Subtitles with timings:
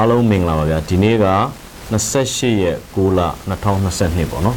[0.00, 1.26] အားလုံးမင်္ဂလာပါဗျာဒီနေ့က
[1.92, 3.20] 28ရက်6လ
[3.50, 4.56] 2022ပေါ့နော်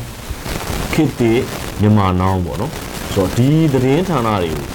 [0.94, 1.40] ခေတ်တည်
[1.82, 2.72] မြန်မာနောင်းပေါ့နော်
[3.14, 4.66] ဆိုတော့ဒီသတင်းဌာနတွေကို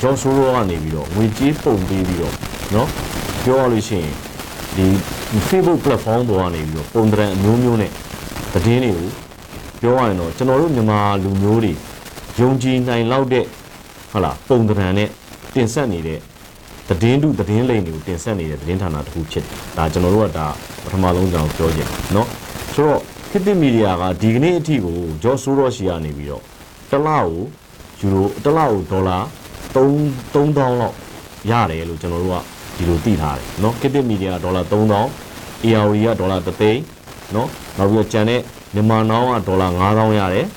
[0.00, 2.34] ဂျွန်ဆိုးရောကနေပြီးတော့ငွေကြေးပုံပေးပြီးတော့
[2.74, 2.88] နော်
[3.44, 4.14] ပြောရလို့ရှိရင်
[4.76, 4.86] ဒီ
[5.48, 7.90] Facebook platform ပေါ်ကနေပြီးတော့ပုံသဏ္ဍာန်အမျိုးမျိုးနဲ့
[8.52, 9.08] သတင်းတွေကို
[9.80, 11.72] ပြောရရင်တော့ကျွန်တော်တို့မြန်မာလူမျိုးတွေ
[12.40, 13.44] ယုံကြည်နိုင်လောက်တဲ့
[14.10, 15.08] ဟုတ်လားပုံသဏ္ဍာန်နဲ့
[15.54, 16.18] တင်ဆက်နေတဲ့
[16.89, 20.47] သတင်းတုသတင်းလိမ်တွေကိုတင်ဆက်နေတဲ့သတင်းဌာနတစ်ခုဖြစ်တယ်။ဒါကျွန်တော်တို့ကဒါ
[20.83, 22.27] ပထမဆုံးကျွန်တော်ပြောချင်တယ်เนาะ
[22.73, 26.43] ဆိုတော့ခေတ်သစ်မီဒီယာကဒီကနေ့အထိကိုဂျော့ဆိုးရော့ရှီကနေပြီးတော့
[26.91, 27.31] တစ်လကို
[27.99, 29.17] ယူရိုတစ်လကိုဒေါ်လာ
[29.73, 29.77] 3
[30.33, 30.95] 3000လောက်
[31.49, 32.37] ရတယ်လို့ကျွန်တော်တို့က
[32.77, 36.81] ဒီလိုသိထားတယ်เนาะခေတ်သစ်မီဒီယာဒေါ်လာ3000 ARD ကဒေါ်လာ3သိန်း
[37.33, 38.41] เนาะနောက်ပြီးတော့ကျန်တဲ့
[38.73, 40.47] မြန်မာနောင်းကဒေါ်လာ9000ရတယ်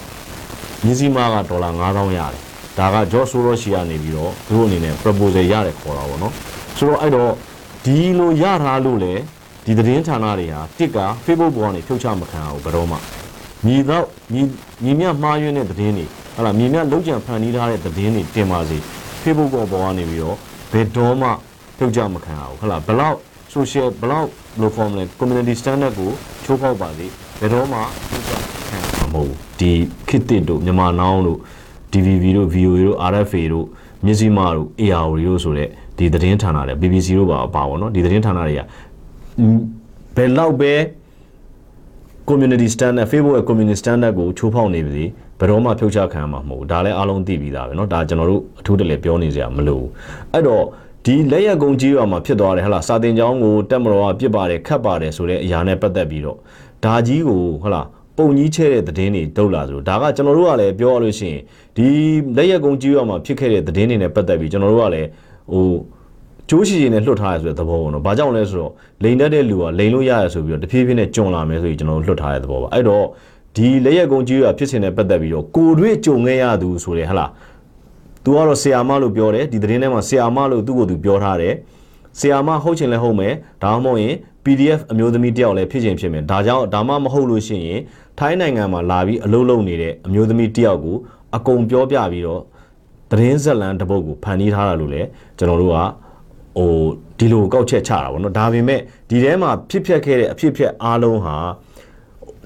[0.84, 2.42] မြင်းစီမားကဒေါ်လာ9000ရတယ်
[2.77, 6.33] ဒါက George Soros ရှိကနေပြီးတော့သူတို့အနေနဲ့ proposal ရတယ်ခေါ်တာပေါ့နော်
[6.77, 7.31] ဆိုတော့အဲ့တော့
[7.85, 9.13] ဒီလိုရထားလို့လေ
[9.65, 12.97] ဒီသတင်းဌာနတွေဟာတစ်က Facebook ပေါ်ကနေဖြုတ်ချမခံအောင်ဘယ်တော့မှ
[13.65, 14.41] ညီတော့ညီ
[14.83, 18.77] ညီမြမှားယွင်းတဲ့သတင်းတွေဟလာညီမြလုံးကြံဖန်တီးထားတဲ့သတင်းတွေတင်ပါစေ
[19.21, 20.37] Facebook ပေါ်ပေါ်ကနေပြီးတော့
[20.71, 21.29] ဘယ်တော့မှ
[21.77, 23.17] ဖြုတ်ချမခံအောင်ဟလာဘလောက်
[23.53, 24.29] social ဘလောက်
[24.61, 26.11] လို့ခေါ်မလဲ community standard ကို
[26.45, 27.07] ချိုးဖောက်ပါစေ
[27.39, 28.33] ဘယ်တော့မှဖြုတ်ချ
[28.69, 29.71] ခံမှာမဟုတ်ဘူးဒီ
[30.09, 31.39] ခစ်တစ်တို့မြန်မာနောင်းတို့
[31.94, 33.66] DVB တို့ VOA တို့ RFA တို့
[34.06, 38.60] မြစည်းမတို့ AR တို့ဆိုတဲ့ဒီသတင်းဌာနတွေ BBC တို့ပါပါပေါ့နော်ဒီသတင်းဌာနတွေက
[40.16, 40.72] ဘယ်လောက်ပဲ
[42.28, 45.04] community standard Facebook ရဲ့ community standard ကိုချိုးဖောက်နေပြီ
[45.38, 49.88] ဘယ်တော့မှဖြုတ်ချခံမှာမဟုတ်ဘူးဒါလည်းအားလုံးသိပြီးသားပဲเนาะဒါကျွန်တော်တို့အထူးတလဲပြောနေစရာမလိုဘူး
[50.32, 50.64] အဲ့တော့
[51.04, 56.38] ဒီလက်ရက်ကုန်းကြီးရွာမှာဖြစ်သွားတယ်ဟလာစာတင်ကျောင်းကိုတက်မတော်ကပြစ်ပါတယ်ခတ်ပါတယ်ဆိုတဲ့အရာနဲ့ပတ်သက်ပြီးတော့
[56.84, 57.82] ဒါကြီးကိုဟလာ
[58.17, 61.41] ပုံကြီးချဲတဲ့သတင်းတွေတုတ်လာဆိုဒါကကျွန်တော်တို့ကလည်းပြောရလို့ရှိရင်
[61.77, 61.87] ဒီ
[62.37, 65.09] လက်ရက်ကုန်းကြီးရွာမှာဖြစ်ခဲ့တဲ့သတင်းတွေနဲ့ပတ်သက်ပြီးကျွန်တော်တို့ကလည်း
[65.51, 65.65] ဟို
[66.49, 68.71] ကျိုးရှိရှိနဲ့လွတ်ထားရဆိုတဲ့သဘောပေါ့နော်။ဘာကြောင့်လဲဆိုတော့
[69.03, 73.05] လိန်တတ်တဲ့လူကလိန်လို့ရရဆိုပြီးတော့တဖြည်းဖြည်းနဲ့ကြုံလာမယ်ဆိုပြီးကျွန်တော်တို့လွတ်ထားတဲ့သဘောပါ။အဲ့တော့
[73.55, 77.29] ဒီလက်ရက်ကုန်းကြီးရွာဖြစ်စဉ်နဲ့ပတ်သက်ပြီးတော့ကိုတွေ့ကြုံခဲ့ရသူဆိုတဲ့ဟလား။
[78.23, 81.53] तू ကတော့ဆီယာမလို့ပြောတယ်ဒီသတင်းထဲမှာဆီယာမလို့သူ့ကိုသူပြောထားတယ်။
[82.19, 84.13] ဆီယာမဟုတ်ချင်လဲဟုတ်မယ်။ဒါမှမဟုတ်ရင်
[84.45, 87.79] PDF အမျိုးသမီးတယောက်လည်းဖြစ်ချင်ဖြစ်မယ်။ဒါကြောင့်ဒါမှမဟုတ်လို့ရှိရင်
[88.18, 90.96] ထိုင်းနိုင်ငံမှာလာပြီးအလုပ်လုပ်နေတဲ့အမျိုးသမီးတယောက်ကို
[91.36, 92.42] အကုန်ပြောပြပြီးတော့
[93.10, 95.78] သတင်းဇက်လန်တစ်ပုဒ်ကိုဖန်တီးထားတာလို့လည်းကျွန်တော်တို့က
[96.58, 96.72] ဟို
[97.18, 101.36] ဒီလိုကောက်ချက်ချတာပေါ့နော်ဒါပေမဲ့ဒီထဲမှာဖြစ်ပျက်ခဲ့တဲ့အဖြစ်အပျက်အားလုံးဟာ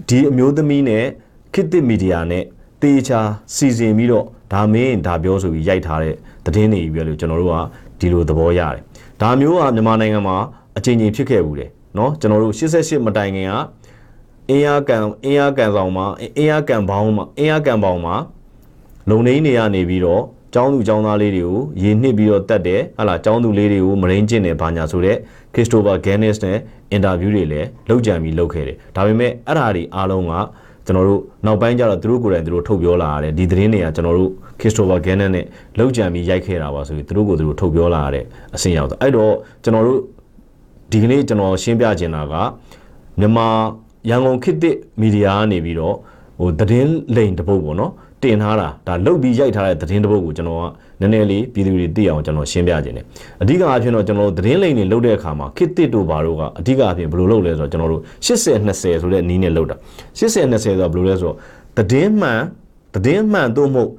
[0.08, 1.04] ဒီအမျိုးသမီးနဲ့
[1.54, 2.44] ခေတ်သစ်မီဒီယာနဲ့
[2.82, 3.20] တေချာ
[3.54, 6.14] စီစဉ်ပြီးတော့ဒါမင်းဒါပြောဆိုပြီးရိုက်ထားတဲ့
[6.44, 7.54] သတင်းတွေပြီးလို့ကျွန်တော်တို့က
[8.00, 8.82] ဒီလိုသဘောရတယ်
[9.20, 10.36] ဒါမျိုးကမြန်မာနိုင်ငံမှာ
[10.76, 13.54] အချိန်ချင်းဖြစ်ခဲ့ဘူးတယ်เนาะကျွန်တော်တို့88မတိုင်ခင်က
[14.49, 16.05] အင်းရကန်အင်းရကန်ဆောင်မှာ
[16.37, 18.15] အင်းရကန်ပေါင်းမှာအင်းရကန်ပေါင်းမှာ
[19.09, 20.23] လုံနေနေရနေပြီးတော့
[20.53, 25.17] ကျောင်းသူကျောင်းသားလေးတွေကိုရေနှစ်ပြီးတော့တက်တယ်ဟာလာကျောင်းသူလေးတွေကိုမရင်းကျင့်တယ်ဘာညာဆိုတဲ့
[25.53, 26.57] ခရစ်စတိုဖာဂန်နစ်နဲ့
[26.91, 30.33] အင်တာဗျူးတွေလည်းလုပ်ကြံပြီးလုပ်ခဲ့တယ်ဒါပေမဲ့အဲ့ဓာတွေအားလုံးက
[30.85, 35.45] ကျွန်တော်တို့နောက်ပိုင်းကျတော့သူတို့ကိုယ်တိုင်သူတို့ထုတ်ပြောလာရတယ်ဒီသတင်းတွေကကျွန်တော်တို့ခရစ်စတိုဖာဂန်နစ်နဲ့
[35.79, 38.23] လုပ်ကြံပြီးရိုက်ခဲ့တာပါဆိုပြီးသူတို့ကိုသူတို့ထုတ်ပြောလာရတဲ့
[38.55, 39.33] အဆင့်ရောက်တော့အဲ့တော့
[39.63, 39.99] ကျွန်တော်တို့
[40.91, 42.33] ဒီကနေ့ကျွန်တော်ရှင်းပြချင်တာက
[43.19, 43.47] မြန်မာ
[44.07, 45.95] ရန်ကုန်ခေတ်သစ်မီဒီယာကနေပြီးတော့
[46.39, 47.91] ဟိုသတင်းလိန်တပုတ်ပေါ့နော်
[48.23, 50.63] တင်ထားတာဒါလုတ်ပြီးရိုက်ထားတဲ့သတင်းတပုတ်ကိုကျွန်တော်က
[51.01, 53.05] နည်းနည်းလေးပြည်သူတွေသိအောင်ကျွန်တော်ရှင်းပြခြင်းတယ်
[53.41, 59.75] အဓိကအဖြစ်တော့ကျွန်တော်တို့သတင်းလိန်တွေလုတ်တဲ့အခါမှာခေတ်သစ်တို့ဘာတို့ကအဓိကအဖြစ်ဘယ်လိုလုပ်လဲဆိုတော့ကျွန်တော်တို့80 20ဆိုတဲ့နီးနဲ့လုတ်တာ
[60.19, 61.37] 80 20ဆိုတော့ဘယ်လိုလဲဆိုတော့
[61.77, 62.41] သတင်းမှန်
[62.95, 63.91] သတင်းမှန်တို့မဟုတ်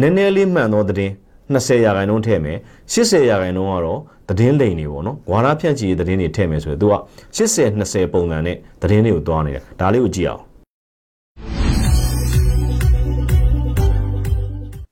[0.00, 1.12] နည်းနည်းလေးမှန်သောသတင်း
[1.54, 2.58] 20ရာခိုင်နှုန်းထည့်မယ်
[2.92, 4.00] 80ရာခိုင်နှုန်းကတော့
[4.30, 6.94] သတင်းလိန်တွေပေါ့နော်။ဝါရဖြန့်ချီသတင်းတွေထည့်မယ်ဆိုရင် तू က
[7.36, 10.42] 80 20ပုံစံနဲ့သတင်းတွေကိုတွားနေတာ။ဒါလေးကိုကြည့်အောင်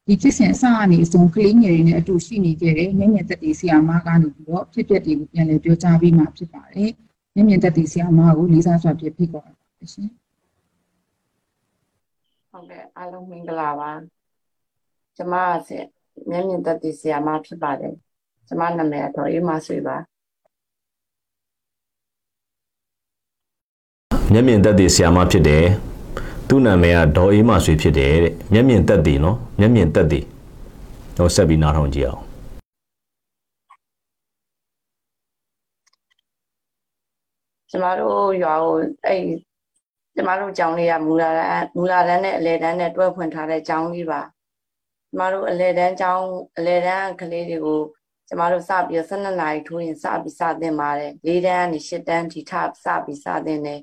[0.07, 6.91] ဒီဖြစ်စဉ်အစအနေအဆုံးကလေးငယ်တွေနဲ့အတူရှိနေခဲ့တဲ့မျက်မြင်သက်သေဆရာမကနေပြီးတော့ဖြစ်ပျက်တွေကိုပြန်လည်ပြောကြားပြီးမှဖြစ်ပါတယ်။
[7.35, 9.53] မျက်မြင်သက်သေဆရာမကိုလေးစားစွာပြဖိခေါ်ပါ
[9.93, 10.09] ရှင်။
[12.51, 13.91] ဟုတ်ကဲ့အားလုံးမင်္ဂလာပါ။
[15.17, 15.35] ကျမ
[15.69, 15.71] က
[16.31, 17.95] မျက်မြင်သက်သေဆရာမဖြစ်ပါတယ်။
[18.49, 19.97] ကျမနာမည်တော့အေးမဆွေပါ
[24.33, 25.65] မျက်မြင်သက်သေဆရာမဖြစ်တယ်
[26.49, 30.21] သူ့နာမည်ကဒေါ်အေးမဆွေဖြစ်တယ်တဲ့မျက်မြင်သက်သေနော်မျက်မြင်သက်သေ
[31.17, 32.23] ဟိုဆက်ပြီးနားထောင်ကြည့်အောင်
[37.71, 38.75] ကျမတို့ရွာကို
[39.07, 39.23] အဲ့
[40.15, 44.21] ကျမတို့ကျောင်းလေးကမူလာတန်းမူလာတန်းနဲ့အလဲတန်းနဲ့တွဲဖွင့်ထားတဲ့ကျောင်းလေးပါ
[45.09, 47.81] ကျမတို့အလဲတန်းကျောင်းအလဲတန်းကလေးတွေကို
[48.29, 52.53] ကျမတို့စပြီးတော့12နာရီထိုးရင်စပြီးစသင်ပါတယ်၄တန်းကနေ၈တန်းထိထ
[52.85, 53.81] စပြီးစသင်တယ်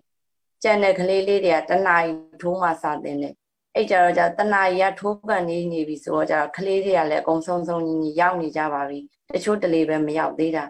[0.64, 2.12] ကြံတဲ့ကလေးလေးတွေကတနာရီ
[2.42, 3.34] ထိုးမှစသင်တယ်
[3.76, 9.00] အဲ့ကြတော့ကြတနာရီကထိုးကန်နေနေပြီဆိုတော့ကြကလေးတွေကလည်းအကုန်ဆုံးဆုံးညီညီရောက်နေကြပါပြီ
[9.34, 10.66] တချို့တလေပဲမရောက်သေးတာ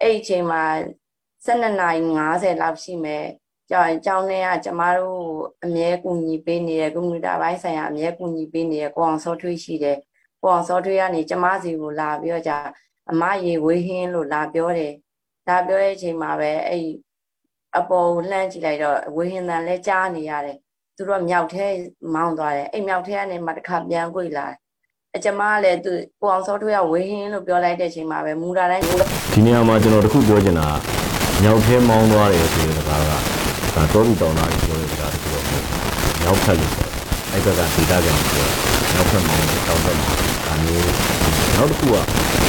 [0.00, 0.62] အဲ့အချိန်မှာ
[1.46, 2.00] 12နာရီ
[2.32, 3.24] 50လောက်ရှိမယ်
[3.70, 5.22] ကြောင်ကြောင်းထဲကကျမတို့
[5.64, 9.98] အမြဲကူညီပေးနေတဲ့ကွန်ပျူတာဘိုင်းဆိုင်ရာအမြဲကူညီပေးနေတဲ့ကိုအောင်စောထွေးရှိတယ်
[10.42, 12.52] ကိုအောင်စောထွေးကနေကျမစီကိုလာပြီးတော့ကြ
[13.10, 14.94] အမရေဝေးဟင်းလို့လာပြောတယ်
[15.48, 16.86] လာပြောတဲ့အချိန်မှာပဲအဲ့
[17.78, 20.56] အပေါ်ကိုလှမ်းကြည့်လိုက်တော့ဝေးဟင်းတန်လဲကြားနေရတယ်
[20.96, 21.66] သူတို့ကမြောက်ထဲ
[22.14, 24.56] မောင်းသွားတယ်အဲ့မြောက်ထဲကနေမှတစ်ခါပြန်ကြွေလာတယ်
[25.16, 28.84] အကျမကလည်းသူကိုအောင်စောထွေးကဝေးဟင်းလို့ပြောလိုက်တဲ့အချိန်မှာပဲမူတာတိုင်း
[29.32, 33.10] ဒီနေရာမှာကျွန်တော်တခုပြောချင်တာကမြောက်ထဲမောင်းသွားတယ်ဆိုတဲ့စကားက
[33.74, 37.00] ဒါတော်သူတောင်းတာပြောတဲ့စကားတခုတော့မဟုတ်ဘူးမြောက်ဖက်လို့ပြောတယ်
[37.32, 38.52] အဲ့ဘက်ကဒေတာကန်ပြောတယ်
[38.92, 41.13] မြောက်ဖက်မောင်းတယ်တောင်းဖက်မောင်းတယ်ဒါမျိုး
[41.56, 41.96] နောက်တစ်ခုက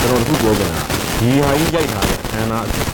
[0.02, 0.81] ကျွန်တော်တခုပြောချင်တာ
[1.19, 2.88] ဒီဟာကြီးရိုက်ထားတဲ့အခမ်းအနားအဖြစ်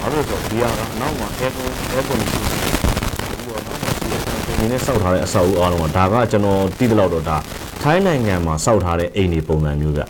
[0.00, 3.62] ဘာလို့လဲဆိုတော့ဒီဟာကအနောက်မှာ air con air con ဒီကတော့
[4.58, 7.36] ဒီနေ့စောက်ထားတဲ့အဆောက်အဦအားလုံးကဒါကကျွန်တော်တိတိလောက်တော့ဒါ
[7.82, 10.00] ထိုင်းနိုင်ငံမှာစောက်ထားတဲ့အိမ်တွေပုံစံမျိုးပြ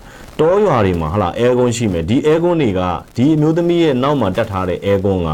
[0.40, 2.80] တောရွာတွေမှာဟလာအဲကွန်းရှိမယ်ဒီအဲကွန်းတွေက
[3.16, 5.30] ဒီအမျိုးသမီးရဲ့နောက်မှာတက်ထားတဲ့အဲကွန်းက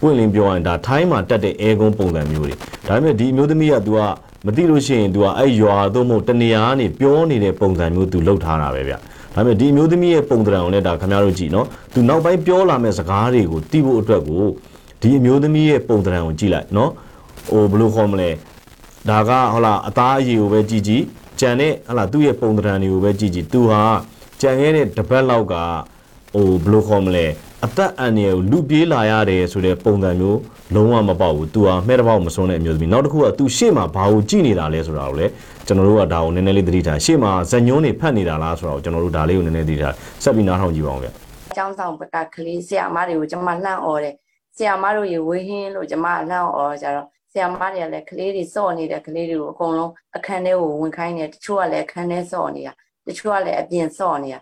[0.00, 2.54] ပွင့်လင်းပြောရင်ဒါထိုင်းမှာတက်တဲ့အဲကွန်းပုံစံမျိုးတွေ
[2.86, 3.98] ဒါပေမဲ့ဒီအမျိုးသမီးက तू က
[4.46, 8.98] မသိလို့ရှိရင် तू อ่ะအဲ့ရွာသို့မဟုတ်တနေရာကနေပြောနေတဲ့ပုံစံမျိုး तू လောက်ထားတာပဲဗျဒါ
[9.34, 14.44] ပေမဲ့ဒီအမျိုးသမီးရဲ့ပုံသဏ္ဍာန်ကိုလည်းဒါခင်ဗျားတို့ကြည့်နော်သူနောက်ပိုင်းပြောလာမယ့်စကားတွေကိုသိဖို့အတွက်ကို
[15.02, 16.90] ဒီအမျိုးသမီးရဲ့ပုံသဏ္ဍာန်ကိုကြည့်လိုက်နော်
[17.48, 18.30] ဟိုဘယ်လိုခေါ်မလဲ
[19.08, 21.02] ဒါကဟုတ်လားအသားအရေကိုပဲကြည့်ကြည့်
[21.40, 23.82] ကြံတဲ့ဟုတ်လားသူ့ရဲ့ပုံသဏ္ဍာန်တွေကိုပဲကြည့်ကြည့်သူဟာ
[24.40, 25.54] ကြံခဲ့တဲ့တပတ်လောက်က
[26.34, 27.26] ဟိုဘယ်လိုခေါ်မလဲ
[27.66, 30.40] အသက်အန္တရာယ်ကိုလူပြေးလာရတယ်ဆိုတဲ့ပုံစံမျိုး
[30.74, 35.32] လုံးဝမပေါက်ဘူးသူဟာမဲ့တစ်ပေါက်မစွန်းတဲ့အမျိုးသမီးနောက်တစ်ခုကသူရှေ့မှာဘာကိုကြည်နေတာလဲဆိုတာကိုလည်း
[35.66, 41.08] ကျွန်တော်တို့ကဒါကိုနည်းနည်းလေးသတိထားရှေ့မှာဇညွန်းတွေဖတ်နေတာလားဆိုတာကိုကျွန်တော်တို့ဒါလေးကိုနည်းနည်းသတိထားဆက်ပြီးနားထောင်ကြည့်ပါအောင်ဗျ
[41.52, 44.14] အကြောင်းဆောင်ဘက်ကကလေးဆရာမတွေကိုကျမလှမ်းអော်တယ်
[44.56, 52.72] ဆရာမတို့ရေဝေးဟင်းလို့ကျမလှမ်းអော်ကြတော့ဆရာမတွေကလည်းကလေးတွေစော့နေတဲ့ကလေးတွေကိုအကုန်လုံးအခန်းထဲကိုဝင်ခိုင်းတယ်တချို့ကလည်းအခန်းထဲစော့နေတာ
[53.08, 54.40] တချို့ကလည်းအပြင်စော့နေတာ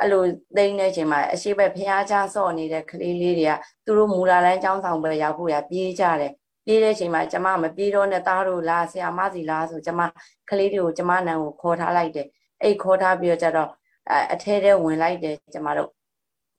[0.00, 0.22] အဲ့လို
[0.56, 3.52] သိနေတဲ့အချိန်မှာအရှိဘက်ဖះချစော့နေတဲ့ကလေးလေးတွေက
[3.84, 6.32] သူတို့မူလာတိုင်းចောင်းဆောင်ပဲရောက်ဖို့ရပြေးကြတယ်
[6.66, 10.00] ပြေးတဲ့အချိန်မှာကျမမပြေးတော့နဲ့သားတို့လားဆရာမစီလားဆိုကျမ
[10.50, 12.26] ကလေးတွေကိုကျမနံကိုခေါ်ထားလိုက်တယ်
[12.62, 13.70] အဲ့ခေါ်ထားပြီးတော့ကျတော့
[14.32, 15.90] အထဲထဲဝင်လိုက်တယ်ကျမတို့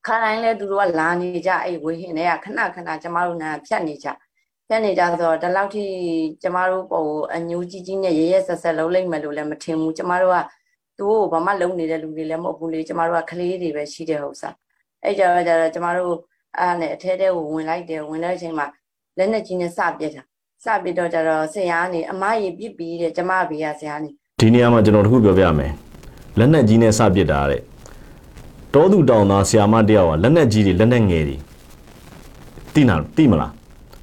[0.06, 4.08] ခါတိုင်းလဲသူတို့ကလာနေကြအဲ့ဝေဟင်တွေကခဏခဏကျမတို့နာဖြတ်နေကြ
[4.68, 5.84] ဖြတ်နေကြဆိုတော့ဒီလောက်ထိ
[6.42, 7.04] ကျမတို့ပုံ
[7.36, 10.38] အညူကြီးကြီးနဲ့ရရဲဆက်ဆက်လုံးလိုက်မယ်လို့လည်းမထင်ဘူးကျမတို့က
[10.98, 14.56] သူ့ကိုဘာမှလုံနေတဲ့လူတွေလည်းမဟုတ်ဘူးလေကျမတို့ကကလေးတွေပဲရှိတဲ့ဟုတ်စား
[15.04, 16.16] အဲ့ကြတော့ကျတော့ကျမတို့
[16.60, 18.68] အားနဲ့အထဲထဲကိုဝင်လိုက်တယ်ဝင်တဲ့အချိန်မှာ
[19.18, 20.24] လက်နဲ့ကြီးနဲ့စပြစ်တာ
[20.64, 24.10] စပြစ်တော့ကျတော့ဆရာကနေအမကြီးပြစ်ပြီးတဲ့ကျမဘေးကဆရာနေ
[24.40, 25.72] ဒီနေရာမှာကျွန်တော်တခုပြောပြမယ်
[26.40, 27.62] လက်နက်ကြီးနဲ့စပစ်တာတဲ့
[28.74, 31.38] တောသူတောင်သားဆီယာမတယောက်ကလက်နက်ကြီးတွေလက်နက်ငယ်တွေ
[32.74, 33.52] တိနာတိမလား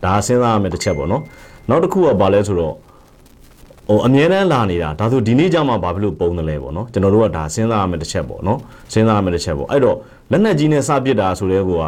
[0.05, 1.23] ဒါစဉ်းစားရမယ်တစ်ချက်ပေါ့နော်
[1.69, 2.75] နောက်တစ်ခုကဘာလဲဆိုတော့
[3.88, 8.58] ဟိုအမြဲတမ်းလာနေတာဒါဆိုဒီနေ့ကြမှာဘာဖြစ်လို့ပုံတယ်လဲပေါ့နော်ကျွန်တော်တို့ကဒါစဉ်းစားရမယ်တစ်ချက်ပေါ့နော်
[8.93, 9.96] စဉ်းစားရမယ်တစ်ချက်ပေါ့အဲ့တော့
[10.31, 11.84] လက်နက်ကြီးနဲ့စပစ်တာဆိုတဲ့ကောက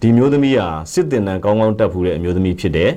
[0.00, 2.90] ဒီမျိုးသမီးဟာစစ်တင်တန်းကောင်းကောင်းတက်ဖူးတဲ့အမျိုးသမီးဖြစ်တယ်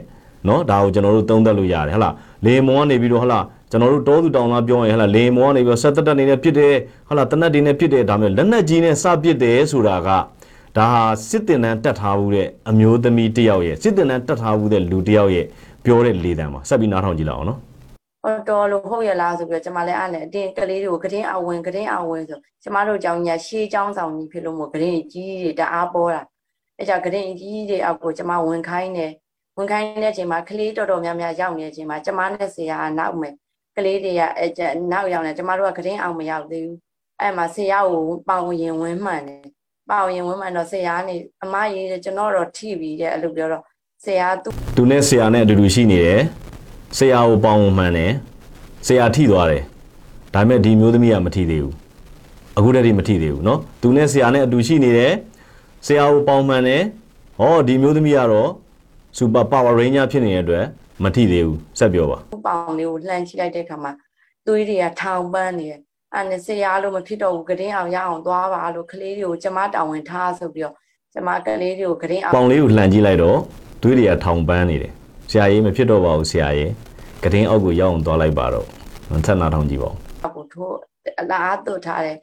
[0.48, 2.14] နော်ဒါကိုကျွန်တော်တို့သုံးသပ်လို့ရတယ်ဟဟလား
[2.46, 6.74] လေမောကနေပြီးတော့ဟဟလားကျွန်တော်တို့တောသူတောင်သားပြောရင်ဟဟလားလေမောကနေပြီးတော့ဆက်တက်တက်နေနဲ့ဖြစ်တယ်
[7.08, 10.10] ဟဟလားတနက်တွေနဲ့ဖြစ်တယ်ဒါမျိုးလက်နက်ကြီးနဲ့စပစ်တယ်ဆိုတာက
[10.78, 15.46] ဒါဟာစစ်တင်တန်းတက်ထားဘူးတဲ့အမျိုးသမီးတစ်ယောက်ရဲ့စစ်တင်တန်းတက်ထားဘူးတဲ့လူတစ်ယောက်ရဲ့
[15.86, 17.60] ပြောတဲ့လေတံပါဆက်ပြီးနားထောင်ကြည့်လိုက်အောင်နော်
[18.24, 26.22] ဟောတော်လို့ဟုတ်ရလားဆိုပြီးတော့ကျမလည်းအဲ့လည်းအတင်းကလေးတွေကိုကတင်းအဝင်ကတင်းအဝင်ဆိုကျမတို့ကြောင့်ညာရှေးចောင်းဆောင်ကြီးဖြစ်လို့မို့ကတင်းကြီးတွေတအားပေါ်တာ
[26.78, 29.12] အဲ့ကြောင့်ကတင်းကြီးတွေအောက်ကိုကျမဝင်ခိုင်းတယ်
[29.58, 33.34] ဝင်ခိုင်းတဲ့အချိန်မှာကလေးတော်တော်များများရောက်နေတဲ့အချိန်မှာကျမနဲ့ဆရာကနောက်မယ်
[33.78, 34.62] ကလေးတွေကအဲ့ကျ
[34.92, 36.78] နောက်ရောက်နေကျမတို့ကကတင်းအောင်မရောက်သေးဘူး
[37.22, 39.44] အဲ့မှာဆရာကိုပေါင်ရင်ဝင်းမှန်တယ်
[39.90, 43.64] ပေါင်ရင်ဝင်းမှန်တော့ဆရာကနေအမရေးတယ်ကျွန်တော်တော့ထိပြီးတဲ့အဲ့လိုပြောတော့
[44.06, 46.22] ဆရာသူသူနဲ့ဆရာနဲ့အတူတူရှိနေတယ်
[46.99, 48.13] ဆရာကိုပေါင်းမှန်တယ်
[48.87, 49.63] ဆရာထိသွားတယ်
[50.35, 51.75] ဒါပေမဲ့ဒီမျိုးသမီးကမထိသေးဘူး
[52.57, 55.13] အခုတည်းကမထိသေးဘူးเนาะသူနဲ့ဆရာနဲ့အတူရှိနေတယ်
[55.87, 56.83] ဆရာကိုပေါင်းမှန်တယ်
[57.39, 58.51] ဟောဒီမျိုးသမီးကတော့
[59.17, 60.65] စူပါပါဝါရိန်းဂျာဖြစ်နေတဲ့အတွက်
[61.03, 63.93] မထိသေးဘူးဆက်ပြောပါ ပေါင်လေးကိုလှမ်းချိလိုက်တဲ့ခါမှာ
[64.47, 65.81] သွေးတွေကထောင်ပန်းနေတယ်
[66.15, 70.75] အဲ့နဲ့ဆရာလို့မဖြစ်တော့ဘူးကတင်းအောင်ရအောင်သွားပါလို့ကလေးတွေကိုကျမတောင်းဝင်ထားဆိုပြီးတော့
[71.15, 73.39] ကျမကလေးတွေကိုကတင်းအောင် ပေါင်လေးကိုလှန်ကြည့်လိုက်တော့
[73.83, 74.93] သွေးတွေကထောင်ပန်းနေတယ်
[75.32, 76.72] ဆရာကြီးမဖြစ်တော့ပါဘူးဆရာကြီး
[77.24, 78.68] ကတင်းအောက်ကိုရောက်အောင်သွားလိုက်ပါတော့
[79.26, 79.96] ဆက်နာထောင်ကြည့်ပါဦး
[80.36, 80.76] ကိုထိုး
[81.22, 82.18] အလားသွတ်ထားတယ်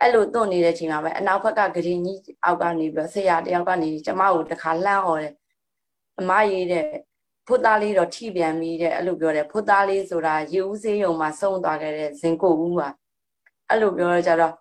[0.00, 5.32] အဲ့လိုသွတ်နေတဲ့အချိန်မှာပဲအနောက်ဘက်ကကတင်းကြီးအောက်ကနေပြီးတော့ဆရာတယောက်ကနေကျမကိုတခါလှမ်းអော်တယ်
[6.20, 6.86] အမရေးတဲ့
[7.46, 12.88] ဖုတ်သားလေးတော့ထိပြန်ပြီးတဲ့အဲ့လိုပြောတယ်ဖုတ်သားလေးဆိုတာရေဦးစေးရုံမှာစုံသွားခဲ့တဲ့ဇင်ကိုဦးပါ
[13.68, 14.54] အဲ့လိုပြောတော့ကြတော့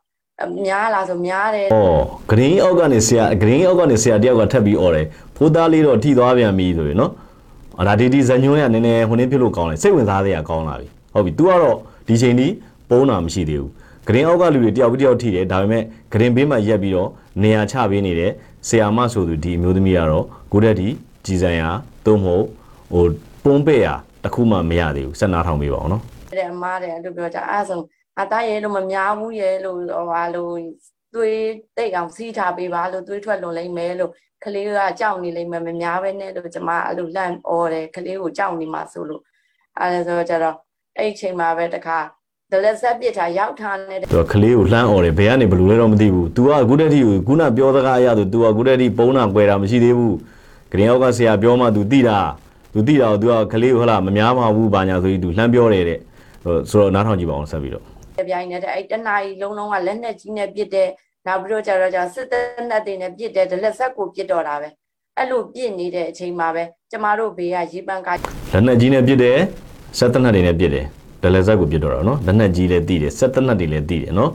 [0.66, 7.27] များလားဆိုများတယ်။အော်ဂရင်းအောက်ကနေဆရာဂရင်းအောက်ကနေဆရာတယောက်ကထပ်ပြီးអော်တယ်။ဖိုးသားလေးတော့ထိသွားပြန်ပြီဆိုရင်နော်။အ
[7.88, 12.50] ဒါဒီဒီဇညွန်းရနည်းနည်းဟိုနည်းဖြစ်လို့ကောင်းတယ်စိတ်ဝင်စားစရာကောင်းလာပြီ။ဟုတ်ပြီ။ तू ကတော့ဒီချိန်นี้
[12.90, 13.72] ပုံးတာမရှိသေးဘူး။
[14.08, 17.10] ဂရင်းအောက်ကလူတွေတယောက်ပြီးတယောက်ထိတယ်ဒါပေမဲ့ဂရင်းဘေးမှာရက်ပြီးတော့
[17.44, 18.32] နေရာချပေးနေတယ်။
[18.68, 20.88] ဆဆရာမဆိုသူဒီအမျိုးသမီးကတော့ကိုတက်ဒီ
[21.26, 21.62] ကြည်စံရ
[22.06, 22.46] သို့မဟုတ်
[22.92, 23.06] ဟို
[23.44, 23.88] ပုံးပဲ့ရ
[24.24, 26.04] တစ်ခုမှမရသေးဘူးဆက်နားထောင်ပေးပါအောင်နော်
[26.38, 27.82] တဲ့အမားတယ်အဲ့လိုပြောကြအဲ့ဒါဆို
[28.22, 30.56] အသားရဲလို့မများဘူးရဲလို့ဟိုဟာလို့
[31.16, 31.42] သွေး
[31.78, 34.12] တိတ်အောင်စီးထားပေးပါလို့သွေးထွက်လွန်လိမ့်မယ်လို့
[34.45, 39.23] ကလေးကကြောက်နေလိမ့်မယ်မများပဲနဲ့လို့ကျမအဲ့လိုလန့်អော်တယ်ကလေးကိုကြောက်နေမှဆိုလို့
[39.79, 40.57] အဲ့ဒါဆိုကြတော့
[40.99, 41.99] အဲ့ဒီအချိန်မှာပဲတခါ
[42.53, 50.17] ဒလက်ဆက်ပစ်ထားရောက်ထားတဲ့ သူကကလေးကိုလှမ်းអော်တယ်ဘယ်ကနေဘယ်လိုလဲတော့မသိဘူး तू ကအခုတက်ထိကိုခုနပြောစကားအရဆို तू ကအခုတက်ထိပုံးတာ꿰တာမရှိသေးဘူး
[50.71, 52.19] ဂရင်အောက်ကဆရာပြောမှ तू သိတာ
[52.73, 55.99] तू သိတာကို तू ကကလေးကိုဟလာမများပါဘူးဘာညာဆိုပြီး तू လှမ်းပြောတယ်တဲ့
[56.45, 57.85] ဟိုဆိုတော့နားထောင်ကြည့်ပါအောင်ဆက်ပြီးတော့
[58.29, 60.89] ပြိုင်နေတဲ့အဲ့တနားကြီးလုံးလုံးကလက်နဲ့ကြီးနဲ့ပစ်တဲ့
[61.27, 64.69] နောက်ပြီးတော့ကျတော့ကျစစ်တပ်နဲ့တွေနဲ့ပစ်တဲ့ဒလက်ဆက်ကိုပစ်တော့တာပဲ
[65.19, 69.39] အဲ့လိုပစ်နေတဲ့အချိန်မှာပဲကျမတို့ဘေးကရေပန်းက လက်နက်ကြီးနဲ့ပစ်တယ်
[69.99, 70.87] ဆက်တနက်တွေနဲ့ပစ်တယ်
[71.23, 74.31] ဒလဇက်ကိုပစ်တော့တာနော်လက်နက်ကြီးလည်းတီးတယ်ဆက်တနက်တွေလည်းတီးတယ်နော်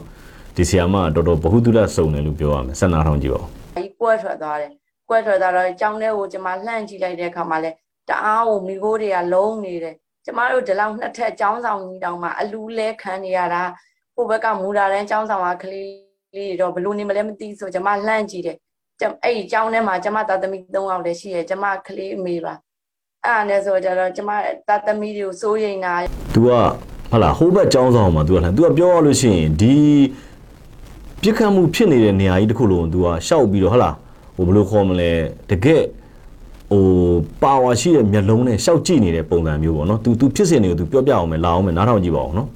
[0.56, 4.72] ဒီဆီယာမကတော်တော်ဘ ഹു တုဒစုံတယ်လို့ပြောရမယ်ဆက်နားထောင်ကြည့်ပါဦး ကြီးကွက်ထွက်သွားတယ်
[5.08, 7.70] ကွက်ထွက်သွားတော့ကြောင်းထဲကိုကျမလှန့်ကြည့်လိုက်တဲ့အခါမှာလဲ
[8.08, 13.62] တအားကိုမိခိုးတွေကလုံးနေတယ်ကျမတို့ဒီလောက်နှစ်ထပ်ចောင်းဆောင်ကြီးတောင်မှအလူလဲခံနေရတာ
[14.14, 15.88] ဟိုဘက်ကမူတာတန်းចောင်းဆောင်ကကလေး
[16.34, 18.56] လေးတွေတော့ဘလို့နေမလဲမသိဆိုကျမလှန့်ကြည့်တယ်
[19.00, 22.54] ကျအဲ့ဒီចောင်းထဲမှာကျမသားသမီး၃ယောက်လည်းရှိရဲ့ကျမကလေးအမေပါ
[23.24, 24.30] အဲ့ဒါနဲ့ဆိုကြတော့ကျမ
[24.68, 25.94] သားသမီးတွေကိုစိုးရိမ်တာ
[26.34, 26.50] तू က
[27.10, 29.74] ဟုတ်လားဟိုဘက်ចောင်းဆောင်မှာ तू ကလှမ်း तू ကပြောရလို့ရှိရင်ဒီ
[31.22, 33.94] ပြစ်ခတ်မှုဖြစ်နေတဲ့နေရာကြီးတစ်ခုလုံး तू ကရှောက်ပြီးတော့ဟုတ်လား
[34.36, 35.10] ဟိုဘယ်လိုခေါ်မလဲ
[35.50, 35.82] တကယ်
[36.70, 36.84] ဟို
[37.42, 42.48] ပါဝါရှိတဲ့မျက်လုံးနဲ့ရှောက်ကြည့်နေတဲ့ပုံစံမျိုးပေါ့နော် तू तू ဖြစ်စဉ်တွေကို तू ပြောပြအောင်မယ်လာအောင်မယ်နားထောင်ကြည့်ပါအောင်နော်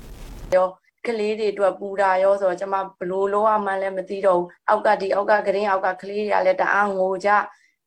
[0.57, 0.67] ရော
[1.08, 7.30] ကလေးတွေအတွက်ပူတာရောဆိုတော့ကျမဘလို့လောရမှန်းလည်းမသိတော့ဘူးအောက်ကဒီအောက်ကဂရင်းအောက်ကကလေးတွေကလည်းတအားငိုကြ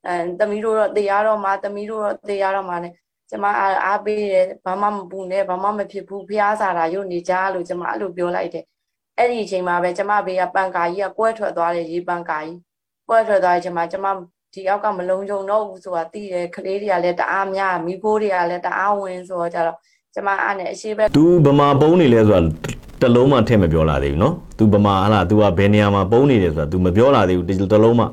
[0.07, 2.89] အဲသမီးတို့တော့တေရတော့မှသမီးတို့တော့တေရတော့မှ ਨੇ
[3.31, 8.65] ကျမအားအားပေးတယ်ဘာမှမပူနဲ့ဘာမှမဖြစ်ဘူးဖျားစားတာရုပ်နေကြလို့ကျမအဲ့လိုပြောလိုက်တယ်
[9.19, 12.59] အဲ့ဒီအချိန်မှာပဲကျမဘေးကပန်ကာကြီးကကွဲထွက်သွားတယ်ရေပန်ကာကြီး
[13.09, 14.07] ကွဲထွက်သွားတဲ့အချိန်မှာကျမ
[14.55, 19.77] ဒီအောက်ကမလုံးကြုံတော့ဘူးဆိုတာသိတယ်ကလေးတွေကလည်းတအားများမိခိုးတွေကလည်းတအားဝင်ဆိုတော့ကြတော့
[20.15, 28.07] ကျမအားနဲ့အရှိပဲ तू ဗမာပုံးနေလဲဆိုတာ တလုံးမှထည့်မပြောလာသေးဘူးနော်။ तू ဗမာဟလား तू ကဘယ်နေရာမှာပုံနေတယ်ဆိုတာ तू မပြောလာသေးဘူးတလုံးမှ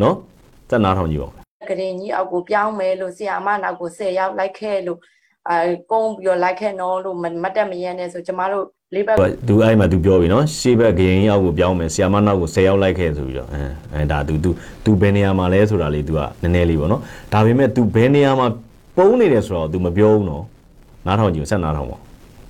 [0.00, 0.14] နော်။
[0.70, 1.32] စက်နားထောင်ကြည့်ပါဦး။
[1.68, 4.98] ကရင်ကြီးအောက်ကိုပြောင်းမယ်လို့ဆီယာမနောက်ကို10ရောက်လိုက်ခဲ့လို့
[5.50, 9.16] အဲကုန်းပြီးတော့လိုက်ခဲ့နော်လို့မတက်မရမ်းနဲ့ဆိုကျမတို့လေးဘက်
[9.48, 13.62] သူအဲ့မှာသူပြောပြီနော်ရှေ့ဘက်ဂရင်အောက်ကိုပြောင်းမယ်ဆီယာမနောက်ကို10ရောက်လိုက်ခဲ့ဆိုပြီးတော့အဲ
[13.94, 14.50] အဲဒါ तू तू
[14.84, 17.00] तू ဘယ်နေရာမှာလဲဆိုတာလေး तू ကနည်းနည်းလေးပေါ့နော်
[17.32, 18.46] ဒါပေမဲ့ तू ဘယ်နေရာမှာ
[18.96, 20.44] ပုံနေတယ်ဆိုတော့ तू မပြောဘူးနော်
[21.06, 21.98] နားထောင်ကြည့်ဆက်နားထောင်ပါ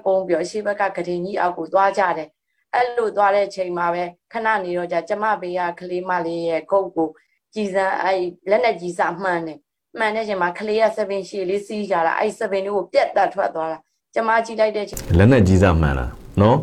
[0.05, 2.29] ပုံပြီးတော့ရှေ့ဘက်ကကဒင်ကြီးအောက်ကိုသွားကြတယ်
[2.75, 7.09] အဲ့လိုသွားတဲ့ချိန်မှာပဲခဏနေတော့ကြကျမဘေးကကလေးမလေးရဲ့ကုတ်ကို
[7.55, 9.59] ကြည်စံအဲ့လက်နဲ့ကြည်စံမှန်တယ်
[9.99, 13.79] မှန်တဲ့ချိန်မှာကလေးကဆပင်ရှည်လေးစီးကြတာအဲ့ဆပင်လေးကိုပြက်တက်ထွက်သွားတာ
[14.15, 16.57] ကျမကြည့်လိုက်တဲ့ချိန်လက်နဲ့ကြည်စံမှန်လားနော်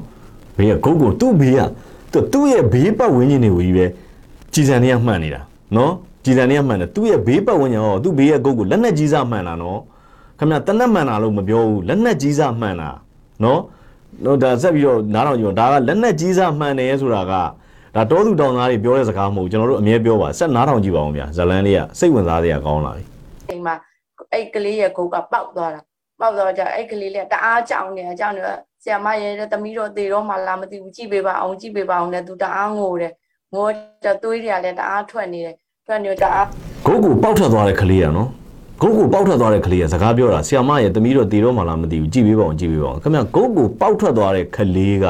[0.58, 3.86] ဘေးကကုတ်ကိုသူ့ဘေးကသူ့ရဲ့ဘေးပတ်ဝန်းကျင်တွေကိုကြီးပဲ
[4.54, 5.42] ကြည်စံတွေကမှန်နေတာ
[5.76, 5.92] နော်
[6.24, 9.80] ကြည်စံတွေကမှန်တယ်သူ့ရဲ့ဘေးပတ်ဝန်းကျင်ဟောသူ့ဘေးရဲ့ကုတ်ကိုလက်နဲ့ကြီးစားမှန်တာနော်
[10.40, 12.90] ခင်ဗျာတနက်မှန်တာလို့မပြောဘူးလက်နဲ့ကြီးစားမှန်တာ
[13.44, 13.60] နော်
[14.26, 17.34] နော်ဒါဆက်ပြီးတော့နားထောင်ကြည့်ပါဒါကလက်နက်ကြီးစားမှန်တယ်ဆိုတာက
[17.96, 23.04] ဒါတောသူတောင်သားတွေပြောတဲ့စကားမဟုတ်ကျွန်တော်တို့အမြဲပြောပါဆက်နားထောင်ကြည့်ပါအောင်ဗျာဇလန်းလေးကစိတ်ဝင်စားစရာကောင်းလာပြီ
[23.50, 23.76] အိမ်မှာ
[24.34, 25.82] အဲ့ကလေးရဲ့ဂုတ်ကပေါက်သွားတာ
[26.20, 33.14] ပေါက်သွားကြအဲ့ကလေးလေးတအားကြောင်နေတာကြောင်နေတော့ဆရာမရဲ့သမီးတော့သေတော့မှလာမသိဘူးကြည့်ပေးပါအောင်ကြည့်ပေးပါအောင်နဲ့သူတအားငိုတယ်
[33.54, 33.68] ငို
[34.06, 35.56] တော့သွေးတွေကလည်းတအားထွက်နေတယ်
[35.86, 36.46] ထွက်နေတော့
[36.86, 38.30] ဂုတ်ကိုပေါက်ထွက်သွားတဲ့ကလေးရနော်
[38.82, 45.06] ဂုတ်ကိုပေါက်ထွက်သွားတဲ့ကလေးရစကားပြောတာဆီယမရဲ့တမီးတော့တည်တော့မှလားမသိဘူးကြည့်ပေးပါအောင်ကြည့်ပေးပါအောင်ခင်ဗျဂုတ်ကိုပေါက်ထွက်သွားတဲ့ကလေးက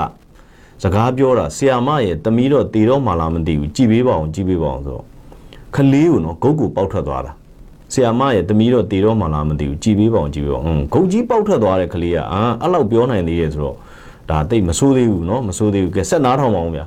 [0.84, 5.06] စကားပြောတာဆီယမရဲ့တမီးတော့တည်တော့မှလားမသိဘူးကြည့်ပေးပါအောင်ကြည့်ပေးပါအောင်ဆိုတော့
[5.76, 7.32] ကလေးကိုနော်ဂုတ်ကိုပေါက်ထွက်သွားတာ
[7.94, 13.76] ဆီယမရဲ့တမီးတော့တည်တော့မှလားမသိဘူးကြည့်ပေးပါအောင်ကြည့်ပေးပါအောင်ဟွန်းဂုတ်ကြီးပေါက်ထွက်သွားတဲ့ကလေးကအာအဲ့လောက်ပြောနိုင်သေးရဲ့ဆိုတော့
[14.30, 16.86] ဒါတိတ်မဆိုးသေးဘူးနော်မဆိုးသေးဘူးကဲဆက်နားထောင်ပါအောင်ဗျာ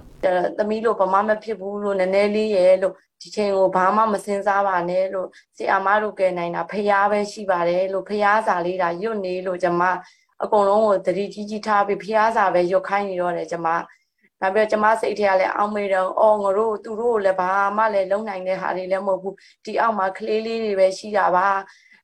[0.58, 2.92] သမီးလို့ဘာမှမဖြစ်ဘူးလို့နည်းနည်းလေးရဲ့လို့
[3.22, 9.82] ဒီချိန်ကိုဘာမှမစင်စားပါနဲ့လို့ဆီအမတို့ကဲနိုင်တာဖျားပဲရှိပါတယ်လို့ဖျားစာလေးဒါရွတ်နေလို့ကျမ
[10.42, 13.66] အကုန်လုံးကိုတတိကြီးကြီးထားပြီးဖျားစာပဲရွတ်ခိုင်းနေတော့တယ်ကျမ
[14.40, 21.48] နောက်ပြီးတော့ကျမစိတ်ထဲကလည်းအောင်းမေတော့အော်ငါတို့သူတို့ကိုလည်းဘာမှလည်းလုံနိုင်တဲ့ဟာတွေလည်းမဟုတ်ဘူးဒီအောက်မှာကလေးလေးတွေပဲရှိတာပါ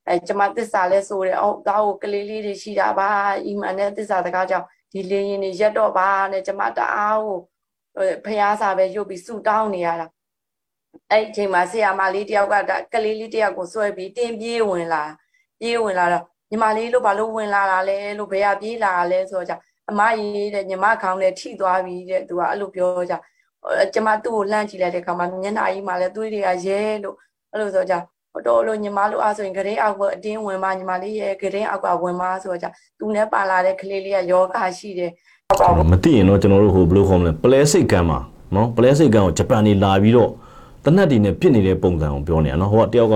[0.07, 3.09] အဲကျမသစ္စာလဲဆိုတယ်အော်သားကိုကလေးလေးတွေရှိတာပါ
[3.45, 7.37] အီမန်နဲ့သစ္စာတကားကြောင့်ဒီလေရင်တွေရက်တော့ပါနဲ့ကျမတအားကို
[8.25, 10.07] ဖះစာပဲရုပ်ပြီးဆူတောင်းနေရတာ
[11.10, 15.04] အဲ့ဒီအချိန်မှာဆရာမလေးတယောက်ကဒါကလေးလေးတယောက်ကိုဆွဲပြီးတင်းပြေးဝင်လာ
[15.60, 19.56] ပြေးဝင်လာတော့ညီမလေးလို့ဘာလို့ဝင်လာတာလဲလို့ဘယ်ကပြေးလာတာလဲဆိုတော့じゃ
[19.90, 23.14] အမကြီးတဲ့ညီမခေါင်းနဲ့ထိသွားပြီတဲ့သူကအဲ့လိုပြောကြ
[23.94, 27.16] ကျမသူ့ကိုလှမ်းကြည့်လိုက်တဲ့ခါမှာမျက်နှာကြီးမှာလည်းသွေးတွေကရဲလို့
[27.52, 27.94] အဲ့လိုဆိုကြ
[28.46, 35.10] တော်လို့ညီမလို့အားဆိုရင်ဂရင်းအောက်ကအတင်းဝင်ပါညီမလေးရဲ့ဂရင်းအောက်ကဝင်ပါဆိုတော့じゃသူနဲ့ပါလာတဲ့ကလေးလေးကယောဂရှိတယ်
[35.50, 38.18] အောက်က မသိရင်တော့ကျွန်တော်တို့ဟိုဘယ်လိုခေါ်မလဲပလဲစိတ်ကမ်းမှာ
[38.54, 40.30] နော်ပလဲစိတ်ကမ်းကိုဂျပန်နေလာပြီးတော့
[40.85, 43.15] တနက်ဒီနဲ့ပြစ်နေတဲ့ပုံစံကိုပြောနေတာနော်ဟိုကတယောက်က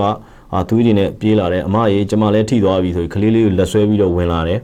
[0.52, 4.58] အာသူကြီးတွေနဲ့ပြေးလာတယ်အမကြီးကျမလည်းထိသွားပြီဆိုပြီးကလေးလေးကိုလက်ဆွဲပြီးတော့ဝင်လာတယ်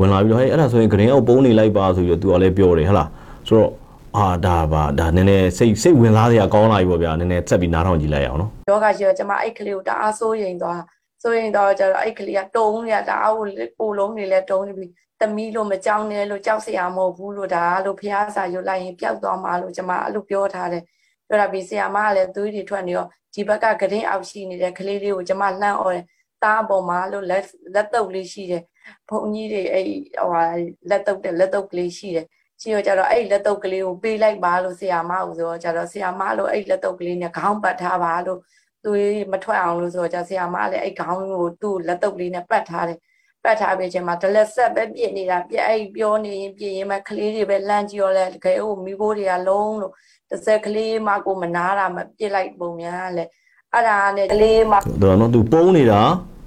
[0.00, 3.08] ဝင်လာပြီးတော့ဟဲ့အဲ့ဒါဆိုရင်ဂရင်အောက်ပုံးနေလိုက်ပါဆိုပြီးတော့သူကလည်းပြောတယ်ဟဟလား
[3.48, 3.70] ဆိုတော့
[4.16, 10.80] အာဒါပါဒါနည်းနည်းစိတ်စိတ်ဝင်စားစရာကောင်းလာပြီပေါ့ဗျာနည်းနည်းဆက်ပြီးနားထောင်ကြည့်လိုက်အောင်နော်ယောဂရှိတော့ကျမအဲ့ကလေးကိုတအားစိုးရိမ်သွား
[11.22, 13.46] စိုးရိမ်တော့ကျတော့အဲ့ကလေးကတုံးရတအားကို
[13.80, 14.86] ကိုလုံးနေလဲတုံးနေပြီ
[15.20, 20.82] သမီးလို့မကြောက်နဲ့လို့ကြောက်စရာမဟုတ်ဘူးလို့ဒါလို့ဖះစာရွတ်လိုက်ရင်ပျောက်သွားမှာလို့ကျမအဲ့လိုပြောထားတယ်
[21.27, 26.05] ပြောတာပြီးဆရာမကလည်းသွေးတွေထွက်နေတော့ဒီဘက်ကဂရင်အောက်ရှိနေတဲ့ကလေးလေးကိုကျမလှမ်းអော်တယ်
[26.43, 28.63] တားပေါ်မှာလို့လက်လက်တုပ်လေးရှိတယ်
[29.09, 30.43] ဘုံကြီးတွေအဲ့ဟိုဟာ
[30.89, 32.25] လက်တုပ်တဲ့လက်တုပ်ကလေးရှိတယ်
[32.61, 38.39] ရှိတော့ကျတော့အဲ့လက်တုပ်ကလေးကိုပေးလိုက်ပါလို့ဆရာမကဆိုတော့ကျတော့ဆရာမလို့အဲ့လက်တုပ်ကလေးနဲ့ခေါင်းပတ်ထားပါလို့
[38.83, 38.91] သူ
[39.33, 42.99] မထွက်အောင်လို့ဆိုတော့じゃဆရာမလည်းအဲ့ခေါင်းကိုသူ့လက်တုပ်လေးနဲ့ပတ်ထားတယ်
[43.43, 49.93] ပတ်ထားပြီးချိန်မှာဒလက်ဆက်ပဲပြစ်နေတာပြက်အဲ့ပြောနေရင်ပြစ်ရင်မှကလေးတွေပဲလန့်ကြည့်ရောလဲခဲဟိုမိဘတွေကလုံးလို့
[50.29, 53.25] တစ်ဆက်ကလေးမကိုမနာတာမပြစ်လိုက်ပုံများလဲ
[53.73, 56.01] အဲ့ဒါနဲ့ကလေးမ သူကနော် तू ပုံးနေတာ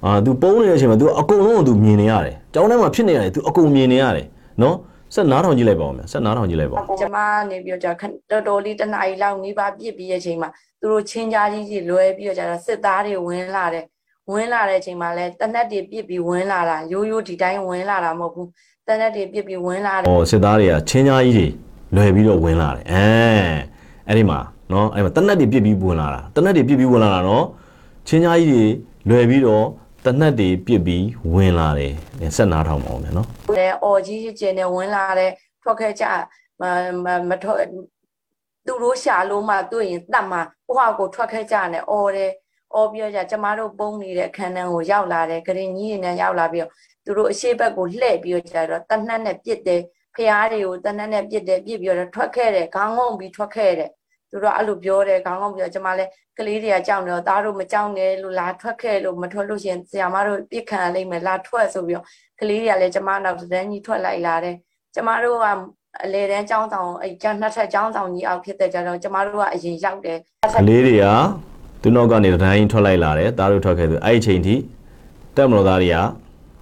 [0.05, 4.25] အာ तू ပုံးနေတဲ့အချိန်မှာ तू အကုန်လုံးကို तू မြင်နေရတယ်။ကျောင်းထဲမှာဖြစ်နေရတယ် तू အကုန်မြင်နေရတယ်
[4.61, 4.75] နော်။
[5.15, 7.17] ဆက်နားထောင်ကြည့်လိုက်ပါဦးမယ်။ဆက်နားထောင်ကြည့်လိုက်ပါဦး ကျမ
[7.49, 10.49] နေပြီးတော့ခဏတော်တော်လေးတစ်နာရီလောက်နေပါပြစ်ပြီးရဲ့ချိန်မှာ
[10.79, 13.85] သူတို့ချင်းကြားကြီးကြီးလွဲပြီးတော့ကျတော့စစ်သားတွေဝင်လာတယ်
[14.31, 18.47] ဝင်လာတဲ့အချိန်မှာလဲတနက်တွေပြစ်ပြီးဝင်လာတာရိုးရိုးဒီတိုင်းဝင်လာတာမဟုတ်ဘူး
[18.87, 21.47] တနက်တွေပြစ်ပြီးဝင်လာတယ် ။ဟောစစ်သားတွေကချင်းကြားကြီးတွေ
[21.94, 23.04] လွယ်ပြီးတော့ဝင်လာတယ်။အဲ
[24.08, 24.38] အဲ့ဒီမှာ
[24.72, 27.44] နော်အဲ့ဒီမှာတနက်တွေပြစ်ပြီးဝင်လာတာ။တနက်တွေပြစ်ပြီးဝင်လာတာနော်။
[28.06, 28.70] ချင်းကြားကြီး
[29.08, 29.64] တွေလွယ်ပြီးတော့
[30.04, 31.92] တနက်တွေပြစ်ပြီးဝင်လာတယ်။
[32.36, 35.30] ဆက်နားထောင်ပါဦးမယ်နော်။လဲအော်ကြီးကျင်းနေဝင်လာတယ်
[35.62, 36.04] ထွက်ခဲ့ကြ
[36.60, 36.62] မ
[37.04, 37.58] မမထွက်
[38.66, 42.32] သူတို့ရှာလို့မှတွေ့ရင်တတ်မှာဟိုဟာကိုထွက်ခဲ့ကြတယ်အော်တယ်
[42.74, 46.72] အော်ပြီးတော့ကျမတို့ပုံနေတဲ့ခန်းတန်းကိုရောက်လာတယ်ဂရင်ကြီးတွေနဲ့ရောက်လာပြီးတော့
[47.04, 49.82] သူတို့အရှိဘက်ကိုလှည့်ပြီးတော့ကျတော့တနတ်နဲ့ပြစ်တယ်
[50.15, 53.89] ဖျားတွေကိုတနတ်နဲ့ပြစ်တယ်ပြစ်ပြီးတော့ထွက်ခဲ့တယ်ခေါင်းငုံပြီးထွက်ခဲ့တယ်
[54.31, 62.05] သူတို့အဲ့လိုပြောတယ်ခေါင်းငုံပြီးတော့ကျမလည်းကလေးတွေကကြောက်နေတော့သားတို့မကြောက်နဲ့လို့လာထွက်ခဲ့လို့မထွက်လို့ရှိရင်ဆရာမတို့ပြစ်ခံရလိမ့်မယ်လာထွက်ဆိုပြီးတော့
[62.39, 64.55] ကလေးတွေကလည်းကျမနောက်တန်းကြီးထွက်လိုက်လာတယ်
[64.95, 65.45] ကျမတို့က
[66.03, 70.17] အလေတန်းចောင်းဆောင်အဲ့ကျနှစ်ထပ်ចောင်းဆောင်ကြီးအောက်ဖြစ်တဲ့ကြတော့ကျမတို့ကအရင်ရောက်တယ်
[70.61, 71.05] ကလေးတွေက
[71.81, 74.55] သူနောက်ကနေတန်းရင်ထွက်လိုက်လာတယ်သားတို့ထွက်ခဲ့သူအဲ့ဒီအချိန်ထိ
[75.35, 75.97] တက်မလို့သားတွေက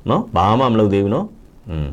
[0.10, 1.28] နော်ဘာမှမလုပ်သေးဘူးနော်
[1.69, 1.88] อืม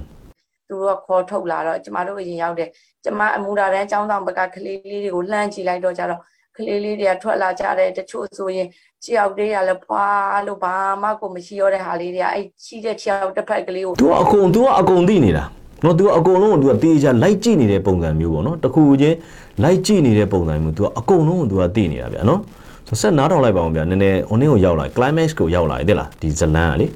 [0.69, 2.69] သူတို့ကခေါ်ထုတ်လာတော့ကျမတို့အရင်ရောက်တယ်
[3.05, 6.21] ကျမအမူရာတန်းចောင်းဆောင်ဘက်ကကလေးလေးတွေကိုလှမ်းကြည့်လိုက်တော့ကြတော့
[6.57, 8.69] ကလေးလေးတွေကထွက်လာကြတယ်တချို့ဆိုရင်
[9.05, 10.07] ခြေောက်လေးရလဲဖွာ
[10.47, 15.45] လို့ဘာမှကိုမရှိရတဲ့ဟာလေးတွေကအဲ့ချီးတဲ့ခြေောက်တစ်ဖက်ကလေးကို तू ကအကုန် तू ကအကုန်သိနေတာ
[15.85, 19.17] နော် तू ကအကုန်လုံးကို तू ကတေးချလိုက်ကြည့်နေတဲ့ပုံစံမျိုးပေါ့နော်တခုချင်း
[19.63, 22.41] လိုက်ကြည့်နေတဲ့ပုံစံမျိုး तू ကအကုန်လုံးကို तू ကသိနေတာဗျာနော်
[22.89, 26.87] ဆိုဆက်နားထောင်လိုက်ပါအောင်ဗျာနည်းနည်းဟိုနေ့ကိုရောက်လာ climax ကိုရောက်လာတယ်တဲ့လားဒီဇလန်းကလေ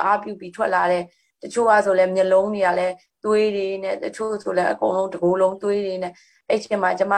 [0.00, 1.02] အားပြုပြီးထွက်လာတယ်
[1.45, 6.13] တချို့ကဆိုလဲမျက်လုံးတွေကလည်းသွေးတွေနဲ့တချို့ဆိုလဲအကုန်လုံးတစ်ကိုယ်လုံးသွေးတွေနဲ့
[6.49, 7.13] အဲ့ချိန်မှာကျမ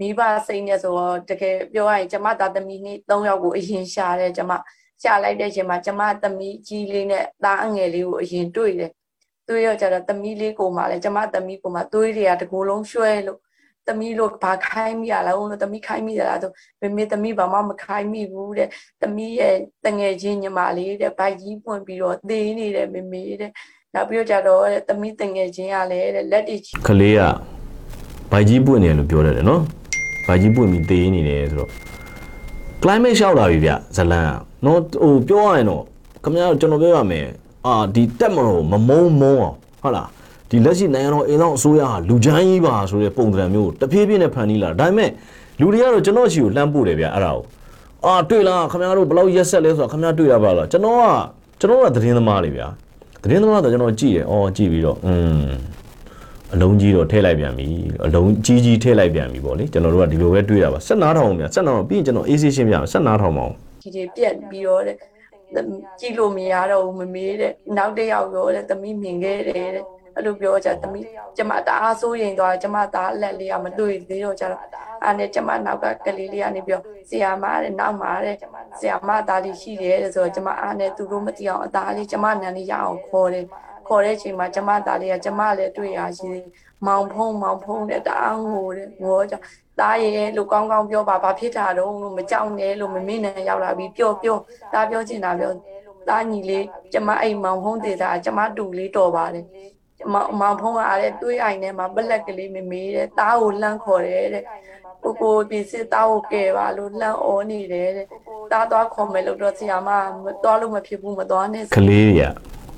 [0.00, 4.52] မိဘစိတ်နဲ့ဆိုတော့တကယ်ပြောရရင်ကျမသားသမီးနှစ်၃ယောက်ကိုအရင်ရှာတယ်ကျမ
[5.02, 8.90] ရှာလိုက်တဲ့ချိန်မှာကျမသမီးကြီးလေးနဲ့သားအငယ်လေးကိုအရင်တွေ့တယ်
[9.48, 13.40] တွေ့ရကြတော့သမီးလေးကိုမှလည်းကျမသမီးကိုမှသွေးတွေကတစ်ကိုယ်လုံးရွှဲလို့
[13.88, 18.68] သမီးလို့ဘာခိုင်းမိရလားဦးလို့သမီးခိုင်းမိရလားဆိုမေမေသမီးဘာမှမခိုင်းမိဘူးတဲ့
[19.02, 19.54] သမီးရဲ့
[19.86, 23.50] တငယ်ချင်းညီမလေးတဲ့ဘိုက်ကြီးပွင့်ပြီးတော့သေးနေတယ်မေမေတဲ့
[23.94, 27.22] နောက်ပြီးတော့ကြတော့တဲ့သမီးတငယ်ချင်းကလည်းတဲ့လက်တွေချီကလေးက
[28.32, 29.62] ဘိုက်ကြီးပွင့်နေတယ်လို့ပြောတယ်လေနော်
[30.26, 31.70] ဘိုက်ကြီးပွင့်ပြီးတေးနေတယ်ဆိုတော့
[32.82, 34.32] climate ရှောက်လာပြီဗျဇလန်းက
[34.64, 35.82] နော်ဟိုပြောရရင်တော့
[36.22, 37.26] ခင်ဗျားတို့ကျွန်တော်ပြောရမယ်
[37.66, 40.08] အာဒီတက်မလို့မမုံမုံအောင်ဟုတ်လား
[40.52, 45.10] ဒီလက်ရှိနိုင်ငံတော်အင်းဆောင်အစိုးရဟာလူချမ်းကြီးပါဆိုတဲ့ပုံစံမျိုးတဖြည်းဖြည်းနဲ့ဖန်တီးလာဒါပေမဲ့
[45.60, 47.42] လူတွေကတော့ကျွန်တော်ချီကိုလှမ်းပို့တယ်ဗျအဲ့ဒါကို
[48.06, 51.04] အာတွေ့လားခင်ဗျားတို့ဘယ်လောက်ရက်ဆက်လဲဆိုတော့ခင်ဗျားတွေ့ရပါလားကျွန်တော်က
[51.60, 52.66] ကျွန်တော်ကသတင်းသမားတွေဗျာ
[53.22, 55.50] သတင်းသမားဆိုကျွန်တော်ကြည့်တယ်အော်ကြည့်ပြီးတော့อืม
[56.52, 57.66] အလုံးကြီးတော့ထည့်လိုက်ပြန်ပြီ
[58.04, 64.96] အလုံးကြီးကြီးထည့်လိုက်ပြန်ပြီပေါ့လေကျွန်တော်တို့ကဒီလိုပဲတွေးတာပါဆက်နားထောင်အောင်ဗျဆက်နားထောင်ပြီးရင်ကျွန်တော်အေးဆေးရှင်းပြမယ်ဆက်နားထောင်ပါအောင်ချီချီပြက်ပြီးတော့တဲ့
[66.00, 69.84] ကြည့်လို့မရတော့ဘူးမမေးတဲ့နောက်တစ်ယောက်ရောတဲ့သမီးမြင်ခဲ့တယ်တဲ့
[70.16, 74.62] အဲ့လိုပြောကြသမီးကျမတအားဆိုးရင်သွားကျမသားအလက်လေးကမတွေ့သေးတော့ကြတော့
[75.04, 78.36] အဲ့နဲ့ကျမနောက်ကကလေးလေးကနေပြောဆီယာမတဲ့နောက်မှာတဲ့
[78.78, 83.46] ဆီယာမသားလေးရှိတယ်တဲ့ဆိုတော့ကျမအားနဲ့သူတို့မသိအောင်အသားလေးကျမနန်းလေးရအောင်ခေါ်တယ်
[83.88, 86.44] ခေါ်တဲ့အချိန်မှာကျမသားလေးကကျမလည်းတွေ့ရရှိတယ်
[86.86, 89.34] မောင်ဖုံးမောင်ဖုံးတဲ့တအားငိုတဲ့ငိုကြ
[89.80, 94.36] သားရဲ့လို့ကောင်းကောင်းပြောပါဘာဖြစ်တာတော့လို့မကြောက်နဲ့လို့မမေ့နဲ့ရောက်လာပြီးပြောပြော
[94.72, 95.52] သားပြောချင်တာပြော
[96.08, 99.44] သားညီလေးကျမအိမ်မောင်ဖုံးသေးတာကျမတူလေးတော်ပါတယ်
[100.12, 104.44] မောင်မောင်ဖုံးကအားတဲ့တွေးအိုင်ထဲမှာပလက်ကလေးမမေးတဲ့သားကိုလှမ်းခေါ်တယ်တဲ့
[105.04, 108.06] ကိုကိုဒီစစ်သားကိုကဲပါလို့လှမ်းអောနေတယ်တဲ့
[108.52, 109.88] သားသွားခေါ်မယ်လို့တော့ဆရာမ
[110.24, 112.22] မသွားလို့မဖြစ်ဘူးမသွားနဲ့ကလေးတွေက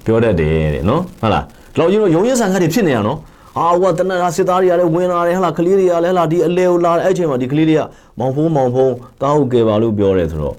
[0.05, 1.45] ပြောတတ်တယ်တဲ့နော်ဟုတ်လား
[1.79, 3.19] လောက်ကြီးတော့ရုံရင်ဆန်ခတ်တွေဖြစ်နေရနော်
[3.59, 7.83] အာဟိုကတနက်စစ်သားတွေကလည်းဝင်လာတယ်ဟလာကလေးတွေကလည်းဟလာဒီအလဲကိုလာတယ်အဲ့ချိန်မှာဒီကလေးတွေက
[8.19, 10.55] မောင်ဖုံးမောင်ဖုံးတားဟုတ်ကဲပါလို့ပြောတယ်ဆိုတော့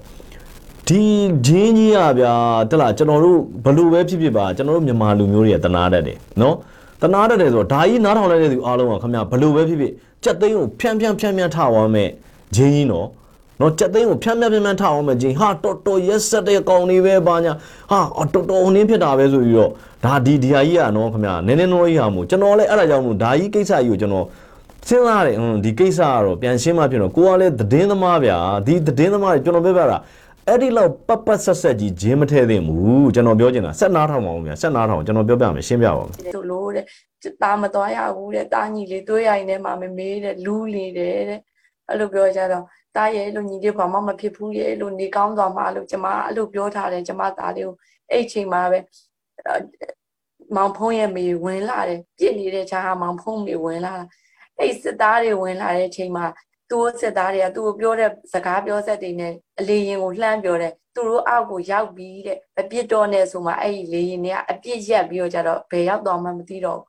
[0.87, 1.03] ဒီ
[1.45, 2.33] ဂျင်းကြီးอ่ะဗျာ
[2.69, 6.55] တက်လာကျွန်တော်တို့ဘလို့ပဲဖြစ်ဖြစ်ပါကျွန်တော်တို့မြန်မာလူမျိုးတွေကတနာတတ်တယ်နော်
[7.01, 12.09] တနာတတ်တယ်ဆိုတော့ဒါကြီးနားထောင်လိုက်တဲ့သူအားလုံးကခင်ဗျာဘလို့ပဲဖြစ်ဖြစ်ကြက်သိန်းကိုဖြန်းဖြန်းဖြန်းဖြန်းထားသွားမယ်
[12.55, 13.07] ဂျင်းကြီးနော်
[13.59, 17.53] နော်ကြက်သိန်းကိုဖြန်းဖြန်းဖြန်းဖြန်းထားအောင်မယ်ဂျင်းဟာတော်တော်ရက်ဆက်တဲ့ကောင်တွေပဲပါညာ
[17.91, 19.71] ဟာအော်တော်တော်ဟိုနင်းဖြစ်တာပဲဆိုပြီးတော့
[20.05, 24.25] ဒါဒီဒီဟာကြီးอ่ะနော်ခင်ဗျာနည်းနည်းနော်ကြီးဟာမို့ကျွန်တော်လည်းအဲ့ဒါကြောင့်မို့ဒါကြီးကိစ္စကြီးကိုကျွန်တော်
[24.87, 29.97] စဉ်းစားတယ်ဟွန်းဒီကိစ္စကတော့ပြန်ရှင်းမှဖြစ်တော့ကိုကလည်းသတင်းသမားဗျာဒီသတင်းသမားတွေကျွန်တော်ပြောပြတာ
[30.48, 36.84] အဲ့ဒီလောက်ပတ်ပတ်ဆက်ဆက်ကြီးဂျင်းမထဲသင့်ဘူးကျွန်တော်ပြောချင်တာဆက်နားထောင်ပါဦးဗျာဆက်နားထောင်ကျွန်တော်ပြောပြမယ်ရှင်းပြပါမယ်ဆိုလို့တဲ့
[37.42, 41.40] တာမတော်ရဘူးတဲ့တာညီလေးတွေးရိုင်းထဲမှာမမေးတဲ့လူးလေတဲ့တဲ့
[41.88, 42.64] အဲ့လိုပြောကြတော့
[42.96, 47.74] တာရဲ့လို့ညီလေးဘာမှမဖြစ်ဘူးရဲ့လို့နေကောင်းသွားမှလို့ကျမအဲ့လိုပြောထားတယ်ကျမသားလေးကို
[48.10, 48.78] အဲ့အချိန်မှာပဲ
[49.46, 49.62] အဲ့
[50.56, 54.04] မောင်ဖုံးရဲ့မေဝင်လာတယ်ပြစ်နေတဲ့ခြားဟာမောင်ဖုံးမေဝင်လာတာ
[54.58, 56.24] အဲ့စစ်သားတွေဝင်လာတဲ့အချိန်မှာ
[56.70, 66.86] သူ့စစ်သားတွေကသူ့ကိုပြောတဲ့စကားပြောဆက်တွေနဲ့အလေရင်ကိုလှမ်းပြောတယ်သူတို့အောက်ကိုရောက်ပြီးတဲ့အပြစ်တော်နဲ့ဆိုမှအဲ့ဒီလေရင်တွေကအပြစ်ရက်ပြီးတော့ကြတော့ဘယ်ရောက်သွားမှမသိတော့ဘူး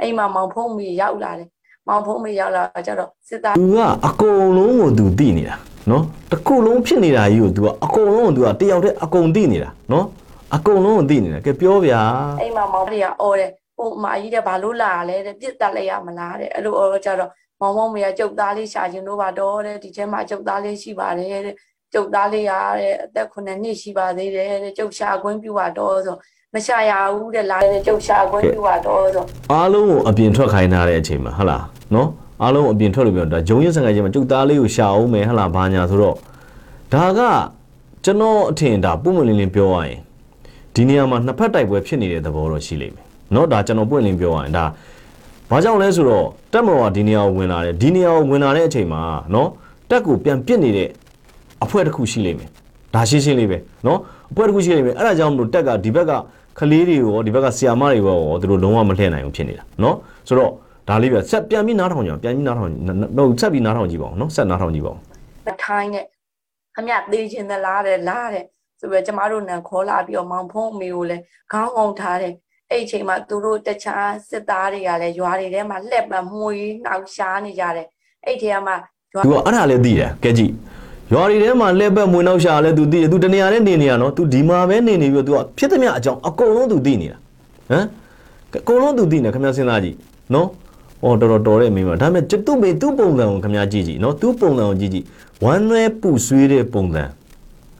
[0.00, 1.48] အဲ့မှာမောင်ဖုံးမေရောက်လာတယ်
[1.88, 5.56] မောင်ဖုံးမေရောက်လာကြတော့စစ်သားသူကအကုန်လုံးကိုသူသိနေတာ
[5.90, 10.06] နော်တစ်ခုလုံးဖြစ်နေတာကြီးကိုသူကအကုန်လုံးကိုသူကတယောက်တည်းအကုန်သိနေတာနော်
[10.54, 12.00] အကုန်လုံးကိုသိနေတာကဲပြောဗျာ
[12.40, 17.30] အဲ့မှာမောင်တွေကအော်တယ်ဟိုအမကြီးတဲ့ဘာလို့လာလဲတဲ့ပြစ်တက်လိုက်ရမလားတဲ့အဲ့လိုအော်ကြတော့
[17.64, 21.54] မောင်မောင်မေကကျုပ်သားလေးရှာခြင်းတို့ပါတော့တဲ့ဒီထဲမှာကျုပ်သားလေးရှိပါတယ်တဲ့
[21.94, 26.16] ကျုပ်သားလေးရတဲ့အသက်9နှစ်ရှိပါသေးတယ်တဲ့ကျုပ်ရှာခွင့်ပြုပါတော့ဆို
[26.54, 32.08] မရှာရဘူးတဲ့လာတဲ့ကျုပ်ရှာခွင့်ပြုပါတော့ဆိုအားလုံးကိုအပြင်ထွက်ခိုင်းထားတဲ့အချိန်မှာဟဟလားနော်
[32.42, 36.16] အားလုံးအပြင်ထွက်လို့ပြောဒါဂျုံရစံခိုင်းချိန်မှာကျုပ်သားလေးကိုရှာအောင်မယ်ဟဟလားဘာညာဆိုတော့
[36.92, 37.20] ဒါက
[38.04, 39.98] ကျွန်တော်အထင်ဒါပုံမလင်းလင်းပြောရရင်
[40.74, 44.64] ဒီနေရာမှာနှစ်ဖက်တိုက်ပွဲဖြစ်နေတဲ့သဘောတော့ရှိလိမ့်မယ်နော်ဒါကျွန်တော်ပွင့်လင်းပြောရရင်ဒါ
[45.50, 49.02] ဘာကြောင့်လဲဆိုတော့တက်မတော်ကဒီနေရာကိုဝင်လာတယ်ဒီနေရာကိုဝင်လာတဲ့အချိန်မှာ
[49.34, 49.48] နော်
[49.90, 50.88] တက်ကိုပြန်ပစ်နေတဲ့
[51.64, 52.48] အဖွဲ့တစ်ခုရှိလိမ့်မယ်
[52.94, 53.98] ဒါရှင်းရှင်းလေးပဲနော်
[54.30, 56.12] အဖွဲ့တစ်ခုရှိလိမ့်မယ်အဲ့ဒါကြောင့်မလို့တက်ကဒီဘက်က
[56.58, 59.96] ကလေးတွေရောဒီဘက်ကဆီယာမတွေရောသူတို့လုံးဝမလှည့်နိုင်ဘူးဖြစ်နေတာနော်
[60.28, 60.50] ဆိုတော့
[60.88, 62.70] ဒါလေးပဲဆက်ပြန်ပြီးနားထောင်ကြအောင်ပြန်ပြီးနားထောင်
[63.18, 64.98] တော့ဆက်ပြီးနားထောင်ကြည့်ပါဦးနော်ဆက်နားထောင်ကြည့်ပါဦး
[65.64, 66.04] ထိုင်းနဲ့
[66.74, 68.44] ခမရသေးခြင်းသလားတဲ့လားတဲ့
[68.80, 72.32] ဆိုပြီးတော့ကျမတို့နန်ခေါ်လာပြီးတော့မောင်ဖုံးအမေကိုလည်းခေါင်းအောင်ထားတယ်
[72.74, 77.86] အဲ့အချိန်မှာသူတို့တခြားစစ်သားတွေကလည်းရွာတွေထဲမှာလှက်ပံမှုရနှောက်ရှားနေကြတယ်
[78.26, 78.76] အဲ့ထဲမှာ
[79.12, 80.52] သူကအဲ့ဒါလည်းသိတယ်ကဲကြည့်
[81.12, 87.18] ရွာတွေထဲမှာလှက်ပံမှုနှောက်ရှားလည်းသူသိတယ်သူတနေရာနဲ့နေနေရနော်သူဒီမှာပဲနေနေပြီးတော့သူကဖြစ်သမျှအကြောင်းအကုန်လုံးသူသိနေတာ
[87.70, 87.86] ဟမ်
[88.58, 89.96] အကုန်လုံးသူသိနေခင်ဗျားစဉ်းစားကြည့်
[90.34, 90.48] နော်
[91.04, 95.04] ဩတော်တော်တော်တဲ့မိမဒါပေမဲ့သူ့မိသူ့ပုံစံကိုခင်ဗျားကြည့်ကြည့်နော်သူ့ပုံစံကိုကြည့်ကြည့်
[95.44, 97.04] ဝမ်းသွဲပူဆွေးတဲ့ပုံစံ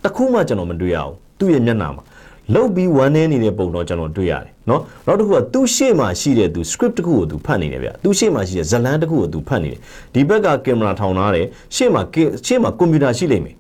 [0.03, 2.05] တစ်ခုမှကျွန်တော်မတွေ့ရဘူးသူ့ရဲ့မျက်နှာမှာ
[2.53, 9.79] လှုပ်ပြီးဝမ်းနေနေတဲ့ပုံတော့ကျွန်တော်တွေ့ရတယ် နော်နောက်တစ်ခုကသူ့ရှေ့မှာရှိတဲ့သူ script တစ်ခုကိုသူဖတ်နေတယ်ဗျသူ့ရှေ့မှာရှိတဲ့ဇလန်းတစ်ခုကိုသူဖတ်နေတယ်
[10.15, 11.47] ဒီဘက်ကကင်မရာထောင်ထားတယ်
[11.77, 12.03] ရှေ့မှာ
[12.47, 13.57] ရှေ့မှာကွန်ပျူတာရှိလိမ့်မယ်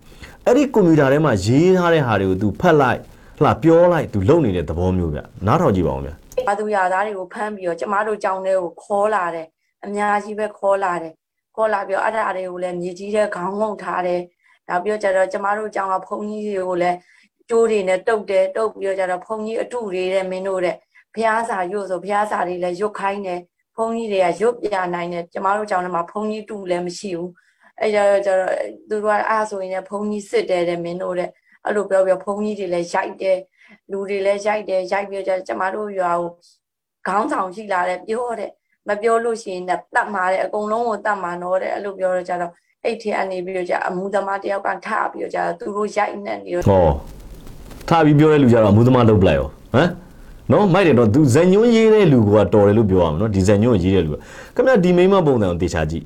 [0.46, 3.00] အဲ့ဒီကွန်ပျူတာထဲမှာရေးထားတဲ့ဟာတွေကိုသူဖတ်လိုက်
[3.42, 6.10] လှပြောလိုက်သူလုံနေတဲ့သဘောမျိုးဗျနားထောင်ကြည့်ပါဦးဗျ
[6.46, 9.46] ဘာသူရသားတွေကိုဖမ်းပြီးတော့ကျမတို့ကြောင်းတွေကိုခေါ်လာတယ်
[9.84, 11.12] အများကြီးပဲခေါ်လာတယ်
[11.56, 14.20] ခေါ်လာပြီးတော့အဲ့ဒါတွေကိုလည်းမြေကြီးတဲ့ခေါင်းငုံထားတယ်
[14.68, 16.96] နောက်ပြီးတော့ကျတော့ကျမတို့ကြောင်းကဘုံကြီးတွေကိုလည်း
[17.48, 20.76] ကျိုးတွေနဲ့တုတ်တယ်တုတ်ပြီးတော့ကျတော့ဘုံကြီးအတုတွေတဲ့မင်းတို့တဲ့
[21.14, 23.40] ဘုရားစာရွတ်ဆိုဘုရားစာတွေလည်းရွတ်ခိုင်းတယ်
[23.77, 27.31] ဘုံကြီးတွေကရွတ်ပြနိုင်တယ်ကျမတို့ကြောင်းထဲမှာဘုံကြီးတူလည်းမရှိဘူး
[27.81, 28.53] အဲ့ကြတော့ကျတော့
[28.88, 31.31] သူတို့ကအားဆိုရင်လည်းဘုံကြီးစစ်တယ်တဲ့မင်းတို့တဲ့
[31.64, 33.38] အဲ့လိုပြောပြီးဘုံကြီးတွေလည်းရိုက်တယ်
[33.90, 36.31] လူတွေလည်းရိုက်တယ်ရိုက်ပြီးတော့ကျမတို့ရွာကို
[37.07, 38.50] ခေါင်းဆောင်ရှိလာတယ်ပြောတယ်
[38.88, 42.53] မပြောလို့ရှိရင်လည်းတတ်မှာတယ်အကုန်လုံးကိုတတ်မှာတော့တယ်အဲ့လိုပြောတော့ကြတော့
[42.85, 46.88] အဲ့ထဲကနေပြီးတော့ကြအမှုသမားတယောက်ကထပြီးတော့ကြသူတို့ရိုက်နေနေတော့ဟော
[47.88, 49.88] ထားပြီးပြောတဲ့လူကြတော့အမှုသမားလုပ်ပလိုက်ရောဟမ်
[50.52, 54.16] နော်မိုက်တယ်တော့သူဇန်ညွန်းရေးတဲ့လူကတော်တယ်လို့ပြောရမှာနော်ဒီဇန်ညွန်းကိုရေးတဲ့လူက
[54.54, 56.04] ခင်ဗျဒီမိမပုံစံကိုတေချာကြည့်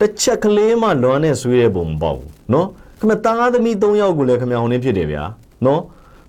[0.00, 2.66] တစ်ချက်ကလေးမှလွမ်းနဲ့ဆွေးတဲ့ပုံမပေါ့ဘူးနော်
[2.98, 5.22] ခင်ဗျသားသမီး၃ယောက်ကိုလည်းခင်ဗျဟိုနေဖြစ်တယ်ဗျာ
[5.66, 5.80] နော်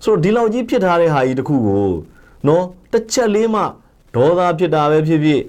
[0.04, 1.90] ဆိုတော့ဒီလောက်ကြီးဖြစ်ထားတဲ့ဟာကြီးတစ်ခုကို
[2.48, 3.62] နော်တစ်ချက်လေးမှ
[4.14, 5.40] ဒေါသဖြစ်တာပဲဖြစ်ဖြစ်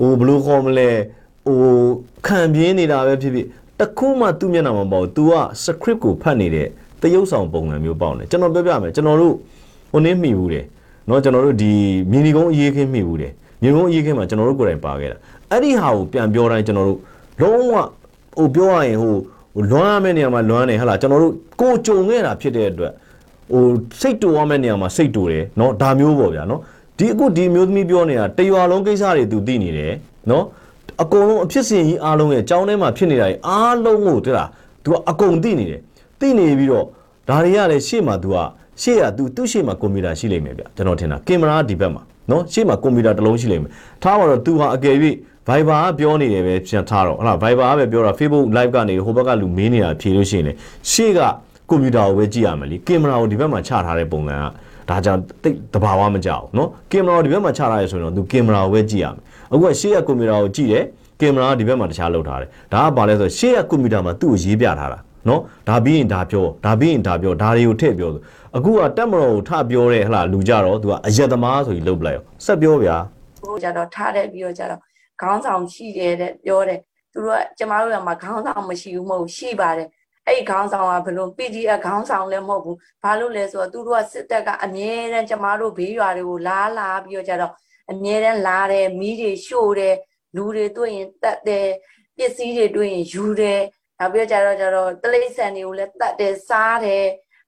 [0.00, 0.88] ဟိုဘယ်လိုခေါ်မလဲ
[1.46, 1.58] ဟို
[2.26, 3.46] ခံပြင်းနေတာပဲဖြစ်ဖြစ်
[3.78, 6.66] တစ်ခုမှသူ့မျက်နှာမှာမပေါ့ဘူး तू က script ကိုဖတ်နေတဲ့
[7.02, 9.34] တရုပ်ဆောင်ပုံစံမျိုးပေါ့နေကျွန်တော်ပြောပြမယ်ကျွန်တော်တို့
[9.92, 10.66] ဟိုနေမိဘူးတယ်
[11.07, 11.71] เนาะကျွန်တော်တို့ဒီ
[12.11, 15.17] မြင်းဒီကုန်းအရေးခင်းမိဘူးတယ်မြင်းကုန်းအရေးခင်းမှာကျွန်တော်တို့ကိုယ်တိုင်ပါခဲ့တာ
[15.51, 16.99] အဲ့ဒီဟာကိုပြန်ပြောတိုင်းကျွန်တော်တို့
[17.41, 17.75] လုံးဝ
[18.37, 19.15] ဟိုပြောရရင်ဟို
[19.55, 22.93] ဟိုလွမ်းရမယ့်နေရာမှာလွမ်းနေဟဟလာကျွန်တော်တို့ကိုကြုံခဲ့တာဖြစ်တဲ့အတွက်
[23.51, 23.65] ဟို
[24.01, 26.59] စိတ်တူရမယ့်နေရာမှာစိတ်တူတယ်เนาะဒါမျိုးပေါ့ဗျာเนาะ
[26.97, 29.93] ဒီအခုဒီမျိုးသမီးပြောနေတာတရွာလုံးကိစ္စတွေသူသိနေတယ်
[30.27, 30.43] เนาะ
[31.01, 34.49] အကုန်လုံးအဖြစ်စဉ်ကြီးအားလုံးရဲ့အကြောင်းထဲမှာဖြစ်နေတာကြီးအားလုံးကိုတဲ့လား
[34.83, 35.81] तू ကအကုန်သိနေတယ်
[36.19, 36.85] သိနေပြီးတော့
[37.29, 38.35] ဒါတွေကလည်းရှေ့မှာ तू က
[38.82, 43.70] ရှေ့ကသူသူ့ရှေ့မှာကွန်ပျူတာရှိလိမ့်မယ်ဗျကျွန်တော်ထင်တာကင်မရာဒီဘက်မှာနော်ရှေ့မှာကွန်ပျူတာတစ်လုံးရှိလိမ့်မယ်
[44.02, 44.96] ထားပါတော့သူဟာအကယ်၍
[45.46, 50.52] ဗိုင်ဘာကပြောနေတယ်ပဲပြန်ထားတော့ဟလာဗိုင်ဘာကပဲပြောတာ Facebook live ကနေဟိုဘက်ကလူမင်းနေတာဖြေလို့ရှိရင်လေ
[50.90, 51.20] ရှေ့က
[51.68, 54.44] ကွန်ပျူတာကိုပဲကြည့်ရမယ်လीကင်မရာကိုဒီဘက်မှာချထားတဲ့ပုံစံက
[54.88, 60.84] ဒါကြောင့်တိတ်တဘာဝမကြောက်နော်ကင်မရာကိုဒီဘက်မှာချထားရဲဆိုရင်တော့ तू ကင်မရာကိုပဲကြည့်ရမယ်အခုကရှေ့ကကွန်ပျူတာကိုကြည့်တယ်
[61.20, 68.20] ကင်မရာကဒီဘက်မှာတခြားလောက်ထားတယ်ဒါကဘာလဲဆိုရှေ့ကကွန်ပျူတာမှာသူ့ကိုရေးပြထားတာနော်ဒါပြီးရင်ဒါပြောဒါပြီးရင်ဒါပြောဒါတွေကိုထည့်ပြောဆို
[68.56, 72.96] အခုကတက်မတော်ကိုထပြောတဲ့ဟလာလူကြတော့ तू ကအယက်သမားဆိုပြီးလုတ်ပလိုက်ရောဆက်ပြောဗျာ
[73.40, 74.80] ဟိုကြတော့ထားတဲ့ပြီးတော့ကြတော့
[75.20, 76.80] ခေါင်းဆောင်ရှိတယ်တဲ့ပြောတယ်
[77.12, 79.88] သူတို့ကကျမတို့ကမှခေါင်းဆောင်မရှိဘူးမဟုတ်ဘူးရှိပါတယ်
[80.26, 87.52] အဲ့ဒီခေါင်းဆောင်ကဘယ်လို PDF ခေါင်းဆောင်လည်းမဟုတ်ဘူးဘာလို့လဲဆိုတော့သူတို့ကစစ်တပ်ကအမြဲတမ်းကျမတို့ဘေးရွာတွေကိုလာလာပြီးတော့ကြတော့
[87.90, 89.96] အမြဲတမ်းလာတယ်မီးတွေရှို့တယ်
[90.36, 91.68] လူတွေတွေ့ရင်တတ်တယ်
[92.16, 93.60] ပစ္စည်းတွေတွေ့ရင်ယူတယ်
[93.98, 97.06] နောက်ပြီးတော့ကြတော့ကြတော့တလိษံတွေကိုလည်းတတ်တယ်စားတယ်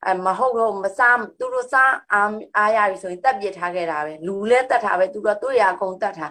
[0.09, 6.29] အမဟုတ်တော့မစားသူတို့စားအားအားရပြီဆိုရင်တက်ပြစ်ထားခဲ့တာပဲလူလည်းတတ်တာပဲသူတို့ကတွေ့ရအကုန်တတ်တာ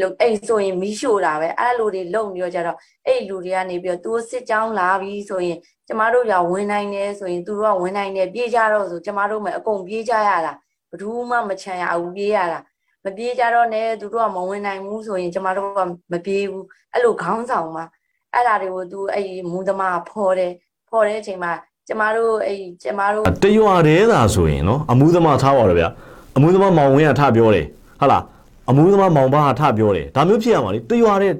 [0.00, 10.52] လို့အဲ့ဆိုရင်မီးရှို့တာပဲအဲ့လိုတွေလုံပြီးတော့ကြတော့အဲ့လူတွေကနေပြီးတော့သူစစ်ကြောင်းလာပြီဆိုရင်ကျမတို့ကဝင်နိုင်တယ်ဆိုရင်သူတို့ကဝင်နိုင်တယ်ပြေးကြတော့ဆိုကျမတို့မှအကုန်ပြေးကြရတာ
[10.90, 12.60] ဘယ်သူမှမချမ်းရဘူးပြေးရတာ
[13.04, 15.80] မပြေးကြတော့နဲ့သူတို့ကမဝင်နိုင်ဘူးဆိုရင်ကျမတို့က
[16.12, 17.84] မပြေးဘူးအဲ့လိုခေါင်းဆောင်မှာ
[18.32, 20.52] အဲ့ဒါတွေကိုသူအဲ့မူသမားဖော်တယ်
[20.88, 21.52] ဖော်တဲ့အချိန်မှာ
[21.88, 25.88] ကျမတို့အဲ့ကျမတို့တရွာတည်းသာဆိုရင်နော်အမှုသမားထားပါတော့ဗျာ
[26.36, 27.66] အမှုသမားမောင်ဝင်းကထပြောတယ်
[28.00, 28.22] ဟာလား
[28.70, 31.36] အမှုသမားမောင်ဘာကထပြောတယ်ဒါမျိုးဖြစ်ရမှာလေတရွာတည်း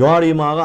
[0.00, 0.62] ရွာတွေမှာက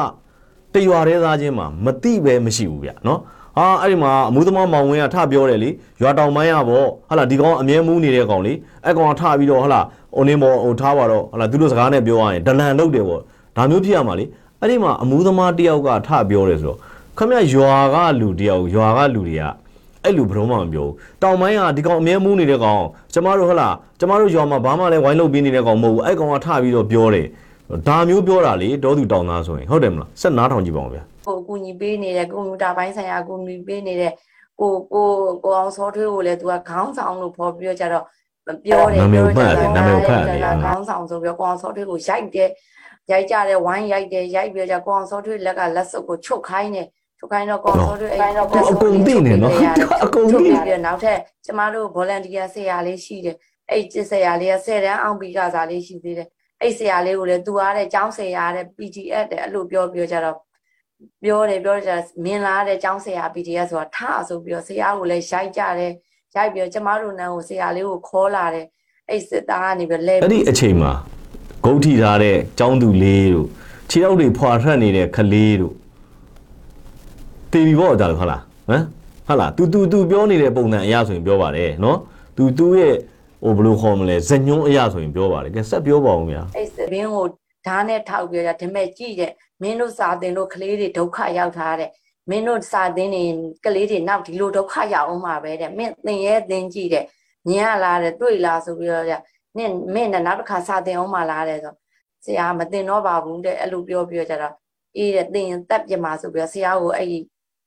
[0.74, 3.20] တရွာတည်းသားချင်းမှာမတိပဲမရှိဘူးဗျာနော်
[3.56, 8.52] ဟာအဲ့ဒီမှာအမှုသမားမောင်ဝင်းကထပြောတယ်လေရွာတောင်ပိုင်းရပေါ့ဟာလားဒီကောင်အမြဲမူးနေတဲ့ကောင်လေ
[8.84, 9.84] အဲ့ကောင်ကထပြီးတော့ဟာလား
[10.16, 13.20] ဟိုနေမောဟိုထားပါတော့ဟာလားသူတို့စကားနဲ့ပြောရရင်ဒလန်လုတ်တယ်ပေါ့
[13.56, 14.24] ဒါမျိုးဖြစ်ရမှာလေ
[14.60, 16.78] အဲ့ဒီမှာအမှုသမားတယောက်ကထပြောတယ်ဆိုတော့
[17.18, 19.44] ခမရရွာကလူတယောက်ရွာကလူတွေက
[20.04, 27.26] အဲ့လူဘယ်တော့မှမပြောဘူးတောင်ပိုင်းကဒီကောင်အမြဲမူးနေတဲ့ကောင်ကျမတို့ဟလာကျမတို့ရွာမှာဘာမှလည်းဝိုင်းလုပ်ပေးနေတဲ့ကောင်မဟုတ်ဘူးအဲ့ကောင်ကထပြီးတော့ပြောတယ်
[27.88, 34.12] ဒါမျိုးပြောတာလေတောသူတောင်သားဆိုရင်ဟုတ်တယ်မလားဆက်နားထောင်ကြည့်ပါဦးဗျာကိုအကူညီပေးနေတဲ့ကွန်ပျူတာပိုင်းဆိုင်ရာအကူညီပေးနေတဲ့
[34.60, 35.08] ကိုကို
[35.44, 38.04] ကိုအောင်စောထွေးကိုလည်းသူကခေါင်းဆောင်လို့ဖော်ပြီးတော့ကြတော့
[38.64, 39.68] ပြောတယ်ပြောကြတယ်
[40.64, 42.50] ခေါင်းဆောင်ဆိုပြီးကိုအောင်စောထွေးကိုရိုက်တယ်
[43.10, 46.86] ရိုက်ကြတယ်ဝိုင်းရိုက်တယ်ရိုက်ပြီးတော့ကိုအောင်စောထွေးလက်ကလက်စုပ်ကိုချုပ်ခိုင်းတယ်
[47.22, 48.46] ချုပ်ခိုင်းတော့ကိုအောင်စောထွေးအဲ့အ
[48.82, 49.52] ကုန်သိနေနော်
[50.04, 53.36] အကုန်ချုပ်သိပြီးပြီးနောက်ထပ်ကျမတို့ volunteer ဆရာလေးရှိတယ်
[53.70, 56.28] အဲ့ဆရာလေးက10တန်းအောင်ပြီးကစားလေးရှိသေးတယ်
[56.60, 60.36] အဲ့ဆရာလေးကိုလည်းသူအားတဲ့ကျောင်းဆရာတဲ့ PGF တဲ့အဲ့လိုပြောပြောကြတော့
[61.24, 61.90] ပြောတယ်ပြောကြ
[62.24, 65.92] မင်းလာတဲ့ကျောင်းဆရာ PDF ဆိုတာထဆိုပြီးတော့ဆရာကိုလည်းရိုက်ကြတယ်
[66.34, 68.66] ရိုက်ပြီးတော့ကျမတို့နန်းကိုဆရာလေးကိုခေါ်လာတယ်
[69.08, 70.92] အဲ့စစ်သားကနေပြီးလဲအဲ့ဒီအချိန်မှာ
[71.64, 73.48] ဂုတ်ထီထားတဲ့ចောင်းသူလေးတို့
[73.90, 75.74] ခြေထောက်တွေဖွာထွက်နေတဲ့ခလေးတို့
[77.51, 78.83] တေပြီပေါ့ဒါဟုတ်လားဟမ်
[79.27, 81.97] ဟုတ်လား तू तू तू ပြောနေတဲ့ပုံစံအရာဆိုရင်ပြောပါတယ်နော်
[82.37, 82.95] तू तू ရဲ့
[83.43, 87.25] ဟိုဘယ်လိုခေါ်မလဲဇညွန်းအရာဆိုရင်ပြောပါတယ်ကဲဆက်ပြောပါဦးဗျာ အဲ့စစ်ဘင်းကို
[87.67, 91.89] ဓာတ်နဲ့ထောက်ပြကြဒီမဲ့ကြည့်တဲ့မင်းတို့စာသင်တို့ကလေးတွေဒုက္ခရောက်ထားတဲ့
[92.29, 93.23] မင်းတို့စာသင်နေ
[93.65, 97.05] ကလေးတွေနောက်ဒီလိုဒုက္ခရောက်အောင်မှာပဲတဲ့မင်းသင်ရဲသင်ကြည့်တဲ့
[97.49, 99.05] ညင်ရလာတဲ့တွေ့လာဆိုပြီးတော့
[99.57, 101.73] နင့်မင်းနဲ့နောက်တစ်ခါစာသင်အောင်မှာလာတဲ့ဆို
[102.25, 104.53] ဆရာမသင်တော့ပါဘူးတဲ့အဲ့လိုပြောပြီးတော့ကြတော့
[104.97, 107.19] အေးတဲ့သင်တက်ပြမှာဆိုပြီးတော့ဆရာကိုအဲ့ဒီ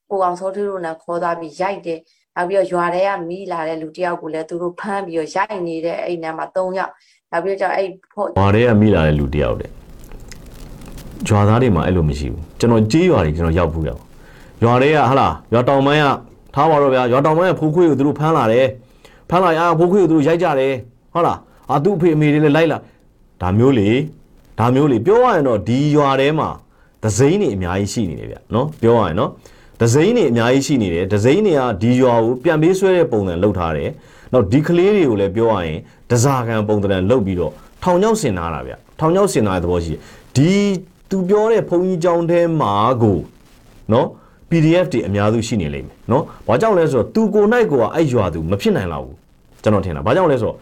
[0.10, 2.00] ကိုအောင်စောထွေးတို့နဲ့ခေါ်သွားပြီးရိုက်တယ်
[2.36, 6.92] နောက်ပြီးတော့ရွာထဲကမိလာတဲ့လူတယောက်ကိုလည်းသူတို့ဖမ်းပြီးတော့ရိုက်နေတဲ့အဲ့နာမှာ၃ယောက်
[7.32, 9.70] နောက်ပြီးတော့အဲ့ဖို့။ဘာတွေကမိလာတဲ့လူတယောက်တဲ့။
[11.28, 14.04] ရွာသားတွေမှာအဲ့လိုမရှိဘူး။ကျွန်တော်ကြေးရွာတွေကျွန်တော်ရောက်ဘူးရပါ။
[14.64, 16.08] ရွာတွေကဟာလားရွာတောင်ပိုင်းက
[16.56, 18.66] ထားပါတော့ဗျာရွာတောင်ပိုင်းကဖိုးခွေးကိုသူတို့ဖမ်းလာတယ်။
[19.30, 20.74] ဖမ်းလာရဖိုးခွေးကိုသူတို့ရိုက်ကြတယ်။
[21.14, 21.38] ဟုတ်လား။
[21.72, 22.78] အာသူ့အဖေအမေတွေလည်းလိုက်လာ
[23.42, 23.90] ဒါမျိုးလေ
[24.60, 26.50] ဒါမျိုးလေပြောရရင်တော့ဒီရွာထဲမှာ
[27.04, 29.32] ဒဇိန်းတွေအများကြီးရှိနေတယ်ဗျနော်ပြောရရင်နော်
[29.82, 33.90] ဒဇိန်းတွေအများကြီးရှိနေတယ်ဒဇိန်းတွေကဒီရွာကိုပြန်ပေးဆွဲတဲ့ပုံစံလုပ်ထားတယ်
[34.34, 35.78] နောက်ဒီကလေးတွေကိုလည်းပြောရရင်
[36.12, 40.00] ဒဇာခံပုံစံလုပ်ပြီးတော့ထောင်ချောက်ဆင်ထားတာဗျထောင်ချောက်ဆင်ထားတဲ့သဘောရှိတယ်
[40.36, 40.52] ဒီ
[41.10, 43.20] သူပြောတဲ့ဘုံကြီးကျောင်းထဲမှာကို
[43.94, 44.08] နော်
[44.50, 49.18] PDF တွေအများစုရှိနေလိမ့်မယ်နော်။ဘာကြောင့်လဲဆိုတော့သူကိုနိုင်ကိုကအဲ့ရွာသူမဖြစ်နိုင်လောက်ဘူး
[49.64, 50.58] ကျွန်တော်ထင်တာ။ဘာကြောင့်လဲဆိုတော့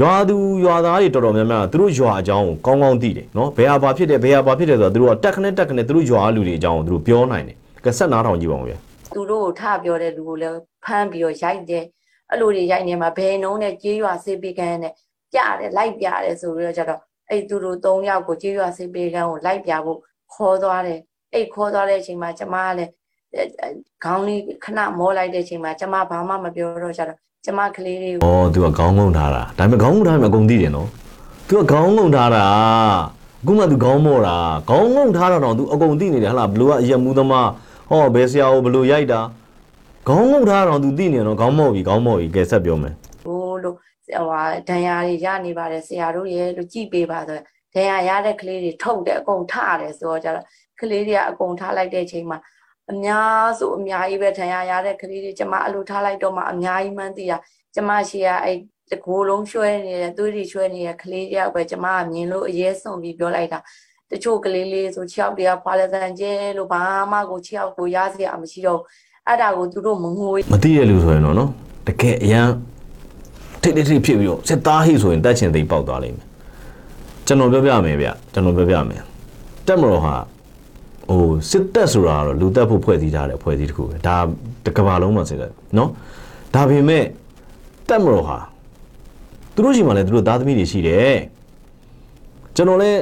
[0.00, 7.56] ရွာသူရွာသားတွေတော်တော်များများသူတို့ရွာအကြောင်းကိုကောင်းကောင်းသိတယ်နော်။ဘယ်ဟာဘာဖြစ်တယ်ဘယ်ဟာဘာဖြစ်တယ်ဆိုတော့သူတို့ကတက်ခနဲ့တက်ခနဲ့သူတို့ရွာလူတွေအကြောင်းကိုသူတို့ပြောနိုင်တယ်။
[7.86, 8.78] ကဆက်နားထောင်ကြည့်ပါဦးဗျာ
[9.14, 11.84] သူတို့ကိုထပြောတဲ့လူကိုလည်းဖမ်းပြီးတော့ရိုက်တယ်
[12.30, 14.92] အဲ့လိုတွေရိုက်နေမှာဘယ်နှုံးနဲ့ကြေးရွာစေပေကန်းနဲ့
[15.32, 19.98] ပြတယ်လိုက်ပြတယ်ဆိုပြီးတော့ကျတော့အဲ့သူတို့၃ယောက်ကိုကြေးရွာစေပေကန်းကိုလိုက်ပြဖို့
[20.34, 21.00] ခေါ်သွားတယ်
[21.32, 22.90] အဲ့ခေါ်သွားတဲ့အချိန်မှာကျမကလည်း
[24.04, 30.88] ခေါင်းလေးခဏမောလိုက်တဲ့အချိန်မှာကျမဘာမှမပြောတော့ကျတော့ကျမကလေးလေးကိုဩသူကခေါင်းငုံထားတာဒါပေမဲ့ခေါင်းငုံထားမှအကုန်သိတယ်နော်
[31.48, 32.44] သူကခေါင်းငုံထားတာ
[33.42, 34.36] အခုမှသူခေါင်းမောတာ
[34.70, 37.48] ခေါင်းငုံထားတော့တော့သူအကုန်သိနေတယ်ဟလားဘလို့ကအယက်မူးသမား
[37.88, 39.20] ဟောဘယ်ဆရာကိုဘလူရိုက်တာ
[40.08, 42.94] ခေါင်းငုံထားတော့ तू သိနေတယ်နော်ခေါင်းမော့ပြီခေါင်းမော့ပြီကဲဆက်ပြောမယ်
[43.24, 47.38] ဟိုလို့ဟိုဟာဒဏ်ရာတွေရနေပါတယ်ဆရာတို့ရဲ့လို့ကြည်ပေးပါဆို
[47.74, 50.46] ဒဏ်ရာရတဲ့ကလေးတွေထုတ်တယ်အကုန်ထတယ်ဆိုတော့ကျတော့
[50.80, 52.38] ကလေးတွေကအကုန်ထားလိုက်တဲ့အချိန်မှာ
[52.92, 57.38] အများစုအများကြီးပဲဒဏ်ရာရတဲ့ကလေးတွေကျမအလိုထားလိုက်တော့မှအများကြီးမှန်းသိတာ
[57.74, 58.58] ကျမရှိရအဲ့
[58.92, 63.58] တကိုယ်လုံးရွှဲနေတဲ့သွေးတွေရွှဲနေတဲ့ကလေးတယောက်ပဲကျမကမြင်လို့အရေးဆုံးပြီးပြောလိုက်တာ
[64.10, 68.80] တချို့ကလေးလေးဆို6ယောက်တည်းဖွာလက်စံကျဲလို့ဘာမှကို6ယောက်ကိုရစရာမရှိတော့
[69.26, 71.50] အဲ့ဒါကိုသူတို့မငိုမသိရလူဆိုရင်တော့နော်
[71.86, 72.48] တကယ်အရန်
[73.62, 76.26] ထိတ်ထိတ်ထိတ်ဖြစ်ပြီးတော့စစ်သားဟိဆိုရင်တက်ချင်သိပေါက်သွားလိမ့်မယ်
[77.26, 79.02] ကျွန်တော်ပြောပြမယ်ဗျကျွန်တော်ပြောပြမယ်
[79.66, 80.14] တက်မတော်ဟာ
[81.10, 84.16] ဟိုစစ်တက်ဆိုတာကတော့လူတက်ဖို့ဖွဲ့စည်းထားတဲ့ဖွဲ့စည်းတစ်ခုပဲဒါ
[84.66, 85.90] တကဘာလုံးမှာစစ်တယ်နော်
[86.54, 87.04] ဒါပေမဲ့
[87.88, 88.38] တက်မတော်ဟာ
[89.54, 91.16] သူတို့ရှိမှလည်းသူတို့သားသမီးတွေရှိတယ်
[92.56, 93.00] ကျွန်တော်လည်း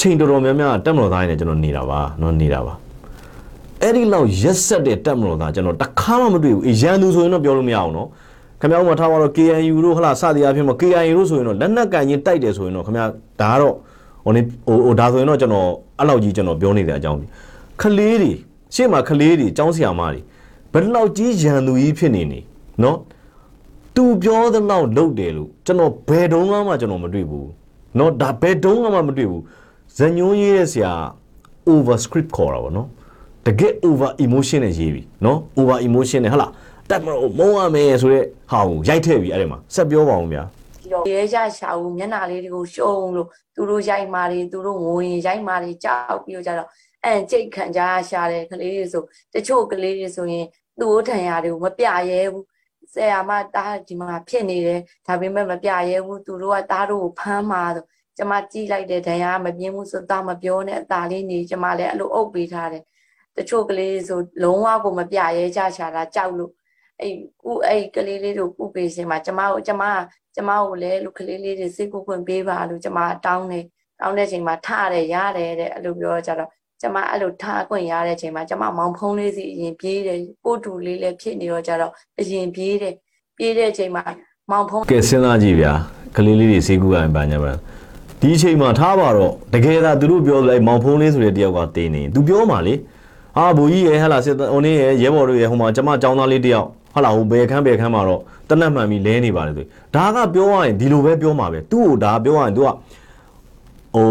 [0.00, 2.74] ချိန်တော်တော်များများတက်မတော်သားရင်းနဲ့ကျွန်တော်နေတာပါနော်နေတာပါ
[3.82, 8.08] အဲ့ဒီလောက်ရက်ဆက်တဲ့တက်မလို့သားကျွန်တော်တစ်ခါမှမတွေ့ဘူးအေးရန်သူဆိုရင်တော့ပြောလို့မရအောင်နော်
[8.60, 13.08] ခင်ဗျားတို့မထားပါတော့ KNU တို့ဟလာစသည်အဖြစ်မှာ KNU တို့ဆိုရင်တော့လက်နက်ကင်ချင်းတိုက်တယ်ဆိုရင်တော့ခင်ဗျား
[13.40, 13.74] ဒါကတော့
[14.24, 17.30] ဟိုနေဟိုဟိုဒါဆိုရင်တော့ကျွန်တော်အဲ့လောက်ကြီးကျွန်တော်ပြောနေတဲ့အကြောင်းကြီး
[17.80, 18.32] ခလေးတွေ
[18.74, 20.20] ရှေ့မှာခလေးတွေចောင်းဆရာမတွေ
[20.72, 22.40] ဘယ်လောက်ကြီးရန်သူကြီးဖြစ်နေနေ
[22.82, 22.98] နော်
[23.96, 27.48] သူပြောသလောက်လုပ်တယ်လို့ကျွန်တော်ဘယ်တုန်းမှကျွန်တော်မတွေ့ဘူး
[27.98, 29.42] နော်ဒါဘယ်တုန်းမှမတွေ့ဘူး
[29.96, 30.92] ဇညွန်းရေးတဲ့ဆရာ
[31.72, 32.88] over script ခေါ်တာဗောနော်
[33.46, 36.52] တကယ် over emotion နဲ့ရေးပြီနော် over emotion နဲ့ဟုတ်လား
[36.90, 40.42] တက်မလို့မုန်းရမယ်ဆိုတဲ့ဟာကိုရိုက်ထည့်ပြီအဲ့ဒီမှာဆက်ပြောပါအောင်ဗျာ
[40.78, 46.68] ပြီးတော့ရဲရရှာဦးမျက်နှာလေးတွေကိုရှုံးလို့သူတို့ရိုက်မာတွေသူတို့ငိုရင်ရိုက်မာတွေကြောက်ပြီးတော့ကြတော့
[47.04, 49.02] အန်ကြိတ်ခံကြရှာတဲ့ကလေးတွေဆို
[49.34, 50.46] တချို့ကလေးတွေဆိုရင်
[50.80, 52.44] သူ့ထံရတွေကိုမပြရဲဘူး
[52.92, 57.84] ဆရာမတားဒီမှာဖြစ်နေတယ်ဒါပေမဲ့မပြရဲဘူးသူတို့ကတားတို့ကိုဖမ်းမှာဆို
[58.20, 62.84] ကျမကြည့်လိုက်တဲ့ဒဏ်ရာမပြင်းဘူးဆိုတာမပြောနဲ့အသာလေးနေကျမလည်းအဲ့လိုအုပ်ပေးထားတယ်
[63.36, 66.52] တချို့ကလေးတွေဆိုလုံးဝကိုမပြရဲကြရှာတာကြောက်လို့
[67.00, 69.82] အဲ့ကုအဲ့ကလေးလေးတို့ကုပေးစင်မှာကျမတို့ကျမ
[70.34, 73.64] ကျမကိုလည်းလူကလေးလေးတွေစိတ်ကိုခွင့်ပေးပါလို့ကျမတောင်းတယ်
[74.00, 82.94] တောင်းတဲ့ချိန်မှာထရတယ်ရတယ်တဲ့အဲ့လိုပြောကြတော့ကျမအဲ့လိုထားခွင့်ရတဲ့ချိန်မှာကျမမောင်ဖုံးလေးစီအရင်ပြေးတယ်ကိုတူလေးလည်းဖြစ်နေတော့ကြတော့အရင်ပြေးတယ်
[83.36, 84.04] ပြေးတဲ့ချိန်မှာ
[84.50, 85.72] မောင်ဖုံးကဲစဉ်းစားကြည့်ဗျာ
[86.16, 87.52] ကလေးလေးတွေစေးကူရရင်ပါညာပါ
[88.20, 92.74] ဒီအချိန်မှာထားပါတော့တကယ်သာသူတို့ပြောလိုက်မောင်ဖုံးလေးဆိုတဲ့တယောက်ကတင်းနေသူပြောမှလေ
[93.38, 99.62] အာဘူကြီးရဲ့ဟလာစစ်ဟိုနေရဲ့ရဲဘော်တို့ရဲ့ဟိုမှာကျမចောင်းသားလေးတယောက်ဟလာဟိုဘယ်ခန်းဘယ်ခန်းမှာတော့တနတ်မှန်ပြီးလဲနေပါလေသူ
[99.94, 102.68] ဒါကပြောရရင်ဒီလိုပဲပြောမှာပဲသူ့ကိုဒါပြောရရင်သူက
[103.94, 104.08] ဟို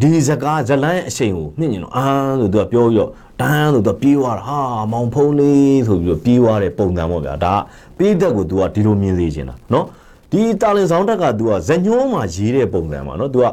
[0.00, 2.04] ဒီစကားဇလန်းအချိန်ကိုမြင့်ညင်တော့အာ
[2.40, 4.58] ဆိုသူကပြောပြီးတော့တန်းဆိုသူကပြေးသွားတာဟာ
[4.92, 7.58] မောင်ဖုံးလေးဆိုပြီးတော့ပြေးသွားတဲ့ပုံစံပေါ့ဗျာဒါက
[7.98, 9.86] ပေးသက်ကိုသူကဒီလိုမြင်စေချင်တာနော်
[10.32, 13.46] ဒီတာလင်ဆောင်တက်ကသူကဇညိုးမှာရေးတဲ့ပုံစံမှာနော်သူက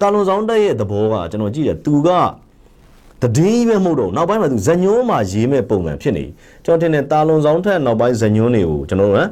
[0.00, 2.08] တာလွန်ဆောင်တက်ရဲ့သဘောကကျွန်တော်ကြည့်တယ်သူက
[3.36, 6.24] တည်င်းကြီးပဲမဟုတ်တော့နောက်ပိုင်းမှာသူဇညိုးမှာရေးမဲ့ပုံစံဖြစ်နေ
[6.64, 9.28] ကျွန်တော်ထင်တယ်တာလွန်ဆောင်ထက်နောက်ပိုင်းဇညိုးတွေကိုကျွန်တော်တို့ဟမ်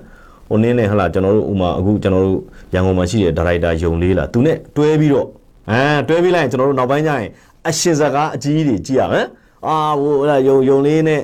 [0.49, 2.39] ဟိုနင်းနေဟလာကျွန်တော်တို့ဥမာအခုကျွန်တော်တို့
[2.75, 5.27] ရန်ကုန်မှာရှိတဲ့ဒါရိုက်တာယုံလေးလာသူနဲ့တွဲပြီးတော့
[5.71, 7.29] အဲတွဲပြီးလိုက်ရင်ကျွန်တော်တို့နောက်ပိုင်းကျရင်
[7.69, 9.27] အရှင်စကားအကြီးကြီးတွေကြည့်ရမယ်
[9.67, 11.21] အာဟိုဟလာယုံယုံလေးနဲ့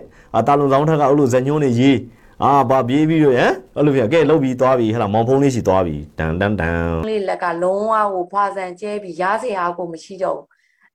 [0.47, 1.97] တာလွန်ဆောင်ထက်ကအဲ့လိုဇညိုးနေရေး
[2.43, 10.47] အာဘာပြေးပြီးတော့ဟမ်အဲ့လိုပြကဲလှုပ်ပြီးသွားပြီးဟလာမောင်ဖုံးလေးစီသွားပြီးတန်တန်တန်လေးလက်ကလုံးဝကိုဖွာဆန်ကျဲပြီးရားစရာကိုမရှိတော့ဘူး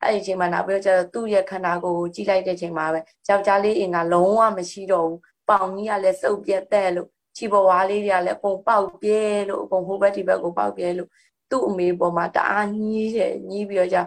[0.01, 2.99] အဲ့ဒီအချိန်မှာနောက်ပြီးတော့ကျတော့သူ့ရဲ့ခန္ဓာကိုယ်ကိုကြည့်လိုက်တဲ့ချိန်မှာပဲ
[3.30, 11.10] ယောက်ျားလေးအင်ကလုံးဝမရှိတော့ဘူးပေါင်ကြီးကလည်းစုပ်ပြက်တဲ့လို့ခြေပေါ်ဝါးလေးတွေကလည်းအကုန်ပေါက်ပြဲလို့အကုန်ဟိုဘက်ဒီဘက်ကိုပေါက်ပြဲလို့
[11.49, 13.99] သူ့အမေပေါ်မှာတအားညည်းတယ်ညည်းပြီးတော့ကျ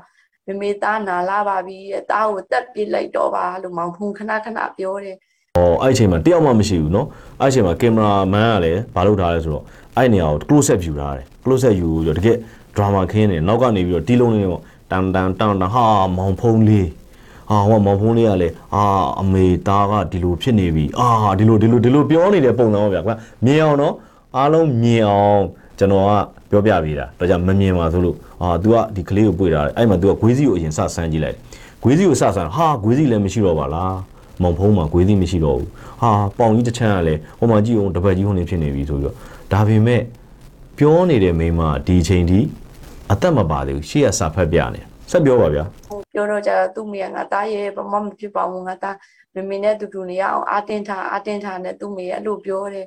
[0.47, 5.17] မမေသားနာလာပါပြီတဲ့သားကိုတက်ပစ်လိုက်တော့ပါလို့မောင်ဖုံခဏခဏပြောတယ်
[5.56, 7.08] ဟောအဲ့ဒီအချိန်မှာတယောက်မှမရှိဘူးเนาะ
[7.42, 9.64] အဲ့ဒီအချိန်မှာကင်မရာမန်ကလည်းဘာလုပ်ထားလဲဆိုတော့
[9.98, 12.38] အဲ့ဒီနေရာကို close up ယူထားတယ် close up ယူပြီးတော့တကယ်
[12.76, 15.86] drama ခင်းနေနောက်ကနေပြီးတော့တီးလုံးလေးပေါ့တန်တန်တန်တန်ဟာ
[16.18, 16.88] မောင်ဖုံးလေး
[17.50, 18.84] ဟာဟောမောင်ဖုံးလေးကလည်းအာ
[19.22, 21.08] အမေသားကဒီလိုဖြစ်နေပြီအာ
[21.40, 23.94] ဒီလိုဒီလိုဒီလိုပြောနေတဲ့ပုံစံပေါ့ဗျာကွာမြင်အောင်နော်
[24.38, 25.44] အားလုံးမြင်အောင်
[25.80, 26.12] ကျွန်တော်က
[26.50, 31.38] ပြောပြပေးတာတော့ကြမမြင်ပါဆိုလို့အာ तू ကဒီကလေးကိုပွေတာအဲ့မှာ तू ကဂွေးစီကိုအရင်စဆန်းကြည့်လိုက်
[31.82, 33.96] ဂွေးစီကိုစဆန်းဟာဂွေးစီလည်းမရှိတော့ပါလား
[34.43, 35.71] မောင်ဖုံးမှာဂွေးသီးမရှိတော့ဘူး
[36.01, 39.17] ဟာပေါင်ကြီးတစ်ချမ်းကလည်းဟိုမှာကြည့်အောင်တပတ်ကြီးဟိုနေဖြစ်နေပြီဆိုပြီးတော့
[39.53, 40.03] ဒါပေမဲ့
[40.79, 42.41] ပြောနေတဲ့မိန်းမဒီအချိန်ဒီ
[43.13, 44.81] အသက်မပါသေးဘူးရှေ့ကစာဖတ်ပြနေ
[45.11, 48.97] ဆက်ပြောပါဗျာဟိုပြောတော့ကျတော့သူ့မိကငါသားရဲ့ဘာမှမဖြစ်ပါဘူးငါသား
[49.35, 52.87] မမေနဲ့တူတူနေရအောင်အာတင်းထားအာတင်းထားနဲ့သူ့မိရဲ့အဲ့လိုပြောတယ်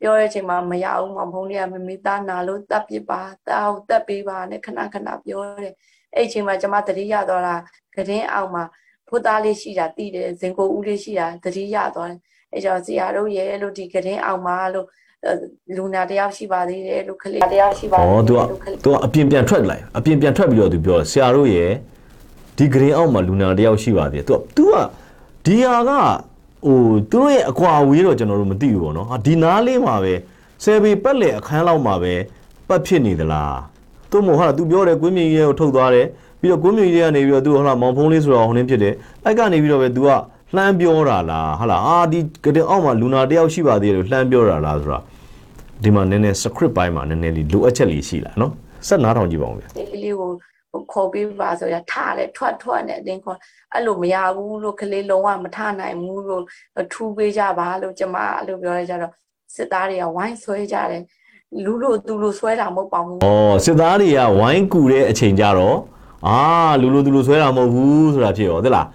[0.00, 5.74] ပြောတဲ့အချိန်မှာမရဘူးမောင်ဖုံးလေးကမမေသားနာလို့တပ်ပစ်ပါတာကိုတပ်ပေးပါနဲ့ခဏခဏပြောတယ်
[6.14, 7.54] အဲ့အချိန်မှာကျမသတိရတော့တာ
[7.96, 8.64] ကတင်းအောင်မှာ
[9.11, 12.19] ဖိုးသားလေးရှိတာတိတယ်ဇင်ကိုဦးလေးရှိတာသတိရသွားတယ်
[12.53, 14.87] အဲ့ကြောင့်ဆရာတို့ရဲ့လို့ဒီကတင်းအောင်မှာလို့
[15.75, 21.71] လူနာတယောက်ရှိပါသေးတယ်လို့ခလေးတယောက်ရှိပါ ဩ သေး तू က တယ်လို့ခလေး तू ကအပြင်ပြန်ထွက်လိုက်အပြင်ပြန်ထွက်ပြီးတော့ तू ပြောတယ်ဆရာတို့ရဲ့
[22.57, 24.75] ဒီဂရင်အောက်မှာလူနာတစ်ယောက်ရှိပါသေးတယ် तू က तू က
[25.45, 25.91] ဒီဟာက
[26.65, 26.79] ဟို
[27.11, 30.13] သူတို့ရဲ့အကွာအဝေးတော့ကျွန်တော်တို့မသိဘူးပေါ့နော်ဟာဒီနားလေးမှာပဲ
[30.63, 32.13] ဆယ်ပေပတ်လေအခန်းလောက်မှာပဲ
[32.67, 33.57] ပတ်ဖြစ်နေသလား
[34.11, 36.07] သူ့မို့ဟာ तू ပြောတယ်ကွင်းမြင့်ကြီးကိုထုတ်သွားတယ်
[36.42, 40.08] ပြီးတော့ကွင်းမြင့်ကြီးကနေပြီးတော့ तू ဟာလာမောင်ဖုံးလေးဆိုတော့ဟိုနင်းဖြစ်တယ်အဲ့ကနေပြီးတော့ပဲ तू က
[40.56, 44.98] လှမ်းပြောတာလားဟာလာအာဒီကတဲ့အောက်မှာလူနာတယောက်ရှိပါသေးတယ်လို့လှမ်းပြောတာလားဆိုတာ
[45.82, 48.52] ဒီမှာနည်းနည်း script ပိုင်းမှာနည်းနည်းလေးလိုအပ်ချက်လေးရှိလာနော်
[48.88, 50.30] ဆက်နားထောင်ကြည့်ပါဦးဗျာဒီလေးကို
[50.72, 53.38] ဟိုခေါ်ပေးပါဆိုရထားတယ်ထွက်ထွက်နဲ့အတင်းခေါ်
[53.72, 56.42] အဲ့လိုမရဘူးလို့ကလေးလုံးဝမထနိုင်ဘူးလို့
[56.92, 59.12] ထူပေးကြပါလို့ကျမအဲ့လိုပြောရကြတော့
[59.54, 61.02] စစ်သားတွေကဝိုင်းဆွဲကြတယ်
[61.64, 65.76] လူလို့သူလို့ဆွဲတာမဟုတ်ပါဘူး။အော်စစ်သားတွေကဝိုင်းကူတဲ့အချိန်ကြတော့
[66.28, 66.40] အာ
[66.80, 68.86] လူလူသူလူဆွဲတာမဟုတ်ဘူးဆိုတာဖြစ်ရောတဲ့လား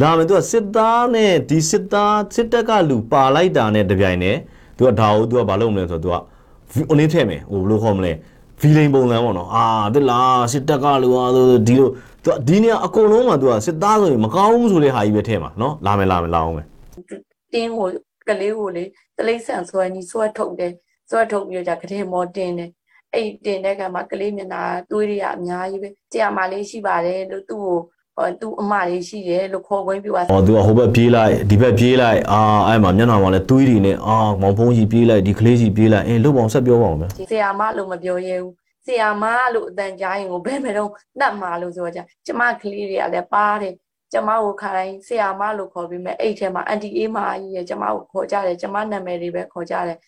[0.00, 4.38] ဒါမှမဟုတ်သူကစစ်သားနဲ့ဒီစစ်သားစစ်တပ်ကလူပါလိုက်တာနဲ့တပြိုင်တည်း
[4.76, 6.20] သူကဒါကိုသူကမလုပ်မလဲဆိုတော့
[6.72, 8.12] သူကအင်းထည့်မယ်ဟိုဘယ်လိုခေါ်မလဲ
[8.60, 11.88] ဗီလိန်ပုံစံပေါ့နော်အာတဲ့လားစစ်တပ်ကလူအားဆိုဒီလို
[12.24, 16.66] သူကဒီနေရာအကုန်လုံးမှာသူကစစ်သားဆိုရင်မကောင်းဘူးဆိုတဲ့ဟာကြီးပဲထည့်မှာနော်လာမယ်လာမယ်လာအောင်မယ်
[17.52, 17.88] တင်းကို
[18.28, 18.84] ကလေးကိုလေ
[19.16, 20.72] တလိမ့်ဆန်ဆွဲကြီးဆွဲထုတ်တယ်
[21.10, 22.70] ဆွဲထုတ်ပြီးတော့ကြကတဲ့မောတင်းတယ်
[23.14, 27.78] အဲ့တင်တဲ့ကမှာကလေးမျက်နှာသွေးတွေကအများကြီးပဲကြံမလေးရှိပါတယ်လို့သူ့ကို
[28.16, 38.54] ဟိုသူ့အမလေးရှိတယ်လို့ခေါ်ခွင့်ပြုပါ။အော်သူကဟိုဘက်ပြေးလိုက်ဒီဘက်ပြေးလိုက်အာအဲ့မှာမျက်နှာမှာလည်းသွေးတွေနဲ့အာမောင်ဖုံးကြီးပြေးလိုက်ဒီကလေးကြီးပြေးလိုက်အင်းလုတ်ပေါအောင်ဆက်ပြောပါအောင်ဗျာဆရာမလို့မပြောရဲဘူး
[38.86, 43.74] ဆရာမလို့အတန်ကြားရင်ကိုဘယ်မှာတော့နှက်မှာလို့ဆိုကြကျမကလေးတွေကလည်းပါတယ်
[44.12, 49.98] ကျမကိုခါတိုင်းဆရာမလို့ခေါ်ပြီးမဲ့အဲ့ထဲမှာအန်တီအေးမကြီးရဲ့ကျမကိုခေါ်ကြတယ်ကျမနာမည်တွေပဲခေါ်ကြတယ်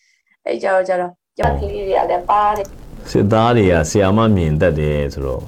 [0.47, 5.43] အဲ့ကြတော့ကြတော့ကျမကလေးတွေကလည်းပါတယ် စစ်သားတွေကဆီယာမမြင်တတ်တယ်ဆိုတော့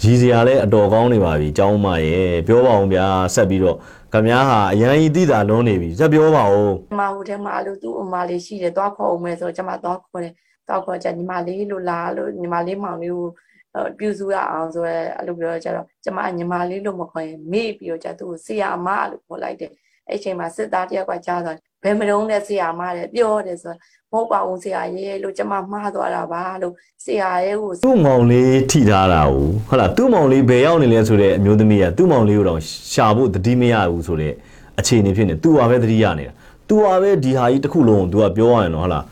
[0.00, 3.76] ကြီးစရာလည်းအတော်ကောင်းနေပါပြီကျောင်းမရဲ့ပြောပါအောင်ဗျာဆက်ပြီးတော့
[4.12, 10.34] ခမည်းဟာအရန်ကြီးတိတာလုံးနေပြီဆက်ပြောပါဦးကျမဟိုထဲမှာအဲ့လိုသူ့အမလေးရှိတယ်သွားခေါ်အောင်မယ်ဆိုတော့ကျမသွားခေါ်တယ်
[10.68, 13.28] သွားခေါ်ကြညီမလေးလို့လာလို့ညီမလေးမောင်လေးကို
[13.74, 19.72] အဲ့ပြုစုရအောင်ဆိုရဲအဲ့လိုပြောကြတော့ကျမညီမလေးလို့မခေါ်ရင်မေ့ပြီးတော့ကျသူ့ကိုဆရာမလို့ခေါ်လိုက်တယ်
[20.08, 23.78] အဲ့ချိန်မှာစစ်သားတယောက်ကကြားသွားဘယ်မတုံးနဲ့ဆရာမတဲ့ပြောတယ်ဆိုတော့
[24.12, 32.60] မဟုတ်ပါဘူးဆရာရဲ့လို့ကျမမှားသွားတာပါလို့ဆရာရဲ့ကိုသူ့မောင်လေးထိထားတာဟုတ်ဟုတ်လားသူ့မောင်လေးဘယ်ရောက်နေလဲဆိုတဲ့အမျိုးသမီးကသူ့မောင်လေးကိုတော့
[32.92, 34.32] ရှာဖို့တတိမရဘူးဆိုတဲ့
[34.78, 36.32] အခြေအနေဖြစ်နေသူ့ဟာပဲတတိရနေတာ
[36.68, 39.04] သူ့ဟာပဲဒီဟာကြီးတစ်ခုလုံးကိုသူကပြောရရင်တော့ဟုတ်လား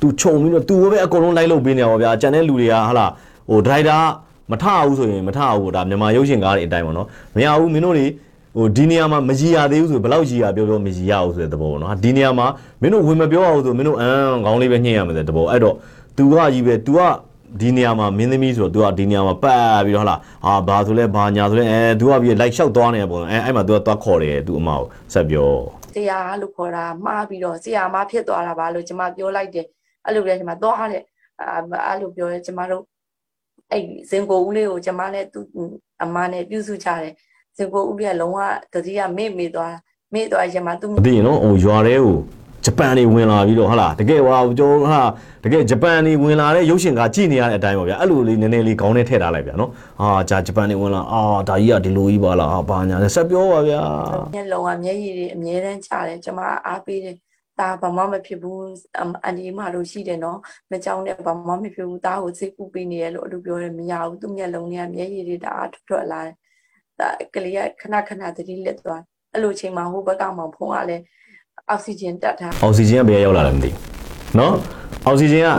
[0.00, 3.10] သူခြုံပြီးတော့သူ့ပဲအကုန်လုံးလိုက်လုပ်ပေးနေရပါဗျာကျန်တဲ့လူတွေကဟုတ်လား
[3.50, 3.98] ဟိုဒရိုက်တာ
[4.50, 8.06] မထအောင်ဆိုရင်မထအောင်ဒါမြန်မာရုပ်ရှင်ကားတွေအတိုင်းပါနော်မရဘူးမင်းတို့တွေ
[8.55, 12.47] ဟိုဒီနေရာမှာမကြီးရသေးဘူးဆိုဘယ်လောက်ကြီးရပြောပြောမကြီးရဘူးဆိုတဲ့သဘောပေါ့နော်ဒီနေရာမှာ
[12.81, 15.75] မင်းတို့ဝင်မပြောအောင်ဆိုမင်းတို့အမ်ခေါင်းလေးပဲညှိရမယ်တဲ့သဘောအဲ့တော့
[16.17, 16.99] तू ကကြီးပဲ तू က
[17.61, 25.51] ဒီနေရာမှာမင်းသမီးဆိုတော့ तू ကဒီနေရာမှာပတ်ပြီးတော့ဟုတ်လားဟာဘာဆိုလဲဘာညာဆိုလဲအဲ तू ကပြီးလိုက်လျှောက်သွားနေတယ်ပေါ့အဲအဲ့မှာ तू ကသွားခေါ်တယ် तू အမကိုဆက်ပြော
[25.95, 29.65] ဆရာလို့ခေါ်တာမှားပြီးတော့ဆရာမဖြစ်သွားတာပါလို့ကျမပြောလိုက်တယ်
[30.05, 31.03] အဲ့လိုပဲကျမသွားတယ်
[31.87, 32.83] အဲ့လိုပြောရဲကျမတို့
[33.71, 35.45] အဲ့ဇင်ကိုဦးလေးကိုကျမနဲ့သူ့
[36.03, 37.13] အမနဲ့ပြုစုကြတယ်
[37.56, 38.38] ဇင်ကိုဦးလေးကလုံးဝ
[38.72, 39.78] တတိယမေ့မေ့သွားတာ
[40.14, 42.18] မေ့သွားရင်မှသူမသိရင်နော်ဟိုရွာတဲကို
[42.66, 45.02] ဂျပန်တွေဝင်လာပြီးတော့ဟာလားတကယ်ဟွာကျွန်တော်ဟာ
[45.44, 53.82] တကယ်ဂျပန်တွေဝင်လာတဲ့ရုပ်ရှင်ကကြည့်နေရတဲ့အတိုင်းပါဗျာအဲ့လိုလေးနည်းနည်းလေးခေါင်းထဲထည့်ထားလိုက်ဗျာနော်ဟာဂျာဂျပန်တွေဝင်လာအာဒါကြီးကဒီလိုကြီးပါလားအာဘာညာလဲဆက်ပြောပါဗျာ
[54.34, 57.16] မျက်လုံးကမျက်ရည်တွေအမြဲတမ်းကျတယ်ကျမအားပေးတယ်
[57.60, 58.60] ဒါဘာမှမဖြစ်ဘူး
[59.24, 60.38] အန်ဒီမလို့ရှိတယ်နော်
[60.70, 66.34] မကြောက်နဲ့ဘာမှမဖြစ်ဘူးဒါကိုစိတ်ကူပေးနေရလို့အဲ့လိုပြောတယ်မရဘူးသူ့မျက်လုံးတွေကမျက်ရည်တွေတအားထွက်ထွက်လာတယ်
[67.00, 71.02] ဒါကလေးကခဏခဏသတိလက်သွားအဲ့လိုချိန်မှာဟိုဘက်ကမှဖုန်းကလည်း
[71.68, 74.54] အောက်ဆီဂျင်တက်ထားအောက်ဆီဂျင်ကဘယ်ရောက်လာလဲမသိဘူးနော်
[75.06, 75.50] အောက်ဆီဂျင်က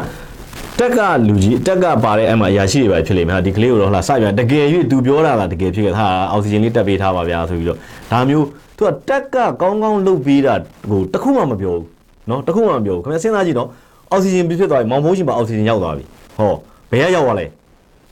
[0.79, 7.77] တက်ကလူကြီးတက်ကပါတဲ့အဲ့မှာအရာရှိတွေပဲဖြစ်လိမ့်မယ်ဟာဒီကလေးကိုတော့ဟလာစပြန်တကယ်၍သူပြောတာလားတကယ်ဖြစ်ခဲ့ဟာအောက်ဆီဂျင်လေးတက်ပေးထားပါဗျာဆိုပြီးတော့
[8.11, 8.45] ဒါမျိုး
[8.77, 10.55] သူကတက်ကကောင်းကောင်းလုပ်ပေးတာ
[10.89, 11.86] ဟိုတခုမှမပြောဘူး
[12.29, 13.69] နော်တခုမှမပြောဘူးခင်ဗျစဉ်းစားကြည့်နော်
[14.11, 16.03] အောက်ဆီဂျင်ပြဖြစ်သွားပြီမောင်ဖုံးရှင်ပါအောက်ဆီဂျင်ရောက်သွားပြီ
[16.38, 16.53] ဟော
[16.91, 17.45] ဘယ်ကရောက်သွားလဲ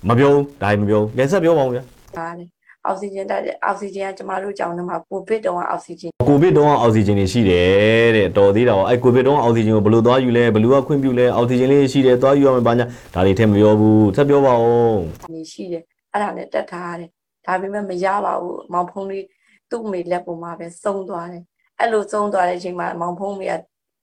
[0.09, 1.83] မပြောဘူးဒါမပြောဘူးကဲဆက်ပြောပါဦးဗျာ
[2.17, 2.47] ပါတယ်
[2.85, 14.99] အောက်ဆီဂျင်တက်တယ်အောက်ဆီဂျင်ကကျမတို့ကြောင်းထဲမှာကိုဗစ်တုန်းကအောက်ဆီဂျင်ကိုဗစ်တုန်းကအောက်ဆီဂျင်တွေရှိတယ်တဲ့တော်သေးတာပေါ့အဲ့ကိုဗစ်တုန်းကအောက်ဆီဂျင်ကိုဘယ်လိုသွားယူလဲဘယ်လိုကခွင့်ပြုလဲအောက်ဆီဂျင်လေးရှိတယ်သွားယူရမယ်ဘာညာဒါတွေထည့်မပြောဘူးဆက်ပြောပါဦး
[15.33, 17.09] နေရှိတယ်အဲ့ဒါနဲ့တက်ထားရတယ်
[17.45, 19.25] ဒါပေမဲ့မရပါဘူးမောင်ဖုံးလေး
[19.69, 21.43] သူ့အမေလက်ပေါ်မှာပဲစုံသွားတယ်
[21.79, 23.53] အဲ့လိုစုံသွားတဲ့အချိန်မှာမောင်ဖုံးမေက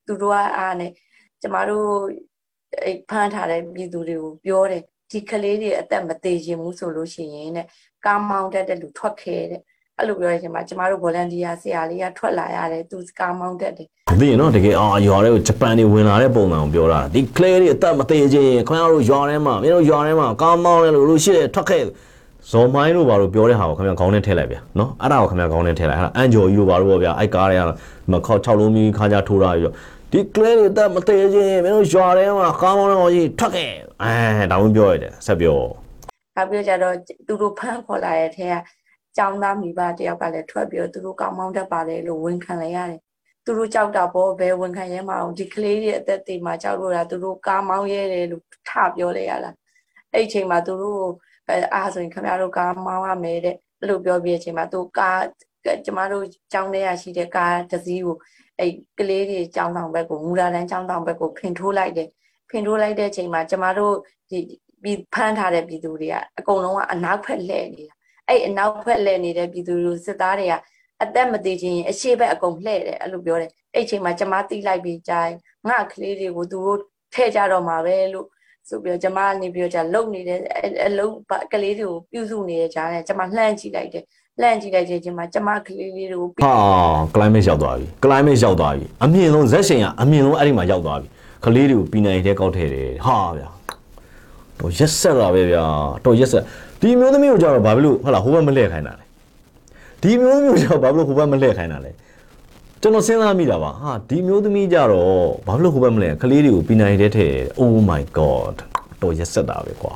[0.06, 0.90] သူတို့ကအားနဲ့
[1.42, 1.88] ကျမတို့
[2.84, 7.66] အဲ့ဖမ်းထားတဲ့ပြည်သူတွေကိုပြောတယ်ဒီကလေးတွေအသက်မသေးခြင်းဘူးဆိုလို့ရှိရင်တဲ့
[8.06, 9.60] ကားမောင်းတတ်တဲ့လူထွက်ခဲ့တဲ့
[9.98, 13.88] အဲ့လိုပြောတဲ့အချိန်မှာကျမတို့ volunteer ဆရာလေးကထွက်လာရတယ်သူကားမောင်းတတ်တယ်
[14.20, 21.82] သိရင်နော်တကယ်အာရွာထဲကိုဂျပန်တွေဝင်လာတဲ့ပုံစံကိုပြောတာဒီကလေးတွေအသက်မသေးခြင်းခင်ဗျားတို့ရွာထဲမှာမင်းတို့ရွာထဲမှာကားမောင်းလဲလို့လို့ရှိတယ်ထွက်ခဲ့
[22.50, 27.62] ဇော်မိုင်းတို့ဘာလို့ပြောတဲ့ဟာကိုခင်ဗျာခေါင်းထဲထည့်လိုက်ဗျာနော်အဲ့ဒါကိုခင်ဗျာခေါင်းထဲထည့်လိုက်အဲ့ဒါအန်ဂျော်ကြီးတို့ဘာလို့ပေါ့ဗျာအဲ့ကားတွေက
[28.10, 29.74] မခေါက်6လုံးကြီးခါကြထိုးတာပြီးတော့
[30.12, 33.70] ဒီကလေးတွေအသက်မသေးခြင်းမင်းတို့ရွာထဲမှာကားမောင်းတော့ကြီးထွက်ခဲ့
[34.02, 35.58] အဲဒါမှပြောရတယ်ဆက်ပြော
[36.40, 38.54] နောက်ပြီးကြတော့သူတို့ဖမ်းခေါ်လာတဲ့ထဲက
[39.16, 43.00] ကျောင်းသားမိဘတယောက်ကလည်းထွက်ပြီးတော့သူတို့ကောင်းမောင်းတတ်ပါတယ်လို့ဝန်ခံလိုက်ရတယ်
[43.44, 49.54] သူတို့ကြောက်တာပေါ့ဘယ်ဝန်ခံရဲမအောင်ဒီကလေးတွေအသက်တွေမှာကြောက်လို့လားသူတို့ကားမောင်းရဲတယ်လို့ထပြောလိုက်ရလား
[50.12, 51.02] အဲ့ဒီအချိန်မှာသူတို့
[51.48, 55.22] အဲအားဆိုရင်ခင်ဗျားတို့ကားမောင်းရမယ်တဲ့အဲ့လိုပြောပြီးတဲ့အချိန်မှာသူကား
[55.84, 58.16] ကျမတို့ကြောင်းထဲရရှိတဲ့ကားတစ်စီးကို
[58.58, 62.08] အဲ့ကလေးတွေကြောင်းဆောင်ဘက်ကိုမူလာတန်းကြောင်းဆောင်ဘက်ကိုဖင်ထိုးလိုက်တယ်
[62.50, 63.94] ဖင်ထိုးလိုက်တဲ့အချိန်မှာကျမတို့
[64.30, 64.38] ဒီ
[64.82, 67.94] ပြီးဖမ်းထားတဲ့ပြည်သူတွေကအကုန်လုံးကအနောက်ဖက်လှည့်နေတာ
[68.28, 70.54] အဲ့အနောက်ဖက်လှည့်နေတဲ့ပြည်သူတွေစစ်သားတွေက
[71.02, 75.32] အသက်မသေးခြင်းအရှိဘက်အကုန်လှည့်တယ်အဲ့လိုပြောတယ်အဲ့ချိန်မှာကျမတိလိုက်ပြီးကြိုင်
[75.68, 76.78] ငါကလေးတွေကိုသူတို့
[77.14, 78.26] ထဲ့ကြတော့မှာပဲလို့
[78.68, 80.38] ဆိုပြီးတော့ကျမကနေပြီးတော့じゃလုံနေတဲ့
[80.86, 81.14] အလုံး
[81.52, 84.04] ကလေးတွေကိုပြုစုနေတဲ့ကြားနဲ့ကျမလှမ်းကြည့်လိုက်တယ်
[84.40, 86.54] လှမ်းကြည့်လိုက်တဲ့အချိန်မှာကျမကလေးလေးတွေကိုဟာ
[87.14, 91.08] climate ရောက်သွားပြီ climate ရောက်သွားပြီအမြင့်ဆုံးဇက်ရှင်ကအမြင့်ဆုံးအဲ့ဒီမှာရောက်သွားပြီ
[91.44, 93.48] ကလေးတွေကိုပီနိုင်တဲ့ကောက်ထဲတယ်ဟာဗျာ
[94.60, 95.64] တော့ရက်ဆက်တာပဲဗျာ
[96.04, 96.44] တော့ရက်ဆက်
[96.80, 99.04] ဒီမျိုးသမီးကိုကြတော့ဘာဖြစ်လို့ဟုတ်လားဟိုဘက်မလှည့်ခိုင်းတာလဲ
[100.02, 101.90] ဒီမျိုးသမီးကိုကြတော့ဘာဖြစ်လို့ဟိုဘက်မလှည့်ခိုင်းတာလဲ
[102.82, 105.14] ကျွန်တော်စဉ်းစားမိတာပါဟာဒီမျိုးသမီးကြတော့
[105.46, 107.28] ဘာဖြစ်လို့ဟိုဘက်မလဲကလေးတွေကိုပီနိုင်တဲ့ထဲ
[107.60, 108.56] Oh my god
[109.02, 109.94] တော့ရက်ဆက်တာပဲကွာ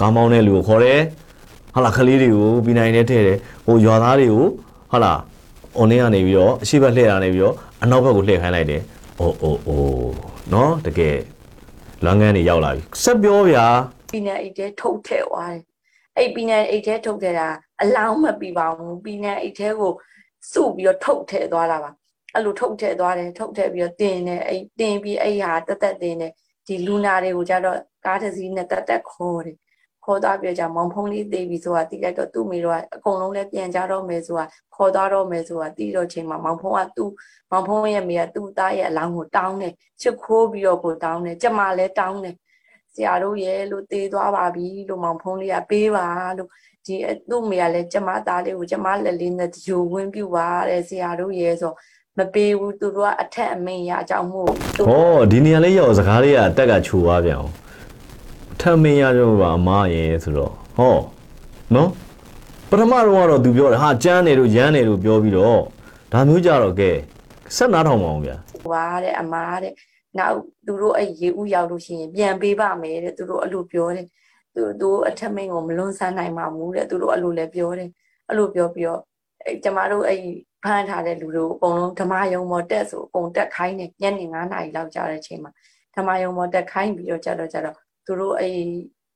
[0.00, 1.00] ကားမောင်းတဲ့လူကိုခေါ်တယ်
[1.74, 4.46] ဟာလာကလေးတွေကိုပီနိုင်တဲ့ထဲတယ်ဟိုရွာသားတွေကို
[4.92, 5.12] ဟာလာ
[5.80, 8.82] online ကနေပြီးတော့အရှိဘက်လှည့်တာနေပြီးတော့အနောက်ဘက်ကိုလှည့်ခိုင်းလိုက်တယ်။
[9.20, 10.12] အိုးအိုးအိုး
[10.52, 11.16] နော်တကယ်
[12.04, 13.66] လမ်းငန်းတွေရောက်လာပြီ။ဆက်ပြောဗျာ
[14.12, 15.62] ပီနန်အိတ်ထဲထုတ်ထည့်သွားတယ်
[16.18, 17.48] အဲ့ပီနန်အိတ်ထဲထုတ်ထည့်တာ
[17.82, 19.92] အလောင်းမပြပါဘူးပီနန်အိတ်ထဲကို
[20.52, 21.90] စုပြီးတော့ထုတ်ထည့်သွားတာပါ
[22.34, 26.32] အဲ့လိုထုတ်ထည့်သွားတယ်ထုတ်ထည့်ပြီးတော့တင်တယ်အဲ့တင်ပြီးအဲ့ဟာတက်တက်တင်တယ်
[26.66, 29.56] ဒီလူနာတွေကိုကြတော့ကားတစ်စီးနဲ့တက်တက်ခေါ်တယ်
[30.04, 34.44] ခေါ်သွားပြီးတော့じゃမောင်ဖုံးလေးသေးပြီဆိုတာတိလိုက်တော့သူ့မိတော့အကုန်လုံးလည်းပြန်ကြတော့မယ်ဆိုတာ
[34.74, 37.10] ခေါ်သွားတော့မယ်ဆိုတာတီးတော့ချိန်မှာမောင်ဖုံးကသူ့
[37.50, 42.36] မောင်ဖုံးရဲ့မိကသူ့သားရဲ့အလောင်းကိုတောင်းတယ်ချစ်ခိုးပြီးတော့ကိုတောင်းတယ်ကျမလည်းတောင်းတယ်
[42.94, 46.06] ဆရာတို့ရဲ့လို့တေးသွားပါပြီလို့မောင်ဖုံးလေးကပေးပါ
[46.38, 46.48] လို့
[46.86, 46.94] ဒီ
[47.30, 51.72] သူ့မိကလည်းကျမသားလေးကိုကျမလက်လေးနဲ့ဂျိုဝင်းပြူပါတဲ့ဆရာတို့ရဲ့ဆို
[52.18, 57.52] မပေးဘူးသူတို့ကအထက်အမိန်ရအကြောင်းမို့သူ။ဟောဒီနေရာလေးရောက်စကားလေးကအတက်ကခြူသွားပြန်အောင်။
[58.62, 60.96] ထမင်းရကြပါအမရဲ့ဆိုတော့ဟော
[61.74, 61.90] နော်
[62.70, 65.60] ပထမတော့ကတော့သူပြောတယ်ဟာကျန်းနေလို့ရမ်းနေလို့ပြောပြီးတော့
[66.12, 66.90] ဒါမျိုးကြတော့ကဲ
[67.56, 68.36] ဆက်နားထောင်ပါအောင်ဗျာ
[68.70, 69.72] ဝါတဲ့အမားတဲ့
[70.18, 70.36] နောက်
[70.66, 74.06] သူတို့အဲ့ရေဥရောက်လို့ရှိရင်ပြန်ပေးပါမယ်တဲ့သူတို့အဲ့လိုပြောတယ်
[74.54, 77.90] သူတို့အထက်မိန်ကိုမလွန်ဆန်းနိုင်ပါဘူးတဲ့သူတို့အဲ့လိုလည်းပြောတယ်
[78.28, 79.00] အဲ့လိုပြောပြီးတော့
[79.44, 80.20] အဲ့ကျမတို့အဲ့
[80.64, 85.50] ဖမ်းထားတဲ့လူတွေကိုအကုန်လုံးဓမ္မယုံမော်တက်ဆိုအကုန်တက်ခိုင်းတယ်ညနေ9နာရီလောက်ကြာတဲ့အချိန်မှာ
[85.94, 88.55] ဓမ္မယုံမော်တက်ခိုင်းပြီးတော့ကြတော့ကြတော့ သူတို့အဲ့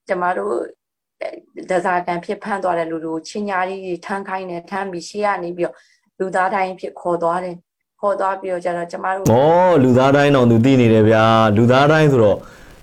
[0.07, 0.55] ကျမတို့
[1.69, 5.75] ဒဇာကန်ဖြစ်ဖမ်းသွားတဲ့လူတွေကိုချင်းညာကြီးတွေထမ်းခိုင်းတယ်ထမ်းပြီးရှေ့ကနေပြီးတော့
[6.19, 7.55] လူသားတိုင်းဖြစ်ခေါ်သွားတယ်
[8.01, 9.33] ခေါ်သွားပြီးတော့ကြတော့ကျမတို့ ။ဩ
[9.83, 11.23] လူသားတိုင်းတော့သူသိနေတယ်ဗျာ
[11.57, 12.37] လူသားတိုင်းဆိုတော့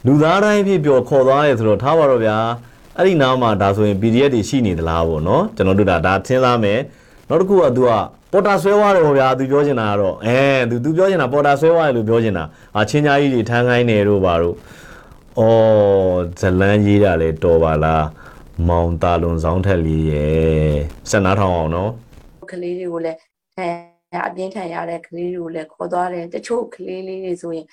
[0.07, 2.37] လူသားတိုင်းဖြစ်ပြောခေါ်သွားတယ်ဆိုတော့ထားပါတော့ဗျာ
[2.97, 6.81] အဲ့ဒီနားမှာဒါဆိုရင် PDF တွေရှိနေသလားပေါ့နော်ကျွန်တော်တို့ဒါဒါစဉ်းစားမယ်
[7.29, 7.91] နောက်တစ်ခုက तू က
[8.33, 12.45] ပေါ်တာဆွဲသွားတယ်ပေါ့ဗျာ तू ပြောချင်တာကတော့အဲ तू तू ပြောချင်တာပေါ်တာဆွဲသွားတယ်လို့ပြောချင်တာ
[12.77, 14.55] အာချင်းညာကြီးတွေထမ်းခိုင်းနေတို့ပါတို့
[15.38, 15.44] ဩ
[16.40, 18.06] ဇလန်းရေးတာလေတော်ပါလား
[18.68, 20.76] မောင်တာလွန်ဆောင်ထက်လေးရဲ့
[21.10, 21.92] ဆက်နားထောင်အောင်နော်
[22.52, 23.18] ကလေးတွေကိုလည်း
[23.58, 23.68] အဲ
[24.28, 27.68] အပြင်းထန်ရတဲ့ကလေးတွေကိုလည်းခေါ်သွားတယ်တချို့ကလေးလေးတွေဆိုရင်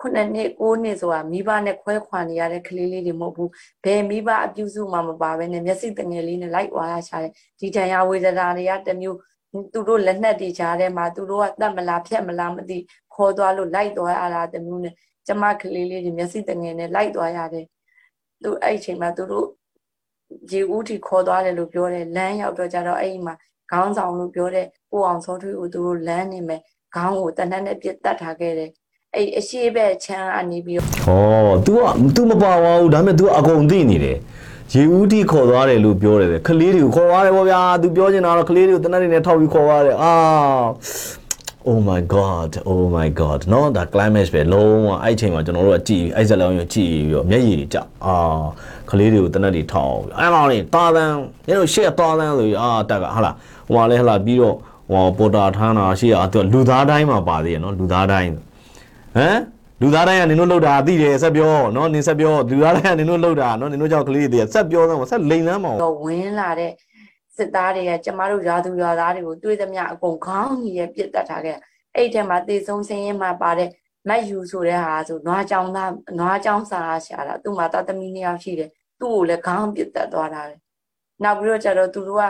[0.00, 3.50] ခုနှစ်နှစ်ကိုးနှစ်ဆိုတာမိဘနဲ့ခွဲခွာနေရတဲ့ကလေးလေးတွေမဟုတ်ဘူး
[3.84, 9.18] ဘယ်မိဘအပြုစုမှမပါဘဲနဲ့မျက်စိတငယ်လေးနဲ့လိုက်သွားရရှာတယ်ဒီတန်ရဝေဒနာတွေကတစ်မျိုး
[9.72, 12.78] သူတို့လက်နက်တွေကြားထဲမှာသူတို့ကတတ်မလားဖြတ်မလားမသိ
[13.14, 14.94] ခေါ်သွားလို့လိုက်သွားရတာတစ်မျိုးနဲ့
[15.27, 17.65] ကျမကလေးလေးတွေမျက်စိတငယ်နဲ့လိုက်သွားရတယ်
[18.43, 19.47] သူအဲ့ဒီအချိန်မှာသူတို့
[20.51, 23.35] ရေဦးတီခေါ်သွားတယ်လို့ပြောတယ်လမ်းရောက်တော့ကြတော့အဲ့ဒီမှာ
[23.71, 26.61] ခေါင်းဆောင်လို့ပြောတဲ့ကိုအောင်စောထွေးကိုသူတို့လမ်းနေမယ်
[26.95, 28.71] ခေါင်းကိုတနက်နဲ့ပြတ်တတ်ထားခဲ့တယ်
[29.15, 31.83] အဲ့ဒီအရှိဘက်ချမ်းကနေပြီးတော့ ။ဟော तू က
[32.15, 34.17] तू မပါပါဘူးဒါပေမဲ့ तू အကုန်သိနေတယ်။
[34.73, 40.13] ရေဦးတီခေါ်သွားတယ်လို့ပြောတယ်လေ။ကလေးတွေကိုခေါ်သွားတယ်ဗောဗျာ။ तू ပြောချင်တာတော့ကလေးတွေကိုတနက်နေနဲ့ထောက်ပြီးခေါ်သွားတယ်။အာ
[41.66, 48.16] Oh my god oh my god နော်ဒါ climate ပဲလုံးဝအဲ့အချိန်မှာကျွန်တော်တို့ကကြည့်အဲ့ဇက်လောင်းရကြည့်ပြီးတော့မျက်ရည်တွေကျအာ
[48.90, 53.34] ကလေးတွေကိုတနက်တွေထောက်အဲ့မောင်လေးတာတန်းညတို့ရှေ့တာတန်းဆိုပြီးအာတက်ကဟာလား
[53.66, 54.56] ဟိုကလည်းဟာလားပြီးတော့
[54.92, 58.30] ဟိုပေါ်တာထမ်းတာရှေ့ကသူကလူသားတိုင်းမှာပါသေးရနော်လူသားတိုင်း
[59.16, 59.38] ဟမ်
[59.80, 66.70] လူသားတိုင်းကနင်တို့လှုပ်တာသိတယ်ဆက်ပြောနော်နင်ဆက်ပြောလူသားတိုင်းကနင်တို့လှုပ်တာနော်နင်တို့ကြောင့်ကလေးတွေဆက်ပြောတော့ဆက်လိန်လန်းမအောင်တော့ဝင်လာတဲ့
[67.36, 71.56] စစ်သားတွေကကျမတို့ရာသူရာသားတွေကိုတွေးသမျှအကုန်ခေါင်းကြီးရဲ့ပြစ်တက်ထားခဲ့
[71.96, 73.68] အဲ့ထဲမှာတေဆုံးစင်းရင်မှာပါတဲ့
[74.08, 78.70] မတ်ယူဆိုတဲ့ဟာဆိုနွားကြောင်သားနွားကြောင်စားရှာတာသူ့မှာသားသမီးနှစ်ယောက်ရှိတယ်
[79.00, 80.56] သူ့ကိုလည်းခေါင်းပြစ်တက်သွားတာလေ
[81.22, 82.24] နောက်ပြီးတော့ကျတော့သူတို့က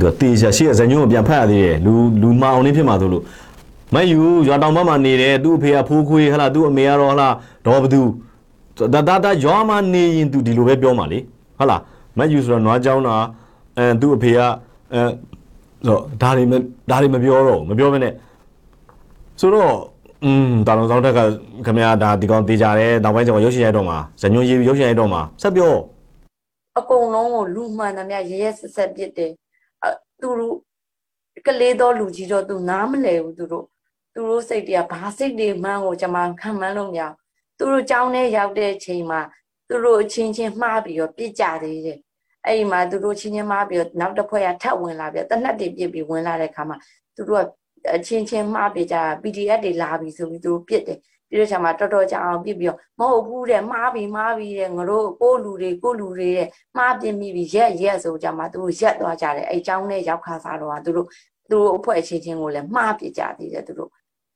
[0.00, 1.92] သူကတေချာရှိရဇညုံကိုပြန်ဖတ်ရသေးတယ်လူ
[2.22, 3.24] လူမအောင်နေဖြစ်မှာဆိုလို့
[3.94, 7.34] မတ်ယူရွာတောင်ဘက်မှာနေတယ်သူ့အဖေကဖိုးခွေးဟလားသူ့အမေကတော့ဟလား
[7.66, 8.00] တော့ဘသူ
[8.94, 11.18] ဒါဒါဒါရွာမှာနေရင်သူဒီလိုပဲပြောမှာလေ
[11.58, 11.80] ဟုတ်လား
[12.18, 13.16] မတ်ယူဆိုတော့နွားကြောင်တာ
[13.78, 14.40] အဲသူ့အဖေက
[14.92, 15.00] အဲ
[15.86, 16.54] ဆိုဒါတွေမ
[16.90, 18.12] ဒါတွေမပြောတော့ဘူးမပြောဘဲနဲ့
[19.40, 19.72] ဆိုတော့
[20.24, 21.20] อืมတာလုံးဆောင်တက်က
[21.66, 25.74] ခင်ဗျာဒါဒီကောင်တေးကြတယ်နောက်ပိုင်းကျတော့ရုပ်ရှင်ရိုက်တော့မှာဇညွန်ရေးရုပ်ရှင်ရိုက်တော့မှာဆက်ပြော
[26.78, 29.32] အကုန်လုံးကိုလူမှန်သမျှရရဲဆက်ဆက်ပြစ်တယ်
[29.84, 29.86] အ
[30.20, 30.56] သူတို့
[31.46, 33.64] ကလေးတော်လူကြီးတော့သူနားမလဲဘူးသူတို့
[34.14, 37.14] သူတို့စိတ်တွေကဘာစိတ်တွေမှန်းကိုကျွန်မခံမှန်းလို့မရဘူး
[37.58, 39.20] သူတို့ကြောင်းထဲရောက်တဲ့အချိန်မှာ
[39.68, 41.98] သူတို့အချင်းချင်းမှားပြီးတော့ပြစ်ကြသေးတယ်
[42.46, 46.76] အဲ့ဒီမှာသူတို့ချင်းချင်းမှားပြီးတော့နောက်တစ်ဖွဲ့ကထပ်ဝင်လာပြီးတနက်တွေပြစ်ပြီးဝင်လာတဲ့ခါမှာ
[47.16, 47.46] သူတို့က
[47.96, 50.98] အချင်းချင်းမှားပြီးကြ PDF တွေလာပြီးဆိုပြီးသူတို့ပြစ်တယ်
[51.30, 61.06] ပြီးတော့ဆရာမတော်တော်ကြာအောင်ပြစ်ပြီးတော့မဟုတ်ဘူးတဲ့မှားပြီးမှားပြီးတဲ့ငါတို့ကိုလူတွေကိုလူတွေတဲ့မှားပြင်းပြီးရက်ရက်ဆိုကြမှာသူတို့ရက်သွားကြတယ်အဲအကြောင်းနဲ့ရောက်ခါစားတော့သူတို့
[61.50, 63.90] သူတို့အဖွဲ့အချင်းချင်းကိုလည်းမှားပြစ်ကြသေးတယ်သူတို့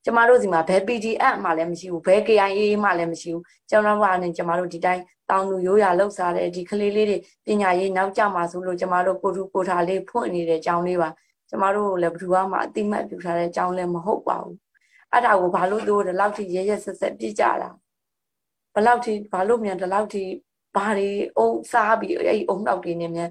[0.05, 11.09] ကျမတို့စီမှာဘယ် PDF မှလည်းမရှိဘူးဘယ် KIA မှလည်းမရှိဘူးကျွန်တော်တို့အနေနဲ့ကျမတို့ဒီတိုင်း တောင်လူရိုးရာလှုပ်ရှားတဲ့ဒီကလေးလေးတွေပညာရေးနောက်ကျမှာဆိုလို့ကျမတို့ကိုထူကိုထာလေးဖွင့်နေတဲ့အကြောင်းလေးပါ
[11.51, 14.57] ကျမတို့လည်းဘယ်သူမှအတိမတ်ပြုထားတဲ့အကြောင်းလည်းမဟုတ်ပါဘူး
[15.13, 17.71] အဲ့ဒါကိုဘာလို့တို့ဒီလောက်ထိရရဆက်ဆက်ပြစ်ကြတာ
[18.75, 20.23] ဘယ်လောက်ထိဘာလို့မြန်ဒီလောက်ထိ
[20.77, 23.29] ဘာတွေအုံစားပြီးအဲ့ဒီအုံနောက်တွေနဲ့မြန်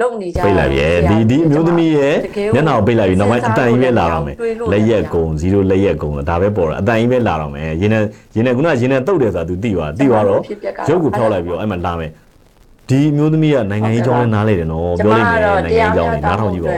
[0.00, 2.16] လုံနေကြပိတ်လိုက်ပြီဒီဒီအမျိုးသမီးရဲ့
[2.54, 4.36] မျက်နှာကိုပိတ်လိုက်ပြီနောက်ပိုင်းအတန်ကြီးပဲလာတော့မယ်
[4.72, 8.02] လက်ရက်ကုံ0လက်ရက်ကုံဒါပဲပေါ်တာအတန်ကြီးပဲလာတော့မယ်ရင်းနဲ့
[8.34, 10.40] ရင်းနဲ့ခုနရင်းနဲ့တုတ်တယ်ဆိုတာ तू သိသွားသိသွားတော့
[10.88, 12.10] ရုပ်ကိုဖျောက်လိုက်ပြီးတော့အဲ့မှာလာမယ်
[12.88, 16.76] ဒီအမျိုးသမီးကနိုင်ငံရေးကြောင်းနဲ့နားလေတယ်နော်ပြောလိုက်မယ်နိုင်ငံရေးကြောင်းနဲ့နားထောင်ကြည့်ပါဦး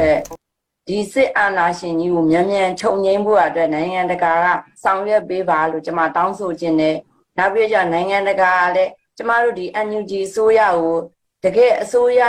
[0.88, 4.46] ဒီစစ်အာဏာရှင်ကြီးကိုမြန်မြန်ခြုံငိမ့်ဖို့အတွက်နိုင်ငံတကာက
[4.82, 6.96] ဆောင်ရွက်ပေးပါလို့ကျွန်မတောင်းဆိုခြင်းနဲ့
[7.38, 10.96] နောက်ပြီးကြနိုင်ငံတကာကလည်းကျမတို့ဒီ NUG အစိုးရကို
[11.44, 12.22] တကယ်အစိုးရ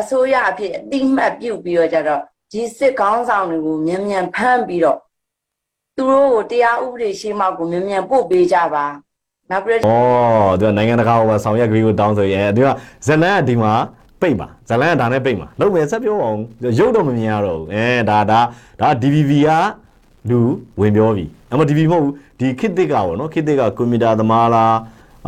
[0.00, 2.20] အစိုးရအဖြစ်အတိမတ်ပြုတ်ပြီးတော့ကြတော့
[2.52, 4.98] ဒီစစ်ကောင်းဆောင်တွေကိုမြန်မြန်ဖမ်းပြီးတော့
[5.96, 8.84] သူတို့ကိုတရားဥပဒေရှေ့မှောက်ကိုမြန်မြန်ပို့ပေးကြပါ
[9.50, 12.68] နောက်ပြီးတော့ဩသူကနိုင်ငံတကာဟိုမှာဆောင်ရွက်ကလေးကိုတောင်းဆိုရဲသူက
[13.06, 13.72] ဇလန်ကဒီမှာ
[14.20, 16.38] ပိတ်ပါဇလန်ကဒါနဲ့ပိတ်ပါလုံးမယ်ဆက်ပြောအောင်
[16.78, 18.40] ရုပ်တော့မမြင်ရတော့ဘူးအဲဒါဒါ
[18.80, 19.50] ဒါ DVV က
[20.30, 20.40] လူ
[20.80, 24.76] ဝင်ပြောပြီအမ DVV မဟုတ်ဘူးဒီခစ်တစ်ကပေါ့နော်ခစ်တစ်ကကွန်ပျူတာသမားလား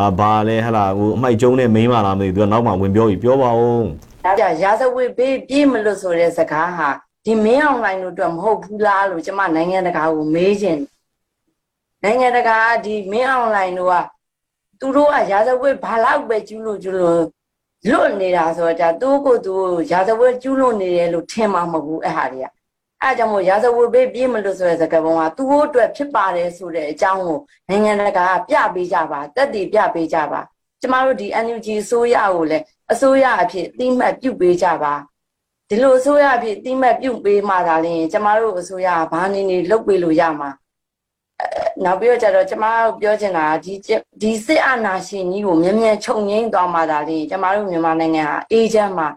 [0.00, 3.84] အာဘာလဲဟလာဟိုအမိုက်ကျုံးနဲ့မိန်းမလားမသိဘူးသူကနောက်မှဝင်ပြောပြီပြောပါဦး
[4.24, 6.88] ဒါကြရာဇဝတ်ဘေးပြေးမလို့ဆိုတဲ့စကားဟာ
[7.24, 10.80] ဒီမင်းအောင်လိုင်းတို့အတွက်မဟုတ်ဘူးလားလို့ကျမနိုင်ငံတကာကိုမေးခြင်း
[12.04, 13.94] နိုင်ငံတကာကဒီမင်းအောင်လိုင်းတို့က
[14.80, 17.22] သူတို့ကရာဇဝတ်ဘာလောက်ပဲကျူးလို့ကျူးလို့
[17.90, 19.54] လွတ်နေတာဆိုတော့ဒါသူ့ကိုယ်သူ
[19.90, 22.46] ရာဇဝတ်ကျူးလို့နေတယ်လို့ထင်မှာမဟုတ်ဘူးအဲ့ဟာတွေက
[23.02, 27.38] အဲ့ဒါကြောင့်မို့ရာဇဝတ်ဘေးပြေးမလို့ဆိုတဲ့စကားပုံကသူတို့အတွက်ဖြစ်ပါတယ်ဆိုတဲ့အကြောင်းကို
[27.68, 30.40] နိုင်ငံတကာကပြပေးကြပါတက်တည်ပြပေးကြပါ
[30.80, 34.94] ကျမတို့ဒီ NUG အစိုးရကိုလည်း အစိုးရအဖြစ်အတိမတ်ပြုတ်ပေးကြပါ
[35.68, 40.50] ဒီလိုအစိုးရအဖြစ်အတိမတ်ပြုတ်ပေးမှသာလျှင်ကျမတို့အစိုးရကဘာနေနေလုပ်ပေးလို့ရမှာ
[41.40, 41.46] အဲ
[41.84, 43.74] နောက်ပြီးတော့ကျတော့ကျမတို့ပြောချင်တာကဒီ
[44.20, 49.08] ဒီစစ်အာဏာရှင်ကြီးကိုမြန်မြန်ခြုံငိမ့်သွားမှသာလျှင်ကျမတို့မြန်မာနိုင်ငံဟာအေဂျင့်မှာ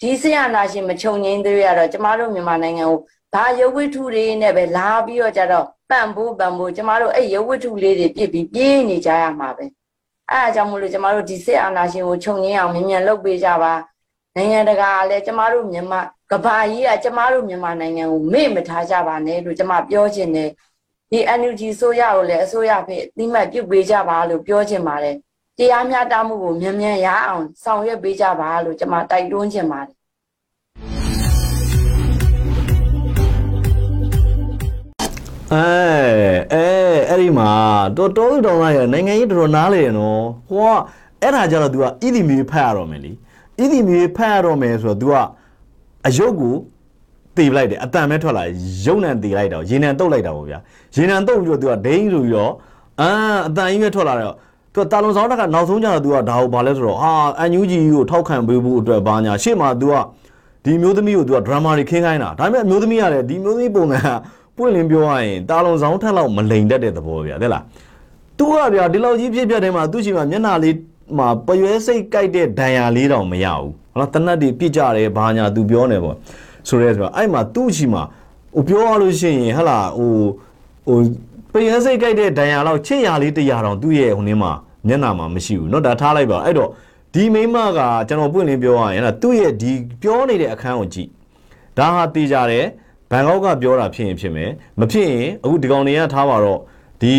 [0.00, 2.98] ဒီစစ်အာဏာရှင်မခြုံငိမ့်သေးရတော့ကျမတို့မြန်မာနိုင်ငံကို
[3.34, 9.64] ဘာရုပ်ဝတ္ထုတွေနဲ့ပဲလာပြီးတော့ကျတော့ပန့်ဖို့ပန့်ဖို့ကျမတို့အဲ့ရုပ်ဝတ္ထုလေးတွေပြစ်ပြီးပြေးနေကြရမှာပဲ
[10.30, 13.72] အဲအကြောင်းမို့လို့ကျမတို့ဒီစစ်အာဏာရှင်ကိုခြုံငင်းအောင်မြင်မြန်လုပ်ပေးကြပါ
[14.36, 16.00] နိုင်ငံတကာကလည်းကျမတို့မြန်မာ
[16.30, 20.50] ကဘာကြီးကကျမတို့မြန်မာနိုင်ငံကိုမေ့မထားကြပါနဲ့လို့ကျမပြောချင်တယ်
[21.10, 25.16] ဒီ NUG ဆိုရကိုလည်းအစိုးရဖြစ်အတိမတ်ပြုတ်ပေးကြပါလို့ပြောချင်ပါတယ်
[25.58, 29.97] တရားမျှတမှုကိုမြန်မြန်ရအောင်ဆောင်ရွက်ပေးကြပါလို့ကျမတိုက်တွန်းချင်ပါတယ်
[35.53, 35.65] အဲ
[36.53, 36.65] အဲ
[37.09, 37.49] အဲ့ဒီမှာ
[37.97, 40.71] တော်တော်တော်လာရနိုင်ငံရေးတော်တော်နားလေရနော်ဟိုက
[41.21, 43.11] အဲ့ဒါကြတော့ तू ကဣတိမီဖတ်ရတော့မယ်လी
[43.59, 45.15] ဣတိမီဖတ်ရတော့မယ်ဆိုတော့ तू က
[46.07, 46.55] အယုတ်ကို
[47.37, 48.43] တေးလိုက်တယ်အတန်မဲ့ထွက်လာ
[48.85, 50.59] ရုပ်နံတေးလိုက်တော့ရေနံတုတ်လိုက်တာပေါ့ဗျာ
[50.95, 52.51] ရေနံတုတ်ပြီးတော့ तू ကဒိန်းဆိုပြီးတော့
[53.01, 53.09] အာ
[53.47, 54.35] အတန်ကြီးပဲထွက်လာတော့
[54.73, 59.93] तू တာလွန်ဆောင်တက်ကနောက်ဆုံးကျတော့ तू ကဒါကိုဘာလဲဆိုတော့ဟာအန်ယူဂျီကိုထောက်ခံပေးဖို့အတွက်ဘာညာရှေ့မှာ तू က
[60.65, 64.07] ဒီမျိုးသမီးကို तू ကဒရမာတွေခင်းခိုင်းတာဒါပေမဲ့အမျိုးသမီးကလည်းဒီမျိုးသမီးပုံစံက
[64.57, 67.63] ပွင့်လင်းပြောရရင်တာလွန်ဆောင်ထက်လောက်မလိန်တတ်တဲ့သဘောဗျာတဲ့လား
[68.37, 70.75] သူကဗျာဒီလောက်ကြီးဖြစ်ပြတဲ့မှာသူ့ရှိမှာမျက်နှာလေး
[71.17, 76.15] မှာပရွဲစိတ်ကြိုက်တဲ့ဒဏ်ရာလေးတောင်မရဘူးဟုတ်လားတနတ်တွေပြစ်ကြတယ်ဘာညာသူပြောနေပေါ့
[76.67, 78.03] ဆိုရဲဆိုတော့အဲ့မှာသူ့ရှိမှာ
[78.55, 80.11] ဟိုပြောရလို့ရှိရင်ဟဟလာဟို
[80.87, 80.97] ဟို
[81.51, 84.51] ပရွဲစိတ်ကြိုက်တဲ့ဒဏ်ရာလောက်ချစ်ရလေးတရားတောင်သူ့ရဲ့ဟိုနင်းမှာ
[84.87, 86.69] မျက်နှာမှာမရှိဘူးเนาะဒါထားလိုက်ပါအဲ့တော့
[87.13, 89.71] ဒီမိမကကျွန်တော်ပွင့်လင်းပြောရရင်အဲ့ဒါသူ့ရဲ့ဒီ
[90.01, 91.09] ပြောနေတဲ့အခန်းကိုကြည့်
[91.77, 92.65] ဒါဟာတေးကြတယ်
[93.10, 94.50] ဘန်ကောက်ကပြောတာဖြစ်ရင်ဖြစ်မယ်
[94.80, 96.60] မဖြစ်ရင်အခုဒီကောင်တွေကထားပါတော့
[97.00, 97.12] ဒီ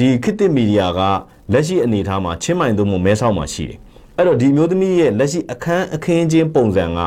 [0.00, 1.00] ဒီခစ်တစ်မီဒီယာက
[1.52, 3.78] လက်ရှိအနေအထားမှာချင်းမိုင်သို့မဟုတ်မဲဆောက်မှာရှိတယ်
[4.16, 6.98] အဲ့တော့ဒီမျိုးသမီးရဲ့လက်ရှိအခန်းအခင်းချင်းပုံစံက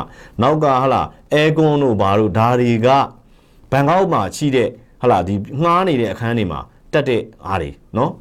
[0.42, 2.88] နောက်ကဟလာအဲကွန်တို့ဘာတို့ဒါတွေက
[3.70, 4.68] ဘန်ကောက်မှာရှိတဲ့
[5.02, 6.60] ဟလာဒီငှားနေတဲ့အခန်းတွေမှာ
[6.92, 8.12] တက်တဲ့အားတွေနော်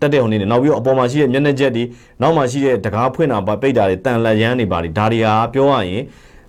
[0.00, 1.84] တက်တဲ့ဟိုနေနေနောက်ပြီးတော့အပေါ်မှာရှိတဲ့မျက်နှာချက်တွေ
[2.22, 6.02] နောက်မှာရှိတဲ့တကားဖွင့်တာပါပိတ်တာတွေတန်လက်ရမ်းတွေပါတွေဒါတွေဟာပြောရရင်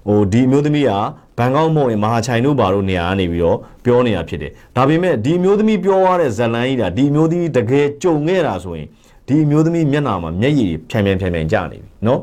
[0.08, 0.90] ဟိုဒီအမျိုးသမီးက
[1.38, 8.86] ဘန်ကောက်မဟုတ်ရင်မဟာချိုင်တို့ဘာလို့နေရာကနေပြီးတော့ပြောနေတာဖြစ်တယ်ဒါပေမဲ့ဒီအမျိုးသမီးပြောရတဲ့ဇလန်ကြီးဒါဒီအမျိုးသမီးတကယ်ကြုံခဲ့တာဆိုရင်
[9.28, 12.18] ဒီအမျိုးသမီးမျက်နှာမှာမျက်ရည်ဖြန်ဖြန်ဖြန်ဖြန်ကျနေပြီเนาะ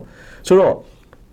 [0.48, 0.74] ဆိုတော့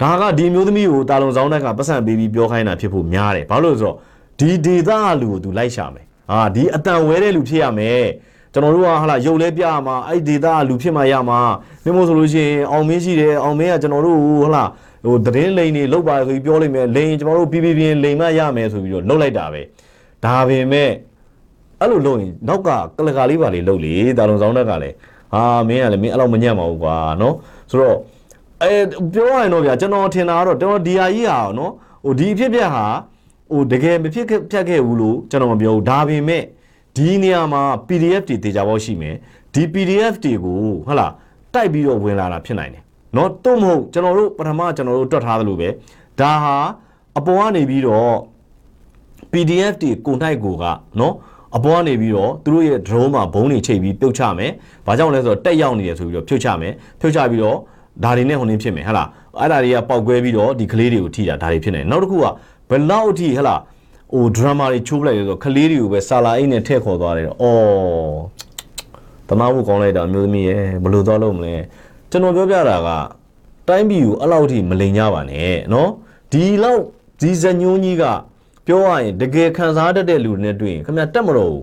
[0.03, 3.97] ဒါကဒီအမျိုးသမီးကိုတာလုံဆောင်တဲ့ကပတ်စံပေးပြီးပြောခိုင်းတာဖြစ်ဖို့များတယ်ဘာလို့လဲဆိုတော့
[4.39, 8.07] ဒီဒေတာလူကိုသူလိုက်ရှာမယ်ဟာဒီအတန်ဝဲတဲ့လူဖြစ်ရမယ်
[8.53, 11.41] ကျွန်တော်တို့ကဟာလာရုပ်လဲပြရမှာအဲ့ဒီဒေတာလူဖြစ်မှရမှာ
[11.85, 14.65] မင်းမို့ဆိုလို့ရှိရင်အောင်မင်းရှိတယ်အောင်မင်းကကျွန်တော်တို့ဟဟာလာ
[15.06, 19.62] ဟိုသတင်းလိန်တွေလောက်ပါဆိုပြီးပြောလိုက်မယ်လိန်ကျွန်တော်တို့ပြပြပြင်းလိန်မရမယ်ဆိုပြီးတော့လှုပ်လိုက်တာပဲ
[20.26, 20.92] ဒါပေမဲ့
[21.82, 24.96] အဲ့လိုလုပ်ရင်နောက်ကကလကာလေးပါလေးလုပ်လေတာလုံဆောင်တက်ကလည်း
[25.34, 27.36] ဟာမင်းကလည်းမင်းအဲ့လောက်မညံ့ပါဘူးကွာနော်
[27.70, 27.98] ဆိုတော့
[28.64, 28.74] အဲ
[29.14, 31.72] ပြောရရင်တော့ဗျာကျွန်တော်ထင်တာကတော့ကျွန်တော်ဒီဟာကြီးဟာနော်
[32.06, 32.86] ဟိုဒီအဖြစ်ပြက်ဟာ
[33.52, 36.44] ဟိုတကယ်မဖြစ်ခဲ့ဖြတ်ခဲ့ဘူးလို့ကျွန်တော်မပြောဘူးဒါပေမဲ့
[36.96, 39.16] ဒီနေရာမှာ PDF တွေတေချာပေါက်ရှိမယ်
[39.54, 41.14] ဒီ PDF တွေကိုဟုတ်လား
[41.54, 42.84] တိုက်ပြီးတော့ဝင်လာတာဖြစ်နိုင်တယ်
[43.16, 45.70] နော်တော့မဟုတ်ကျွန်တော်တို့ပထမကျွန်တော်တို့တွက်ထားသလိုပဲ
[46.20, 46.56] ဒါဟာ
[47.18, 48.14] အပေါ်ကနေပြီးတော့
[49.32, 50.64] PDF တွေကိုနိုင်ကိုက
[51.00, 51.14] နော်
[51.56, 54.52] အပေါ်ကနေပြီးတော့သူတို့ရဲ့ drone မှာဘုံတွေချိန်ပြီးပြုတ်ချမယ်။
[54.86, 57.58] ဘာကြောင့်လဲဆိုတော့တက်ရောက်နေတယ်ဆိုပြီးတော့ဖြုတ်ချမယ်။ဖြုတ်ချပြီးတော့
[58.04, 59.08] ဒါတွေနဲ့ဟိုနေဖြစ်မယ်ဟဟလား။
[59.40, 62.26] အဲ့ဒါတွေကပေါက်ကွဲပြီးတော့ဒီကလေးတွေကိုထိတာဒါတွေဖြစ်နေတယ်။နောက်တစ်ခုက
[62.70, 63.62] ဘယ်လောက်အထိဟဟလား
[64.14, 68.16] ဟို drama တွေချိုးပလိုက်လဲဆိုတော့ကလေးတွေကိုပဲဆာလာအိတ်နဲ့ထည့်ခေါ်သွားတယ်။အော်
[69.30, 71.56] တမမှုကောင်းလိုက်တာအမျိုးသမီးရဲ့ဘယ်လိုသွားလို့မလဲ။
[72.11, 72.89] ကျွန်တော်ပြောပြတာက
[73.69, 75.91] တိုင်းပြည်ကိုအဲ့လောက်ထိမလိန်ကြပါနဲ့နော်။
[76.33, 76.83] ဒီလောက်
[77.21, 78.05] ဒီဇညုံးကြီးက
[78.67, 81.57] ပြောရရင်တကယ်ခံစားတတ်တဲ့လူတွေနဲ့တွေ့ရင်ခင်ဗျတက်မလို့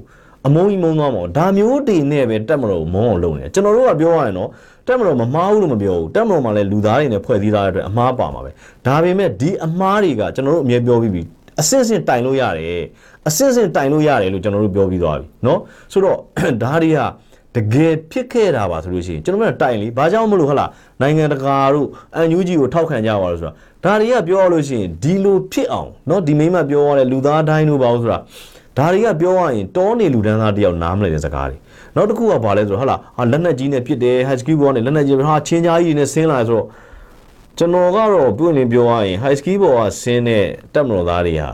[0.48, 4.50] အမုန်းကြီးမုန်းသွားမှာဒါမျိုးတွေနဲ့ပဲတက်မလို့မုန်းအောင်လုပ်နေကျွန်တော်တို့ကပြောရရင်တော့
[4.88, 8.52] တက်မလို့မမားဘူးလို့မပြောဘူးတက်မလို့မှလည်းလူသားတွေနဲ့ဖွဲ့စည်းထားတဲ့အတွက်အမားပါမှာပဲ
[8.86, 11.22] ဒါပေမဲ့ဒီအမားတွေကကျွန်တော်တို့အမြဲပြောပြီးပြီ
[11.60, 12.84] အစစ်စစ်တိုင်လို့ရတယ်
[13.28, 15.60] အစစ်စစ်တိုင်လို့ရတယ်လို့ကျွန်တော်တို့ပြောပြီးသွားပြီเนาะ
[15.92, 16.18] ဆိုတော့
[16.64, 17.00] ဒါတွေက
[17.56, 20.70] တကယ်ဖြစ်ခဲ့တာပါဆိုလို့ရှိရင်ကျွန်တော်တို့ကတိုင်လीဘာကြောင့်မလို့ဟဟလား
[21.02, 23.54] နိုင်ငံတကာတို့အန်ယူဂျီကိုထောက်ခံကြပါလို့ဆိုတာ
[23.84, 28.20] ဒါတွေကပြောရလို့ရှိရင်ဒီလိုဖြစ်အောင်เนาะဒီမိမပြောရတဲ့လူသားတိုင်းတို့ပါလို့ဆိုတာ
[28.78, 31.58] ဒါတွေကပြောရရင်တောနေလူတန်းသားတယောက်နားမလည်တဲ့စကားတွေ
[31.96, 36.66] နောက်တစ်ခုကဘာလဲဆိုတော့ဟဟလားဟာလက်နက်ကြီးနဲ့ဖြစ်တယ်ဟက်စကီဘောနဲ့လက်နက်ကြီးဟာချင်းကြားကြီးနဲ့ဆင်းလာဆိုတော့
[37.58, 41.50] ကျွန်တော်ကတော့ပြုရင်ပြောရရင် high ski ဘောကဆင်းတဲ့တက်မတော်သားတွေဟာ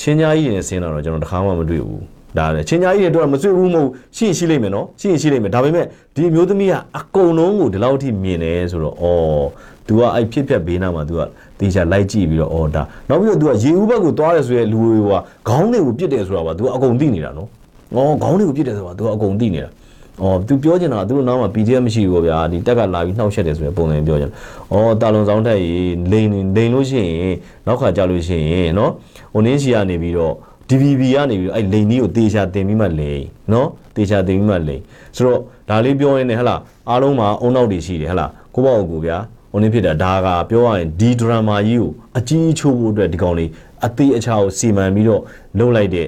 [0.00, 9.46] ချင်းကြားကြီးနဲ့ဆင်းလာတော့ကျွန်တော်တခါမှမတွေ့ဘူး ဒါလည်းချင်းကြားကြီးတွေတော့မတွေ့ဘူးမဟုတ်ရှိရင်ရှိလိမ့်မယ်နော်ရှိရင်ရှိလိမ့်မယ်ဒါပေမဲ့ဒီအမျိုးသမီးကအကုန်လုံးကိုဒီလောက်ထိမြင်တယ်ဆိုတော့အော်
[9.86, 11.20] तू ကအဲ့ဖြစ်ဖြတ်ဘေးနားမှာ तू က
[11.60, 15.10] တေချာလိုက်ကြည့်ပြီးတော့အော်ဒါနောက်ပြီးတော့ तू ကရေဦးဘက်ကိုသွားရဲဆိုရဲလူတွေက
[15.48, 17.48] ခေါင်းတွေကိုပြစ်တယ်ဆိုတာပါ तू ကအကုန်သိနေတာနော်။
[17.94, 19.70] အော်ခေါင်းတွေကိုပြစ်တယ်ဆိုတာ तू ကအကုန်သိနေတာ။
[20.22, 24.30] အော် तू ပြောချင်တာကသူတို့နားမှာ PDF မရှိဘူးပေါ့ဗျာဒီတက်ကလာပြီးနှောက်ရက်တယ်ဆိုရဲပုံစံပြောချင်။
[24.72, 27.34] အော်တာလွန်ဆောင်တက်ရေးလိန်လိန်လို့ရှိရင်
[27.66, 28.92] နောက်ခါကြလို့ရှိရင်နော်
[29.32, 30.34] ဟိုနင်းစီကနေပြီးတော့
[30.69, 34.81] DVB ကနေပြီးတော့အဲ့လိန်ကြီးကိုတေချာတင်ပြီးမှလိန်နော်တေချာတင်ပြီးမှလိန်
[35.15, 35.39] ဆိုတော့
[35.69, 36.59] ဒါလေးပြောရင်းနဲ့ဟဟလား
[36.89, 39.17] အားလုံးမှာအုံနောက်တွေရှိတယ်ဟဟလားကိုပေါ့ကိုဗျာ
[39.51, 43.49] ဟိုနေ့ဖြစ်တာဒါကပြောရရင်ဒီဒရမာကြီးကိုအကြီးချိုးဖို့အတွက်ဒီကောင်လေး
[43.85, 45.21] အသေးအချာကိုစီမံပြီးတော့
[45.59, 46.07] လုပ်လိုက်တဲ့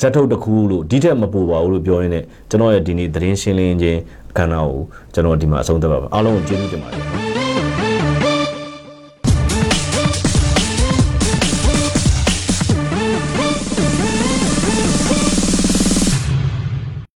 [0.00, 3.98] ဇက်ထုတ်တစ်ခုလို့ဒီထက်မပူပါဘူးလို့ပြောရင်းနဲ့ကျွန်တော်ရဲ့ဒီနေ့သတင်းရှင်းလင်းခြင်း
[4.38, 4.80] ကဏ္ဍကို
[5.14, 7.41] ကျွန်တော်ဒီမှာအဆုံးသတ်ပါပါအားလုံးကိုကျေးဇူးတင်ပါတယ်